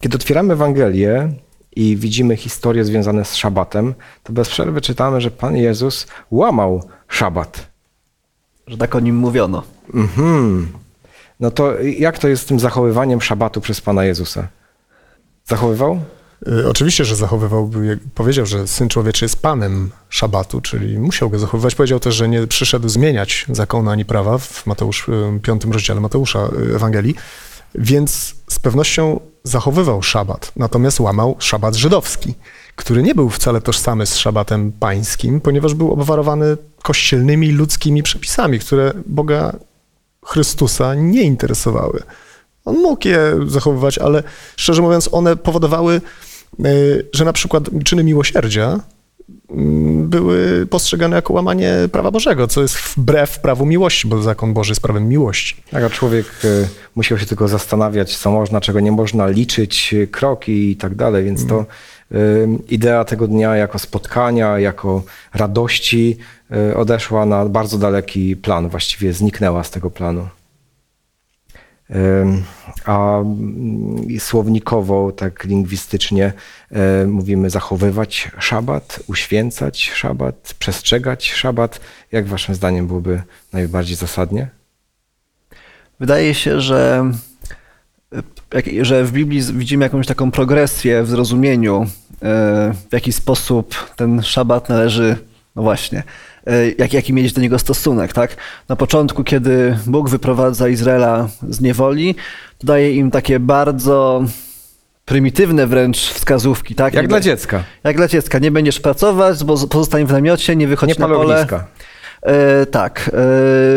Kiedy 0.01 0.17
otwieramy 0.17 0.53
Ewangelię 0.53 1.33
i 1.77 1.97
widzimy 1.97 2.37
historie 2.37 2.85
związane 2.85 3.25
z 3.25 3.37
szabatem, 3.37 3.95
to 4.23 4.33
bez 4.33 4.49
przerwy 4.49 4.81
czytamy, 4.81 5.21
że 5.21 5.31
Pan 5.31 5.57
Jezus 5.57 6.07
łamał 6.31 6.83
szabat. 7.09 7.67
Że 8.67 8.77
tak 8.77 8.95
o 8.95 9.01
nim 9.01 9.17
mówiono. 9.17 9.63
Mhm. 9.95 10.73
No 11.41 11.51
to 11.51 11.81
jak 11.81 12.19
to 12.19 12.29
jest 12.29 12.43
z 12.43 12.47
tym 12.47 12.61
zachowywaniem 12.61 13.21
szabatu 13.21 13.61
przez 13.61 13.81
Pana 13.81 14.05
Jezusa? 14.05 14.49
Zachowywał? 15.45 16.01
Y, 16.49 16.69
Oczywiście, 16.69 17.05
że 17.05 17.17
zachowywał, 17.17 17.71
powiedział, 18.15 18.47
że 18.47 18.67
Syn 18.67 18.89
Człowieczy 18.89 19.25
jest 19.25 19.43
Panem 19.43 19.91
Szabatu, 20.09 20.61
czyli 20.61 20.99
musiał 20.99 21.31
go 21.31 21.39
zachowywać. 21.39 21.75
Powiedział 21.75 22.01
też, 22.01 22.15
że 22.15 22.29
nie 22.29 22.47
przyszedł 22.47 22.89
zmieniać 22.89 23.47
zakonu 23.49 23.91
ani 23.91 24.05
prawa 24.05 24.39
w 24.39 24.67
Mateusz, 24.67 25.09
y, 25.09 25.41
piątym 25.43 25.73
rozdziale 25.73 26.01
Mateusza 26.01 26.49
y, 26.71 26.75
Ewangelii, 26.75 27.15
więc 27.75 28.35
z 28.49 28.59
pewnością 28.59 29.21
zachowywał 29.45 30.03
szabat, 30.03 30.53
natomiast 30.57 31.01
łamał 31.01 31.37
szabat 31.39 31.75
żydowski, 31.75 32.35
który 32.77 33.03
nie 33.03 33.15
był 33.15 33.31
wcale 33.31 33.61
tożsamy 33.61 34.07
z 34.07 34.17
szabatem 34.17 34.73
pańskim, 34.73 35.41
ponieważ 35.41 35.75
był 35.75 35.93
obwarowany 35.93 36.57
kościelnymi, 36.83 37.53
ludzkimi 37.53 38.03
przepisami, 38.03 38.59
które 38.59 38.93
Boga 39.07 39.57
Chrystusa 40.27 40.95
nie 40.95 41.23
interesowały. 41.23 42.03
On 42.65 42.77
mógł 42.77 43.09
je 43.09 43.37
zachowywać, 43.47 43.99
ale 43.99 44.23
szczerze 44.57 44.83
mówiąc, 44.83 45.09
one 45.13 45.37
powodowały, 45.37 46.01
że 47.13 47.25
na 47.25 47.33
przykład 47.33 47.65
czyny 47.85 48.05
miłosierdzia 48.05 48.81
mm, 49.51 50.09
były 50.09 50.67
postrzegane 50.67 51.17
jako 51.17 51.33
łamanie 51.33 51.75
prawa 51.93 52.11
Bożego, 52.11 52.47
co 52.47 52.63
jest 52.63 52.77
wbrew 52.77 53.41
prawu 53.41 53.67
miłości, 53.67 54.09
bo 54.09 54.23
zakon 54.23 54.55
Boży 54.55 54.71
jest 54.71 54.83
prawem 54.83 55.09
miłości. 55.09 55.57
Tak, 55.71 55.85
a 55.85 55.91
człowiek 55.91 56.27
e, 56.45 56.69
musiał 56.95 57.19
się 57.19 57.27
tylko 57.27 57.49
zastanawiać, 57.49 58.17
co 58.17 58.31
można, 58.31 58.61
czego 58.61 58.81
nie 58.81 58.93
można, 58.93 59.27
liczyć 59.27 59.95
e, 59.95 60.07
kroki 60.07 60.71
i 60.71 60.77
tak 60.77 60.95
dalej, 60.95 61.25
więc 61.25 61.47
to 61.47 61.59
e, 62.13 62.17
idea 62.69 63.05
tego 63.05 63.27
dnia 63.27 63.57
jako 63.57 63.79
spotkania, 63.79 64.59
jako 64.59 65.03
radości 65.35 66.17
e, 66.51 66.77
odeszła 66.77 67.27
na 67.27 67.47
bardzo 67.47 67.79
daleki 67.79 68.37
plan, 68.37 68.69
właściwie 68.69 69.13
zniknęła 69.13 69.65
z 69.65 69.71
tego 69.71 69.91
planu. 69.91 70.29
A 72.85 73.19
mm, 73.19 74.21
słownikowo, 74.21 75.13
tak 75.13 75.45
lingwistycznie 75.45 76.33
e, 76.71 77.07
mówimy 77.07 77.51
zachowywać 77.51 78.31
szabat, 78.39 79.01
uświęcać 79.07 79.91
szabat, 79.95 80.55
przestrzegać 80.59 81.33
szabat. 81.33 81.81
Jak 82.13 82.27
waszym 82.27 82.55
zdaniem 82.55 82.87
byłoby 82.87 83.23
najbardziej 83.53 83.97
zasadnie? 83.97 84.49
Wydaje 86.01 86.35
się, 86.35 86.61
że, 86.61 87.13
że 88.83 89.05
w 89.05 89.13
Biblii 89.13 89.43
widzimy 89.43 89.85
jakąś 89.85 90.07
taką 90.07 90.31
progresję 90.31 91.03
w 91.03 91.09
zrozumieniu, 91.09 91.83
e, 91.83 91.87
w 92.91 92.93
jaki 92.93 93.13
sposób 93.13 93.75
ten 93.97 94.23
szabat 94.23 94.69
należy, 94.69 95.17
no 95.57 95.63
właśnie, 95.63 96.03
jak, 96.79 96.93
jaki 96.93 97.13
mieć 97.13 97.33
do 97.33 97.41
niego 97.41 97.59
stosunek, 97.59 98.13
tak? 98.13 98.37
Na 98.69 98.77
początku, 98.77 99.25
kiedy 99.25 99.79
Bóg 99.87 100.09
wyprowadza 100.11 100.69
Izraela 100.69 101.29
z 101.49 101.61
niewoli, 101.61 102.15
to 102.59 102.67
daje 102.67 102.95
im 102.95 103.11
takie 103.11 103.41
bardzo 103.41 104.25
prymitywne 105.05 105.67
wręcz 105.67 105.99
wskazówki, 105.99 106.75
tak? 106.75 106.95
Jak 106.95 107.05
Nie 107.05 107.09
dla 107.09 107.19
be- 107.19 107.23
dziecka. 107.25 107.63
Jak 107.85 107.97
dla 107.97 108.09
dziecka. 108.09 108.39
Nie 108.39 108.51
będziesz 108.51 108.81
pracować, 108.81 109.45
bo 109.45 109.67
pozostań 109.67 110.07
w 110.07 110.13
namiocie, 110.13 110.57
nie 110.57 110.69
wychodź 110.69 110.89
Nie 110.89 110.95
na 110.99 111.09
pole. 111.09 111.35
ogniska. 111.37 111.65
E, 112.23 112.67
tak, 112.67 113.11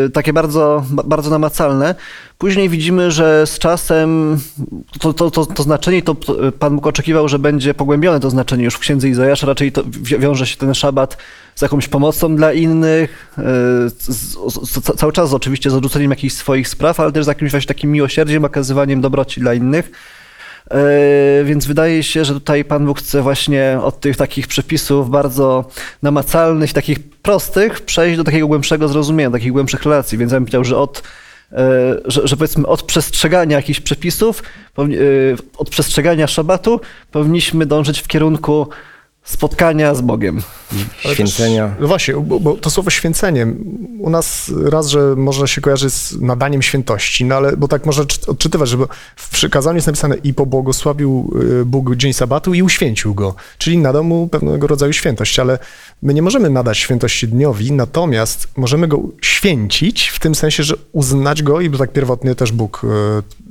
e, 0.06 0.10
takie 0.10 0.32
bardzo, 0.32 0.84
ba- 0.90 1.02
bardzo 1.02 1.30
namacalne. 1.30 1.94
Później 2.38 2.68
widzimy, 2.68 3.10
że 3.10 3.46
z 3.46 3.58
czasem 3.58 4.38
to, 5.00 5.12
to, 5.12 5.30
to, 5.30 5.46
to 5.46 5.62
znaczenie, 5.62 6.02
to 6.02 6.16
Pan 6.58 6.74
Bóg 6.76 6.86
oczekiwał, 6.86 7.28
że 7.28 7.38
będzie 7.38 7.74
pogłębione 7.74 8.20
to 8.20 8.30
znaczenie 8.30 8.64
już 8.64 8.74
w 8.74 8.78
księdze 8.78 9.08
Izajasza. 9.08 9.46
Raczej 9.46 9.72
to 9.72 9.82
wi- 9.86 10.18
wiąże 10.18 10.46
się 10.46 10.56
ten 10.56 10.74
szabat 10.74 11.16
z 11.54 11.62
jakąś 11.62 11.88
pomocą 11.88 12.36
dla 12.36 12.52
innych, 12.52 13.32
e, 13.38 13.42
z, 13.88 14.36
z, 14.54 14.96
cały 14.96 15.12
czas 15.12 15.32
oczywiście 15.32 15.70
z 15.70 15.74
odrzuceniem 15.74 16.10
jakichś 16.10 16.34
swoich 16.34 16.68
spraw, 16.68 17.00
ale 17.00 17.12
też 17.12 17.24
z 17.24 17.28
jakimś 17.28 17.50
właśnie 17.50 17.68
takim 17.68 17.92
miłosierdziem, 17.92 18.44
okazywaniem 18.44 19.00
dobroci 19.00 19.40
dla 19.40 19.54
innych. 19.54 19.90
E, 20.70 21.44
Więc 21.44 21.66
wydaje 21.66 22.02
się, 22.02 22.24
że 22.24 22.34
tutaj 22.34 22.64
Pan 22.64 22.86
Bóg 22.86 22.98
chce 22.98 23.22
właśnie 23.22 23.78
od 23.82 24.00
tych 24.00 24.16
takich 24.16 24.46
przepisów 24.46 25.10
bardzo 25.10 25.64
namacalnych, 26.02 26.72
takich 26.72 26.98
prostych, 27.12 27.80
przejść 27.80 28.16
do 28.16 28.24
takiego 28.24 28.46
głębszego 28.46 28.88
zrozumienia, 28.88 29.30
takich 29.30 29.52
głębszych 29.52 29.82
relacji. 29.82 30.18
Więc 30.18 30.32
ja 30.32 30.36
bym 30.36 30.44
powiedział, 30.44 30.64
że 30.64 30.78
od, 30.78 31.02
e, 31.52 31.56
że, 32.04 32.28
że 32.28 32.36
powiedzmy 32.36 32.66
od 32.66 32.82
przestrzegania 32.82 33.56
jakichś 33.56 33.80
przepisów, 33.80 34.42
od 35.56 35.70
przestrzegania 35.70 36.26
szabatu 36.26 36.80
powinniśmy 37.12 37.66
dążyć 37.66 38.00
w 38.00 38.08
kierunku 38.08 38.68
spotkania 39.24 39.94
z 39.94 40.00
Bogiem. 40.00 40.42
Święcenia. 40.98 41.68
Też, 41.68 41.76
no 41.80 41.88
właśnie, 41.88 42.14
bo, 42.14 42.40
bo 42.40 42.56
to 42.56 42.70
słowo 42.70 42.90
święcenie 42.90 43.46
u 43.98 44.10
nas 44.10 44.52
raz, 44.64 44.88
że 44.88 45.14
może 45.16 45.48
się 45.48 45.60
kojarzy 45.60 45.90
z 45.90 46.20
nadaniem 46.20 46.62
świętości, 46.62 47.24
no 47.24 47.34
ale 47.34 47.56
bo 47.56 47.68
tak 47.68 47.86
można 47.86 48.04
czyt- 48.04 48.28
odczytywać, 48.28 48.68
że 48.68 48.76
w 49.16 49.30
przykazaniu 49.30 49.76
jest 49.76 49.86
napisane 49.86 50.16
i 50.16 50.34
pobłogosławił 50.34 51.30
y, 51.60 51.64
Bóg 51.64 51.96
dzień 51.96 52.12
sabatu 52.12 52.54
i 52.54 52.62
uświęcił 52.62 53.14
go, 53.14 53.34
czyli 53.58 53.78
nadał 53.78 54.04
mu 54.04 54.28
pewnego 54.28 54.66
rodzaju 54.66 54.92
świętość, 54.92 55.38
ale 55.38 55.58
my 56.02 56.14
nie 56.14 56.22
możemy 56.22 56.50
nadać 56.50 56.78
świętości 56.78 57.28
dniowi, 57.28 57.72
natomiast 57.72 58.48
możemy 58.56 58.88
go 58.88 59.02
święcić 59.20 60.08
w 60.08 60.20
tym 60.20 60.34
sensie, 60.34 60.62
że 60.62 60.74
uznać 60.92 61.42
go 61.42 61.60
i 61.60 61.70
bo 61.70 61.78
tak 61.78 61.92
pierwotnie 61.92 62.34
też 62.34 62.52
Bóg, 62.52 62.84
y, 62.84 62.88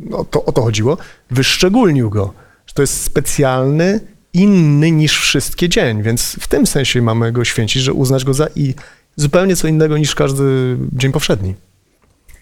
no, 0.09 0.25
to, 0.25 0.45
o 0.45 0.51
to 0.51 0.61
chodziło, 0.61 0.97
wyszczególnił 1.31 2.09
go, 2.09 2.33
że 2.67 2.73
to 2.73 2.81
jest 2.81 3.03
specjalny 3.03 4.12
inny 4.33 4.91
niż 4.91 5.19
wszystkie 5.19 5.69
dzień, 5.69 6.03
więc 6.03 6.35
w 6.39 6.47
tym 6.47 6.67
sensie 6.67 7.01
mamy 7.01 7.31
go 7.31 7.45
święcić, 7.45 7.83
że 7.83 7.93
uznać 7.93 8.23
go 8.23 8.33
za 8.33 8.47
i 8.55 8.73
zupełnie 9.15 9.55
co 9.55 9.67
innego 9.67 9.97
niż 9.97 10.15
każdy 10.15 10.77
dzień 10.91 11.11
powszedni. 11.11 11.55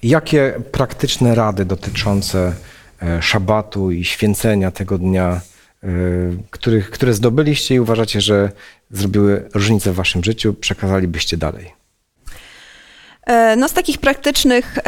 Jakie 0.04 0.54
praktyczne 0.72 1.36
rady 1.36 1.66
dotyczące 1.66 2.54
e, 3.02 3.22
szabatu 3.22 3.92
i 3.92 4.06
święcenia 4.06 4.72
tego 4.72 4.98
dnia, 4.98 5.42
e, 5.84 5.88
których, 6.50 6.92
które 6.92 7.14
zdobyliście 7.14 7.76
i 7.76 7.80
uważacie, 7.80 8.22
że 8.22 8.52
zrobiły 8.92 9.50
różnicę 9.54 9.92
w 9.92 9.96
waszym 9.96 10.24
życiu, 10.24 10.54
przekazalibyście 10.54 11.38
dalej? 11.38 11.74
E, 13.26 13.56
No 13.56 13.70
z 13.70 13.74
takich 13.74 13.98
praktycznych 13.98 14.80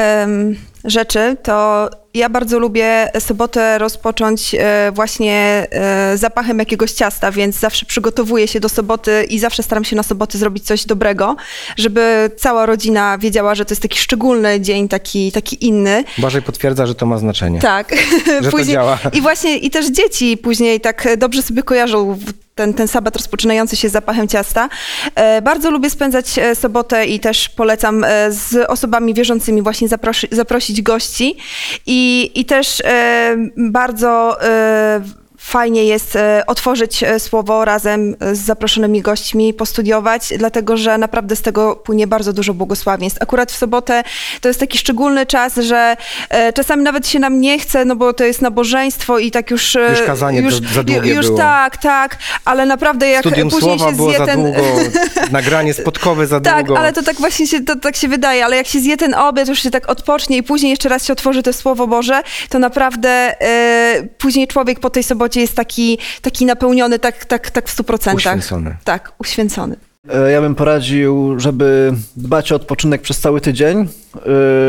rzeczy 0.83 1.37
to 1.43 1.89
ja 2.13 2.29
bardzo 2.29 2.59
lubię 2.59 3.09
sobotę 3.19 3.77
rozpocząć 3.77 4.55
e, 4.59 4.91
właśnie 4.91 5.67
e, 5.71 6.17
zapachem 6.17 6.59
jakiegoś 6.59 6.91
ciasta, 6.91 7.31
więc 7.31 7.59
zawsze 7.59 7.85
przygotowuję 7.85 8.47
się 8.47 8.59
do 8.59 8.69
soboty 8.69 9.25
i 9.29 9.39
zawsze 9.39 9.63
staram 9.63 9.83
się 9.83 9.95
na 9.95 10.03
soboty 10.03 10.37
zrobić 10.37 10.65
coś 10.65 10.85
dobrego, 10.85 11.35
żeby 11.77 12.31
cała 12.37 12.65
rodzina 12.65 13.17
wiedziała, 13.17 13.55
że 13.55 13.65
to 13.65 13.71
jest 13.71 13.81
taki 13.81 13.99
szczególny 13.99 14.61
dzień, 14.61 14.87
taki, 14.87 15.31
taki 15.31 15.67
inny. 15.67 16.03
Błażej 16.17 16.41
potwierdza, 16.41 16.85
że 16.85 16.95
to 16.95 17.05
ma 17.05 17.17
znaczenie. 17.17 17.59
Tak. 17.59 17.95
Że 18.41 18.51
to 18.51 18.63
działa. 18.63 18.97
I 19.13 19.21
właśnie 19.21 19.57
i 19.57 19.69
też 19.69 19.91
dzieci 19.91 20.37
później 20.37 20.81
tak 20.81 21.07
dobrze 21.17 21.41
sobie 21.41 21.63
kojarzą 21.63 22.17
ten, 22.55 22.73
ten 22.73 22.87
sabat 22.87 23.15
rozpoczynający 23.15 23.75
się 23.75 23.89
zapachem 23.89 24.27
ciasta. 24.27 24.69
E, 25.15 25.41
bardzo 25.41 25.71
lubię 25.71 25.89
spędzać 25.89 26.25
sobotę 26.53 27.05
i 27.05 27.19
też 27.19 27.49
polecam 27.49 28.05
z 28.29 28.69
osobami 28.69 29.13
wierzącymi 29.13 29.61
właśnie 29.61 29.87
zaprosi, 29.87 30.27
zaprosić 30.31 30.72
gości. 30.81 31.37
I, 31.85 32.31
i 32.35 32.45
też 32.45 32.81
e, 32.85 33.35
bardzo 33.57 34.41
e, 34.43 35.01
fajnie 35.43 35.83
jest 35.83 36.15
e, 36.15 36.43
otworzyć 36.47 37.03
e, 37.03 37.19
słowo 37.19 37.65
razem 37.65 38.15
z 38.31 38.39
zaproszonymi 38.39 39.01
gośćmi, 39.01 39.53
postudiować, 39.53 40.33
dlatego 40.37 40.77
że 40.77 40.97
naprawdę 40.97 41.35
z 41.35 41.41
tego 41.41 41.75
płynie 41.75 42.07
bardzo 42.07 42.33
dużo 42.33 42.53
błogosławieństw. 42.53 43.21
Akurat 43.21 43.51
w 43.51 43.57
sobotę 43.57 44.03
to 44.41 44.47
jest 44.47 44.59
taki 44.59 44.77
szczególny 44.77 45.25
czas, 45.25 45.55
że 45.55 45.97
e, 46.29 46.53
czasami 46.53 46.83
nawet 46.83 47.07
się 47.07 47.19
nam 47.19 47.41
nie 47.41 47.59
chce, 47.59 47.85
no 47.85 47.95
bo 47.95 48.13
to 48.13 48.23
jest 48.23 48.41
nabożeństwo 48.41 49.19
i 49.19 49.31
tak 49.31 49.51
już... 49.51 49.77
Już 49.89 50.01
kazanie 50.05 50.39
już, 50.41 50.53
za 50.53 50.83
długie 50.83 51.13
Już 51.13 51.25
było. 51.25 51.37
tak, 51.37 51.77
tak, 51.77 52.17
ale 52.45 52.65
naprawdę 52.65 53.09
jak 53.09 53.21
Studium 53.21 53.49
później 53.49 53.77
słowa 53.79 53.91
się 53.91 53.97
było 53.97 54.09
zje 54.09 54.17
za 54.17 54.25
ten... 54.25 54.43
długo, 54.43 54.61
nagranie 55.31 55.73
spotkowe 55.73 56.27
za 56.27 56.41
Tak, 56.41 56.65
długo. 56.65 56.79
ale 56.79 56.93
to 56.93 57.03
tak 57.03 57.15
właśnie 57.15 57.47
się, 57.47 57.61
to 57.61 57.75
tak 57.75 57.95
się 57.95 58.07
wydaje, 58.07 58.45
ale 58.45 58.55
jak 58.55 58.67
się 58.67 58.79
zje 58.79 58.97
ten 58.97 59.13
obiad, 59.13 59.47
już 59.47 59.63
się 59.63 59.71
tak 59.71 59.89
odpocznie 59.89 60.37
i 60.37 60.43
później 60.43 60.69
jeszcze 60.69 60.89
raz 60.89 61.05
się 61.05 61.13
otworzy 61.13 61.43
to 61.43 61.53
Słowo 61.53 61.87
Boże, 61.87 62.21
to 62.49 62.59
naprawdę 62.59 63.09
e, 63.09 64.07
później 64.17 64.47
człowiek 64.47 64.79
po 64.79 64.89
tej 64.89 65.03
sobocie 65.03 65.32
jest 65.39 65.55
taki, 65.55 65.97
taki 66.21 66.45
napełniony 66.45 66.99
tak, 66.99 67.25
tak, 67.25 67.51
tak 67.51 67.67
w 67.67 67.71
stu 67.71 67.83
procentach. 67.83 68.17
Uświęcony. 68.17 68.77
Tak, 68.83 69.11
uświęcony. 69.19 69.75
E, 70.13 70.31
Ja 70.31 70.41
bym 70.41 70.55
poradził, 70.55 71.39
żeby 71.39 71.93
dbać 72.17 72.51
o 72.51 72.55
odpoczynek 72.55 73.01
przez 73.01 73.19
cały 73.19 73.41
tydzień, 73.41 73.87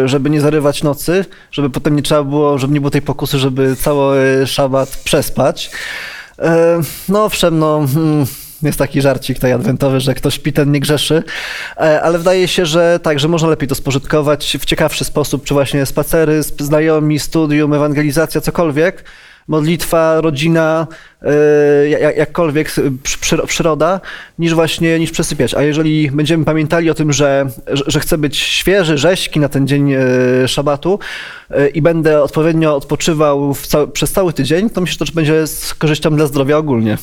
e, 0.02 0.08
żeby 0.08 0.30
nie 0.30 0.40
zarywać 0.40 0.82
nocy, 0.82 1.24
żeby 1.52 1.70
potem 1.70 1.96
nie 1.96 2.02
trzeba 2.02 2.24
było, 2.24 2.58
żeby 2.58 2.74
nie 2.74 2.80
było 2.80 2.90
tej 2.90 3.02
pokusy, 3.02 3.38
żeby 3.38 3.76
cały 3.76 4.46
szabat 4.46 4.88
przespać. 5.04 5.70
E, 6.38 6.80
No 7.08 7.24
owszem, 7.24 7.58
no 7.58 7.86
hmm, 7.94 8.26
jest 8.62 8.78
taki 8.78 9.00
żarcik 9.02 9.36
tutaj 9.36 9.52
adwentowy, 9.52 10.00
że 10.00 10.14
kto 10.14 10.30
śpi, 10.30 10.52
ten 10.52 10.72
nie 10.72 10.80
grzeszy, 10.80 11.22
ale 12.02 12.18
wydaje 12.18 12.48
się, 12.48 12.66
że 12.66 13.00
tak, 13.02 13.18
że 13.18 13.28
można 13.28 13.48
lepiej 13.48 13.68
to 13.68 13.74
spożytkować 13.74 14.56
w 14.60 14.64
ciekawszy 14.64 15.04
sposób, 15.04 15.44
czy 15.44 15.54
właśnie 15.54 15.86
spacery, 15.86 16.38
sp- 16.48 16.64
znajomi, 16.64 17.18
studium, 17.18 17.74
ewangelizacja, 17.74 18.40
cokolwiek 18.40 19.04
modlitwa, 19.49 20.20
rodzina, 20.20 20.86
e, 21.22 21.88
jak- 21.88 22.16
jakkolwiek 22.16 22.68
e, 22.68 22.72
przy- 23.03 23.18
przy- 23.18 23.47
przyroda, 23.47 24.01
niż 24.38 24.55
właśnie, 24.55 24.99
niż 24.99 25.11
przesypiać. 25.11 25.55
A 25.55 25.62
jeżeli 25.62 26.11
będziemy 26.11 26.45
pamiętali 26.45 26.90
o 26.90 26.95
tym, 26.95 27.12
że, 27.12 27.47
że, 27.86 28.01
chcę 28.01 28.18
być 28.18 28.36
świeży, 28.36 28.99
rześki 28.99 29.40
na 29.40 29.49
ten 29.49 29.66
dzień 29.66 29.92
e, 29.92 29.99
szabatu 30.49 30.99
i 31.74 31.82
będę 31.82 32.22
odpowiednio 32.22 32.76
odpoczywał 32.76 33.55
przez 33.92 34.12
cały 34.12 34.32
tydzień, 34.32 34.70
to 34.70 34.80
myślę, 34.80 35.07
że 35.07 35.12
to 35.12 35.16
będzie 35.16 35.47
z 35.47 35.74
korzyścią 35.74 36.16
dla 36.16 36.26
zdrowia 36.26 36.57
ogólnie. 36.57 36.99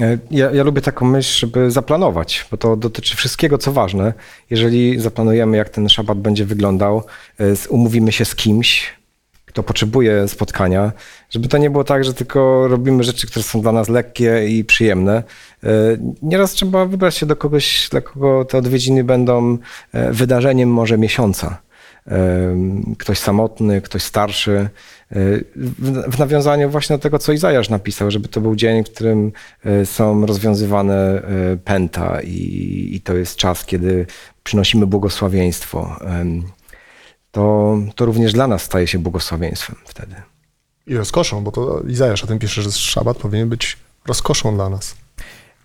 E, 0.00 0.18
Ja, 0.30 0.50
ja 0.50 0.64
lubię 0.64 0.80
taką 0.82 1.06
myśl, 1.06 1.38
żeby 1.38 1.70
zaplanować, 1.70 2.46
bo 2.50 2.56
to 2.56 2.76
dotyczy 2.76 3.16
wszystkiego, 3.16 3.58
co 3.58 3.72
ważne. 3.72 4.12
Jeżeli 4.50 5.00
zaplanujemy, 5.00 5.56
jak 5.56 5.68
ten 5.68 5.88
szabat 5.88 6.18
będzie 6.18 6.44
wyglądał, 6.44 7.02
umówimy 7.68 8.12
się 8.12 8.24
z 8.24 8.34
kimś, 8.34 8.86
kto 9.56 9.62
potrzebuje 9.62 10.28
spotkania, 10.28 10.92
żeby 11.30 11.48
to 11.48 11.58
nie 11.58 11.70
było 11.70 11.84
tak, 11.84 12.04
że 12.04 12.14
tylko 12.14 12.68
robimy 12.68 13.04
rzeczy, 13.04 13.26
które 13.26 13.42
są 13.42 13.60
dla 13.60 13.72
nas 13.72 13.88
lekkie 13.88 14.48
i 14.48 14.64
przyjemne. 14.64 15.22
E, 15.64 15.68
Nieraz 16.22 16.52
trzeba 16.52 16.86
wybrać 16.86 17.16
się 17.16 17.26
do 17.26 17.36
kogoś, 17.36 17.88
dla 17.90 18.00
kogo 18.00 18.44
te 18.44 18.58
odwiedziny 18.58 19.04
będą 19.04 19.58
e, 19.92 20.12
wydarzeniem 20.12 20.68
może 20.72 20.98
miesiąca. 20.98 21.58
Em, 22.06 22.94
Ktoś 22.98 23.18
samotny, 23.18 23.80
ktoś 23.82 24.02
starszy. 24.02 24.56
E, 25.12 25.16
W 26.08 26.18
nawiązaniu 26.18 26.70
właśnie 26.70 26.96
do 26.96 27.02
tego, 27.02 27.18
co 27.18 27.32
Izajasz 27.32 27.68
napisał, 27.70 28.10
żeby 28.10 28.28
to 28.28 28.40
był 28.40 28.56
dzień, 28.56 28.84
w 28.84 28.90
którym 28.90 29.32
e, 29.64 29.86
są 29.86 30.26
rozwiązywane 30.26 30.94
e, 30.94 31.22
pęta 31.64 32.20
i 32.22 33.00
to 33.04 33.14
jest 33.16 33.36
czas, 33.36 33.64
kiedy 33.66 34.06
przynosimy 34.42 34.86
błogosławieństwo. 34.86 35.96
To, 37.36 37.78
to 37.94 38.04
również 38.04 38.32
dla 38.32 38.46
nas 38.46 38.62
staje 38.62 38.86
się 38.86 38.98
błogosławieństwem 38.98 39.76
wtedy. 39.84 40.14
I 40.86 40.96
rozkoszą, 40.96 41.44
bo 41.44 41.52
to 41.52 41.80
Izajasz 41.80 42.24
o 42.24 42.26
tym 42.26 42.38
pisze, 42.38 42.62
że 42.62 42.72
szabat 42.72 43.16
powinien 43.16 43.48
być 43.48 43.76
rozkoszą 44.06 44.54
dla 44.54 44.68
nas. 44.68 44.96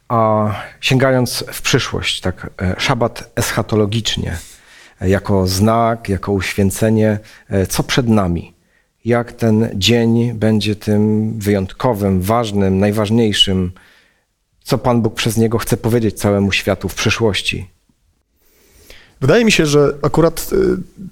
A 0.08 0.52
sięgając 0.82 1.44
w 1.52 1.62
przyszłość, 1.62 2.22
tak, 2.22 2.50
e, 2.62 2.76
szabat 2.78 3.32
eschatologicznie, 3.36 4.38
e, 5.02 5.10
jako 5.10 5.48
znak, 5.48 6.10
jako 6.10 6.32
uświęcenie, 6.32 7.20
e, 7.50 7.68
co 7.68 7.84
przed 7.84 8.08
nami? 8.08 8.54
Jak 9.06 9.32
ten 9.32 9.70
dzień 9.76 10.34
będzie 10.34 10.76
tym 10.76 11.34
wyjątkowym, 11.40 12.22
ważnym, 12.22 12.80
najważniejszym? 12.80 13.72
Co 14.64 14.78
Pan 14.78 15.02
Bóg 15.02 15.14
przez 15.16 15.38
niego 15.38 15.58
chce 15.58 15.78
powiedzieć 15.78 16.20
całemu 16.20 16.52
światu 16.52 16.90
w 16.90 16.96
przyszłości? 16.96 17.71
Wydaje 19.22 19.46
mi 19.46 19.52
się, 19.52 19.66
że 19.66 19.94
akurat 20.02 20.50
y, 20.54 20.56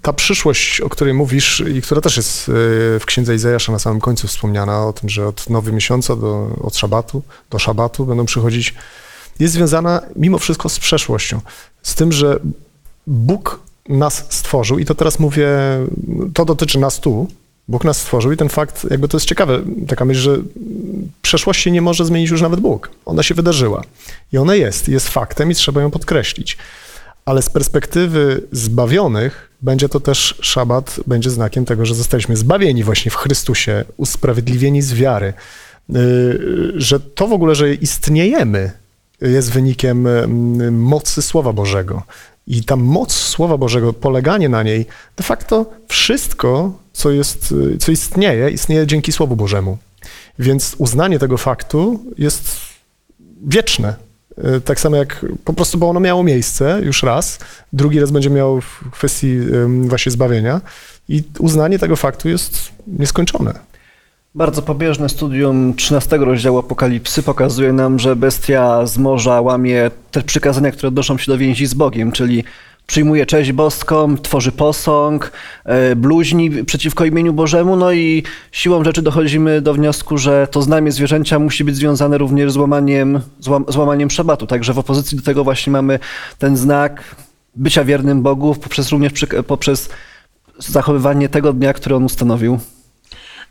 ta 0.02 0.12
przyszłość, 0.12 0.80
o 0.80 0.88
której 0.88 1.14
mówisz 1.14 1.62
i 1.74 1.82
która 1.82 2.00
też 2.00 2.16
jest 2.16 2.48
y, 2.48 2.52
w 3.00 3.02
księdze 3.06 3.34
Izajasza 3.34 3.72
na 3.72 3.78
samym 3.78 4.00
końcu 4.00 4.28
wspomniana, 4.28 4.86
o 4.86 4.92
tym, 4.92 5.08
że 5.08 5.26
od 5.26 5.50
nowego 5.50 5.74
miesiąca 5.74 6.16
do, 6.16 6.56
od 6.62 6.76
szabatu 6.76 7.22
do 7.50 7.58
szabatu 7.58 8.06
będą 8.06 8.24
przychodzić, 8.24 8.74
jest 9.38 9.54
związana 9.54 10.00
mimo 10.16 10.38
wszystko 10.38 10.68
z 10.68 10.78
przeszłością. 10.78 11.40
Z 11.82 11.94
tym, 11.94 12.12
że 12.12 12.40
Bóg 13.06 13.60
nas 13.88 14.26
stworzył 14.28 14.78
i 14.78 14.84
to 14.84 14.94
teraz 14.94 15.18
mówię, 15.18 15.48
to 16.34 16.44
dotyczy 16.44 16.78
nas 16.78 17.00
tu, 17.00 17.28
Bóg 17.68 17.84
nas 17.84 17.96
stworzył 17.96 18.32
i 18.32 18.36
ten 18.36 18.48
fakt, 18.48 18.86
jakby 18.90 19.08
to 19.08 19.16
jest 19.16 19.26
ciekawe, 19.26 19.60
taka 19.88 20.04
myśl, 20.04 20.20
że 20.20 20.38
przeszłości 21.22 21.72
nie 21.72 21.82
może 21.82 22.04
zmienić 22.04 22.30
już 22.30 22.42
nawet 22.42 22.60
Bóg. 22.60 22.90
Ona 23.04 23.22
się 23.22 23.34
wydarzyła 23.34 23.82
i 24.32 24.38
ona 24.38 24.54
jest, 24.54 24.88
jest 24.88 25.08
faktem 25.08 25.50
i 25.50 25.54
trzeba 25.54 25.80
ją 25.80 25.90
podkreślić 25.90 26.56
ale 27.24 27.42
z 27.42 27.50
perspektywy 27.50 28.42
zbawionych 28.52 29.50
będzie 29.62 29.88
to 29.88 30.00
też 30.00 30.38
szabat, 30.40 31.00
będzie 31.06 31.30
znakiem 31.30 31.64
tego, 31.64 31.86
że 31.86 31.94
zostaliśmy 31.94 32.36
zbawieni 32.36 32.84
właśnie 32.84 33.10
w 33.10 33.16
Chrystusie, 33.16 33.84
usprawiedliwieni 33.96 34.82
z 34.82 34.94
wiary, 34.94 35.32
Yy, 35.92 36.72
że 36.76 37.00
to 37.00 37.28
w 37.28 37.32
ogóle, 37.32 37.54
że 37.54 37.74
istniejemy, 37.74 38.70
jest 39.20 39.50
wynikiem 39.50 40.06
mm, 40.06 40.82
mocy 40.82 41.22
Słowa 41.22 41.52
Bożego. 41.52 42.02
I 42.46 42.64
ta 42.64 42.76
moc 42.76 43.12
Słowa 43.12 43.56
Bożego, 43.58 43.92
poleganie 43.92 44.48
na 44.48 44.62
niej, 44.62 44.86
de 45.16 45.24
facto 45.24 45.66
wszystko, 45.88 46.72
co, 46.92 47.10
jest, 47.10 47.50
yy, 47.52 47.78
co 47.78 47.92
istnieje, 47.92 48.50
istnieje 48.50 48.86
dzięki 48.86 49.12
Słowu 49.12 49.36
Bożemu. 49.36 49.78
Więc 50.38 50.74
uznanie 50.78 51.18
tego 51.18 51.38
faktu 51.38 52.04
jest 52.18 52.56
wieczne. 53.46 53.94
Y, 54.38 54.60
Tak 54.60 54.80
samo 54.80 54.96
jak 54.96 55.26
po 55.44 55.52
prostu, 55.52 55.78
bo 55.78 55.88
ono 55.90 56.00
miało 56.00 56.22
miejsce 56.22 56.80
już 56.82 57.02
raz, 57.02 57.38
drugi 57.72 58.00
raz 58.00 58.10
będzie 58.10 58.30
miało 58.30 58.60
w 58.60 58.90
kwestii 58.90 59.38
właśnie 59.82 60.12
zbawienia 60.12 60.60
i 61.08 61.22
uznanie 61.38 61.78
tego 61.78 61.96
faktu 61.96 62.28
jest 62.28 62.72
nieskończone. 62.86 63.70
Bardzo 64.34 64.62
pobieżne 64.62 65.08
studium 65.08 65.74
13 65.74 66.16
rozdziału 66.16 66.58
Apokalipsy 66.58 67.22
pokazuje 67.22 67.72
nam, 67.72 67.98
że 67.98 68.16
bestia 68.16 68.86
z 68.86 68.98
morza 68.98 69.40
łamie 69.40 69.90
te 70.10 70.22
przykazania, 70.22 70.70
które 70.70 70.88
odnoszą 70.88 71.18
się 71.18 71.32
do 71.32 71.38
więzi 71.38 71.66
z 71.66 71.74
Bogiem, 71.74 72.12
czyli 72.12 72.44
przyjmuje 72.90 73.26
cześć 73.26 73.52
boską, 73.52 74.16
tworzy 74.16 74.52
posąg, 74.52 75.32
e, 75.64 75.96
bluźni 75.96 76.64
przeciwko 76.64 77.04
imieniu 77.04 77.32
Bożemu, 77.32 77.76
no 77.76 77.92
i 77.92 78.22
siłą 78.52 78.84
rzeczy 78.84 79.02
dochodzimy 79.02 79.60
do 79.60 79.74
wniosku, 79.74 80.18
że 80.18 80.48
to 80.50 80.62
znamie 80.62 80.92
zwierzęcia 80.92 81.38
musi 81.38 81.64
być 81.64 81.76
związane 81.76 82.18
również 82.18 82.52
z 82.52 82.56
łamaniem, 82.56 83.20
z 83.40 83.48
łam- 83.48 83.64
z 83.68 83.76
łamaniem 83.76 84.10
szabatu. 84.10 84.46
Także 84.46 84.72
w 84.72 84.78
opozycji 84.78 85.18
do 85.18 85.24
tego 85.24 85.44
właśnie 85.44 85.72
mamy 85.72 85.98
ten 86.38 86.56
znak 86.56 87.16
bycia 87.54 87.84
wiernym 87.84 88.22
Bogu 88.22 88.54
poprzez 88.54 88.88
również 88.88 89.12
poprzez 89.46 89.88
zachowywanie 90.58 91.28
tego 91.28 91.52
dnia, 91.52 91.72
który 91.72 91.94
on 91.96 92.04
ustanowił. 92.04 92.58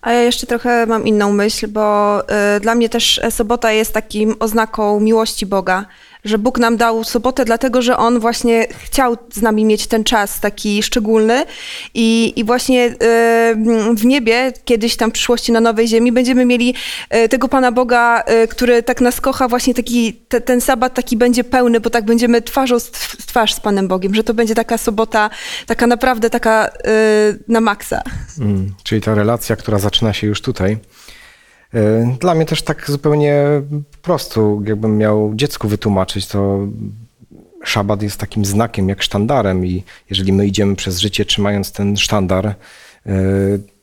A 0.01 0.11
ja 0.11 0.21
jeszcze 0.21 0.47
trochę 0.47 0.85
mam 0.85 1.07
inną 1.07 1.33
myśl, 1.33 1.67
bo 1.67 2.19
y, 2.57 2.59
dla 2.59 2.75
mnie 2.75 2.89
też 2.89 3.21
sobota 3.29 3.71
jest 3.71 3.93
takim 3.93 4.35
oznaką 4.39 4.99
miłości 4.99 5.45
Boga, 5.45 5.85
że 6.26 6.38
Bóg 6.38 6.59
nam 6.59 6.78
dał 6.78 7.03
sobotę, 7.03 7.45
dlatego 7.45 7.82
że 7.82 7.97
On 7.97 8.20
właśnie 8.20 8.67
chciał 8.84 9.17
z 9.34 9.41
nami 9.41 9.65
mieć 9.65 9.88
ten 9.88 10.03
czas 10.03 10.39
taki 10.39 10.84
szczególny 10.84 11.45
i, 11.93 12.34
i 12.36 12.43
właśnie 12.43 12.88
y, 12.88 12.95
w 13.95 14.05
niebie, 14.05 14.53
kiedyś 14.65 14.95
tam 14.95 15.09
w 15.09 15.13
przyszłości 15.13 15.51
na 15.51 15.61
nowej 15.61 15.88
ziemi, 15.88 16.11
będziemy 16.11 16.45
mieli 16.45 16.76
y, 17.15 17.30
tego 17.30 17.47
Pana 17.47 17.72
Boga, 17.72 18.24
y, 18.43 18.47
który 18.47 18.84
tak 18.84 19.01
nas 19.01 19.22
kocha, 19.22 19.47
właśnie 19.47 19.74
taki, 19.74 20.13
te, 20.13 20.41
ten 20.41 20.61
sabat 20.61 20.93
taki 20.93 21.17
będzie 21.17 21.43
pełny, 21.43 21.80
bo 21.80 21.89
tak 21.89 22.05
będziemy 22.05 22.41
twarzą 22.41 22.80
w 22.80 23.26
twarz 23.26 23.53
z 23.53 23.59
Panem 23.59 23.88
Bogiem, 23.88 24.15
że 24.15 24.24
to 24.24 24.34
będzie 24.34 24.55
taka 24.55 24.78
sobota, 24.78 25.30
taka 25.65 25.88
naprawdę 25.88 26.30
taka 26.30 26.70
na 27.47 27.61
maksa. 27.61 28.01
Mm, 28.39 28.74
czyli 28.84 29.01
ta 29.01 29.15
relacja, 29.15 29.55
która 29.55 29.80
zaczyna 29.80 30.13
się 30.13 30.28
już 30.28 30.41
tutaj. 30.41 30.78
E, 31.74 32.15
Dla 32.20 32.36
mnie 32.36 32.45
też 32.45 32.61
tak 32.61 32.91
zupełnie 32.91 33.61
prostu, 34.01 34.63
jakbym 34.67 34.97
miał 34.97 35.32
dziecku 35.36 35.67
wytłumaczyć, 35.67 36.28
to 36.28 36.67
szabat 37.63 38.01
jest 38.01 38.20
takim 38.20 38.45
znakiem, 38.45 38.89
jak 38.89 39.03
sztandarem 39.03 39.65
i 39.65 39.84
jeżeli 40.09 40.34
my 40.34 40.47
idziemy 40.47 40.76
przez 40.76 40.99
życie 40.99 41.26
trzymając 41.26 41.72
ten 41.72 41.97
sztandar, 41.97 42.45
e, 42.45 42.55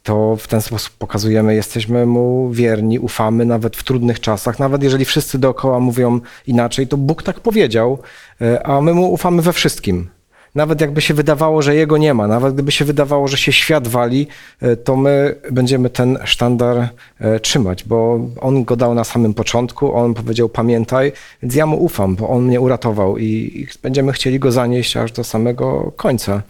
to 0.02 0.36
w 0.36 0.48
ten 0.48 0.62
sposób 0.62 0.92
pokazujemy, 0.98 1.54
jesteśmy 1.54 2.06
mu 2.06 2.50
wierni, 2.50 2.98
ufamy 2.98 3.44
nawet 3.44 3.76
w 3.76 3.84
trudnych 3.84 4.20
czasach, 4.20 4.58
nawet 4.58 4.82
jeżeli 4.82 5.04
wszyscy 5.04 5.38
dookoła 5.38 5.80
mówią 5.80 6.20
inaczej, 6.46 6.88
to 6.88 6.96
Bóg 6.96 7.22
tak 7.22 7.40
powiedział, 7.40 7.98
e, 8.40 8.66
a 8.66 8.80
my 8.80 8.94
mu 8.94 9.12
ufamy 9.12 9.42
we 9.42 9.52
wszystkim. 9.52 10.08
Nawet 10.56 10.80
jakby 10.80 11.00
się 11.00 11.14
wydawało, 11.14 11.62
że 11.62 11.74
jego 11.74 11.96
nie 11.96 12.14
ma, 12.14 12.26
nawet 12.26 12.54
gdyby 12.54 12.72
się 12.72 12.84
wydawało, 12.84 13.28
że 13.28 13.36
się 13.36 13.52
świat 13.52 13.88
wali, 13.88 14.26
e, 14.60 14.76
to 14.76 14.96
my 14.96 15.34
będziemy 15.52 15.90
ten 15.90 16.18
sztandar 16.24 16.88
e, 17.18 17.40
trzymać, 17.40 17.84
bo 17.84 18.20
on 18.40 18.64
go 18.64 18.76
dał 18.76 18.94
na 18.94 19.04
samym 19.04 19.34
początku, 19.34 19.94
on 19.94 20.14
powiedział 20.14 20.48
pamiętaj, 20.48 21.12
więc 21.42 21.54
ja 21.54 21.66
mu 21.66 21.84
ufam, 21.84 22.16
bo 22.16 22.28
on 22.28 22.44
mnie 22.44 22.60
uratował 22.60 23.18
i, 23.18 23.66
będziemy 23.82 24.12
chcieli 24.12 24.38
go 24.38 24.52
zanieść 24.52 24.96
aż 24.96 25.12
do 25.12 25.24
samego 25.24 25.92
końca, 25.96 26.42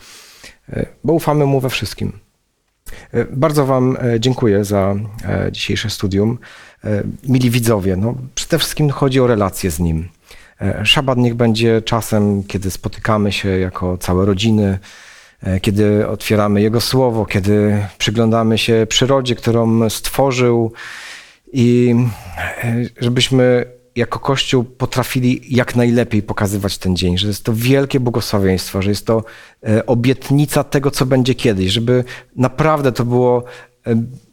e, 0.72 0.86
bo 1.04 1.12
ufamy 1.12 1.46
mu 1.46 1.60
we 1.60 1.70
wszystkim. 1.70 2.12
Bardzo 3.30 3.66
Wam 3.66 3.96
dziękuję 4.18 4.64
za 4.64 4.94
dzisiejsze 5.52 5.90
studium. 5.90 6.38
Mili 7.28 7.50
widzowie, 7.50 7.96
no, 7.96 8.14
przede 8.34 8.58
wszystkim 8.58 8.90
chodzi 8.90 9.20
o 9.20 9.26
relacje 9.26 9.70
z 9.70 9.80
Nim. 9.80 10.08
E, 10.60 10.84
Szabat 10.84 11.18
niech 11.18 11.34
będzie 11.34 11.82
czasem, 11.82 12.44
kiedy 12.44 12.70
spotykamy 12.70 13.32
się 13.32 13.48
jako 13.48 13.98
całe 13.98 14.26
rodziny, 14.26 14.78
e, 15.42 15.60
kiedy 15.60 16.08
otwieramy 16.08 16.62
Jego 16.62 16.80
Słowo, 16.80 17.26
kiedy 17.26 17.86
przyglądamy 17.98 18.58
się 18.58 18.86
przyrodzie, 18.88 19.34
którą 19.34 19.90
stworzył 19.90 20.72
i 21.52 21.94
e, 22.64 22.74
żebyśmy 23.00 23.76
jako 23.96 24.18
Kościół 24.18 24.64
potrafili 24.64 25.56
jak 25.56 25.76
najlepiej 25.76 26.22
pokazywać 26.22 26.78
ten 26.78 26.96
dzień, 26.96 27.18
że 27.18 27.28
jest 27.28 27.44
to 27.44 27.52
wielkie 27.54 28.00
błogosławieństwo, 28.00 28.82
że 28.82 28.90
jest 28.90 29.06
to 29.06 29.24
obietnica 29.86 30.64
tego, 30.64 30.90
co 30.90 31.06
będzie 31.06 31.34
kiedyś, 31.34 31.72
żeby 31.72 32.04
naprawdę 32.36 32.92
to 32.92 33.04
było 33.04 33.44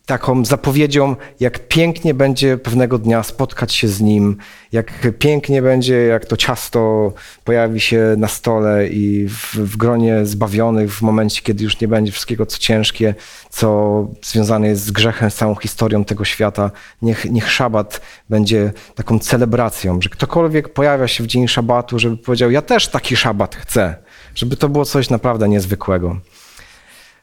taką 0.06 0.46
zapowiedzią, 0.46 1.16
jak 1.40 1.68
pięknie 1.68 2.14
będzie 2.14 2.58
pewnego 2.58 2.98
dnia 2.98 3.24
spotkać 3.24 3.74
się 3.74 3.88
z 3.88 4.02
Nim, 4.02 4.38
jak 4.72 5.18
pięknie 5.20 5.62
będzie, 5.62 5.96
jak 5.96 6.26
to 6.26 6.38
ciasto 6.38 7.14
pojawi 7.44 7.80
się 7.80 8.16
na 8.18 8.28
stole 8.28 8.88
i 8.88 9.28
w, 9.28 9.56
w 9.56 9.78
gronie 9.78 10.26
zbawionych 10.26 10.94
w 10.96 11.02
momencie, 11.02 11.42
kiedy 11.42 11.64
już 11.64 11.82
nie 11.82 11.88
będzie 11.88 12.12
wszystkiego, 12.12 12.46
co 12.46 12.58
ciężkie, 12.58 13.16
co 13.50 14.08
związane 14.22 14.68
jest 14.68 14.84
z 14.84 14.92
grzechem, 14.92 15.32
z 15.32 15.36
całą 15.36 15.56
historią 15.56 16.06
tego 16.06 16.26
świata. 16.26 16.72
Niech, 17.02 17.32
niech 17.32 17.52
szabat 17.52 18.02
będzie 18.30 18.74
taką 18.96 19.20
celebracją, 19.20 20.02
że 20.02 20.10
ktokolwiek 20.10 20.74
pojawia 20.74 21.08
się 21.08 21.24
w 21.24 21.28
dzień 21.28 21.48
szabatu, 21.48 22.00
żeby 22.00 22.18
powiedział, 22.18 22.52
ja 22.52 22.62
też 22.62 22.88
taki 22.88 23.16
szabat 23.16 23.56
chcę, 23.56 23.96
żeby 24.36 24.58
to 24.58 24.70
było 24.70 24.86
coś 24.86 25.10
naprawdę 25.10 25.50
niezwykłego. 25.50 26.20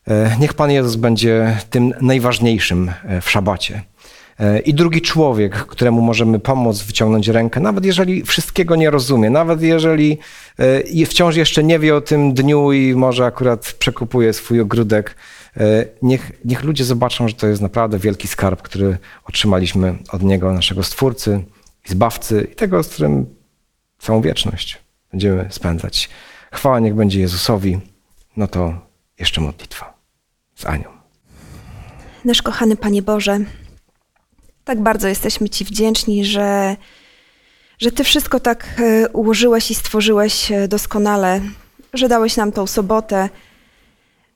E, 0.08 0.36
Niech 0.40 0.54
Pan 0.54 0.70
Jezus 0.70 0.96
będzie 0.96 1.56
tym 1.70 1.94
najważniejszym 2.00 2.92
e, 3.04 3.20
w 3.20 3.30
szabacie. 3.30 3.82
E, 4.38 4.58
I 4.58 4.74
drugi 4.74 5.02
człowiek, 5.02 5.54
któremu 5.54 6.00
możemy 6.00 6.38
pomóc 6.38 6.82
wyciągnąć 6.82 7.28
rękę, 7.28 7.60
nawet 7.60 7.84
jeżeli 7.84 8.22
wszystkiego 8.22 8.76
nie 8.76 8.90
rozumie, 8.90 9.30
nawet 9.30 9.62
jeżeli 9.62 10.18
wciąż 11.06 11.36
jeszcze 11.36 11.64
nie 11.64 11.78
wie 11.78 11.96
o 11.96 12.00
tym 12.00 12.34
dniu 12.34 12.72
i 12.72 12.94
może 12.94 13.24
akurat 13.24 13.72
przekupuje 13.78 14.32
swój 14.32 14.60
ogródek, 14.60 15.16
niech, 16.02 16.32
niech 16.44 16.62
ludzie 16.62 16.84
zobaczą, 16.84 17.28
że 17.28 17.34
to 17.34 17.46
jest 17.46 17.62
naprawdę 17.62 17.98
wielki 17.98 18.28
skarb, 18.28 18.62
który 18.62 18.98
otrzymaliśmy 19.24 19.94
od 20.12 20.22
Niego, 20.22 20.52
naszego 20.52 20.82
Stwórcy 20.82 21.44
i 21.86 21.90
Zbawcy 21.90 22.48
i 22.52 22.54
tego, 22.54 22.82
z 22.82 22.88
którym 22.88 23.26
całą 23.98 24.20
wieczność 24.20 24.78
będziemy 25.10 25.46
spędzać. 25.50 26.08
Chwała 26.52 26.80
niech 26.80 26.94
będzie 26.94 27.20
Jezusowi. 27.20 27.78
No 28.36 28.46
to 28.46 28.74
jeszcze 29.18 29.40
modlitwa 29.40 29.89
z 30.60 30.66
Anią. 30.66 30.88
Nasz 32.24 32.42
kochany 32.42 32.76
Panie 32.76 33.02
Boże, 33.02 33.38
tak 34.64 34.80
bardzo 34.80 35.08
jesteśmy 35.08 35.48
Ci 35.48 35.64
wdzięczni, 35.64 36.24
że, 36.24 36.76
że 37.78 37.92
Ty 37.92 38.04
wszystko 38.04 38.40
tak 38.40 38.66
e, 38.78 39.08
ułożyłeś 39.08 39.70
i 39.70 39.74
stworzyłeś 39.74 40.52
e, 40.52 40.68
doskonale, 40.68 41.40
że 41.94 42.08
dałeś 42.08 42.36
nam 42.36 42.52
tą 42.52 42.66
sobotę, 42.66 43.28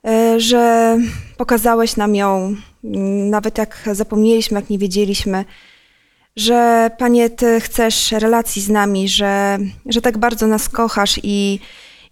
e, 0.07 0.39
że 0.39 0.97
pokazałeś 1.37 1.95
nam 1.95 2.15
ją, 2.15 2.55
m, 2.83 3.29
nawet 3.29 3.57
jak 3.57 3.89
zapomnieliśmy, 3.91 4.59
jak 4.59 4.69
nie 4.69 4.77
wiedzieliśmy, 4.77 5.45
że 6.35 6.89
Panie, 6.97 7.29
Ty 7.29 7.61
chcesz 7.61 8.11
relacji 8.11 8.61
z 8.61 8.69
nami, 8.69 9.09
że, 9.09 9.57
że 9.85 10.01
tak 10.01 10.17
bardzo 10.17 10.47
nas 10.47 10.69
kochasz 10.69 11.19
i, 11.23 11.59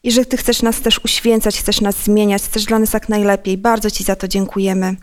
i 0.04 0.12
że 0.12 0.26
Ty 0.26 0.38
chcesz 0.38 0.62
nas 0.62 0.82
też 0.82 1.00
uświęcać, 1.04 1.60
chcesz 1.60 1.82
nas 1.82 2.04
zmieniać, 2.04 2.44
chcesz 2.44 2.66
dla 2.66 2.80
nas 2.80 2.94
jak 2.94 3.10
najlepiej. 3.10 3.58
Bardzo 3.58 3.92
Ci 3.92 4.04
za 4.04 4.16
to 4.16 4.28
dziękujemy. 4.28 4.96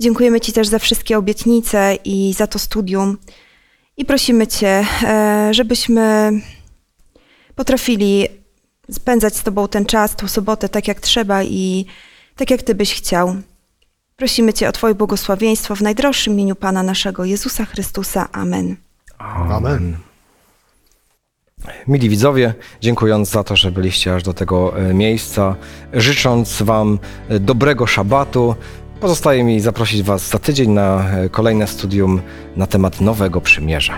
Dziękujemy 0.00 0.40
Ci 0.40 0.52
też 0.52 0.68
za 0.68 0.78
wszystkie 0.78 1.18
obietnice 1.18 1.98
i 2.04 2.34
za 2.36 2.46
to 2.46 2.58
studium. 2.58 3.18
I 3.96 4.04
prosimy 4.04 4.46
Cię, 4.46 4.84
e, 5.02 5.48
żebyśmy 5.54 6.32
potrafili 7.54 8.28
spędzać 8.90 9.36
z 9.36 9.42
Tobą 9.42 9.68
ten 9.68 9.86
czas, 9.86 10.16
tą 10.16 10.28
sobotę 10.28 10.68
tak 10.68 10.88
jak 10.88 11.00
trzeba 11.00 11.42
i 11.42 11.86
tak 12.36 12.50
jak 12.50 12.62
Ty 12.62 12.74
byś 12.74 12.94
chciał. 12.94 13.36
Prosimy 14.16 14.52
Cię 14.52 14.68
o 14.68 14.72
Twoje 14.72 14.94
błogosławieństwo 14.94 15.76
w 15.76 15.82
najdroższym 15.82 16.32
imieniu 16.32 16.56
Pana 16.56 16.82
naszego 16.82 17.24
Jezusa 17.24 17.64
Chrystusa. 17.64 18.28
Amen. 18.32 18.76
Amen. 19.18 20.09
Mili 21.88 22.08
widzowie, 22.08 22.54
dziękując 22.80 23.30
za 23.30 23.44
to, 23.44 23.56
że 23.56 23.70
byliście 23.70 24.14
aż 24.14 24.22
do 24.22 24.34
tego 24.34 24.78
e, 24.78 24.94
miejsca, 24.94 25.56
życząc 25.92 26.62
Wam 26.62 26.98
e, 27.28 27.40
dobrego 27.40 27.86
szabatu, 27.86 28.54
pozostaje 29.00 29.44
mi 29.44 29.60
zaprosić 29.60 30.02
Was 30.02 30.28
za 30.28 30.38
tydzień 30.38 30.70
na 30.70 31.10
e, 31.10 31.28
kolejne 31.28 31.66
studium 31.66 32.20
na 32.56 32.66
temat 32.66 33.00
Nowego 33.00 33.40
Przymierza. 33.40 33.94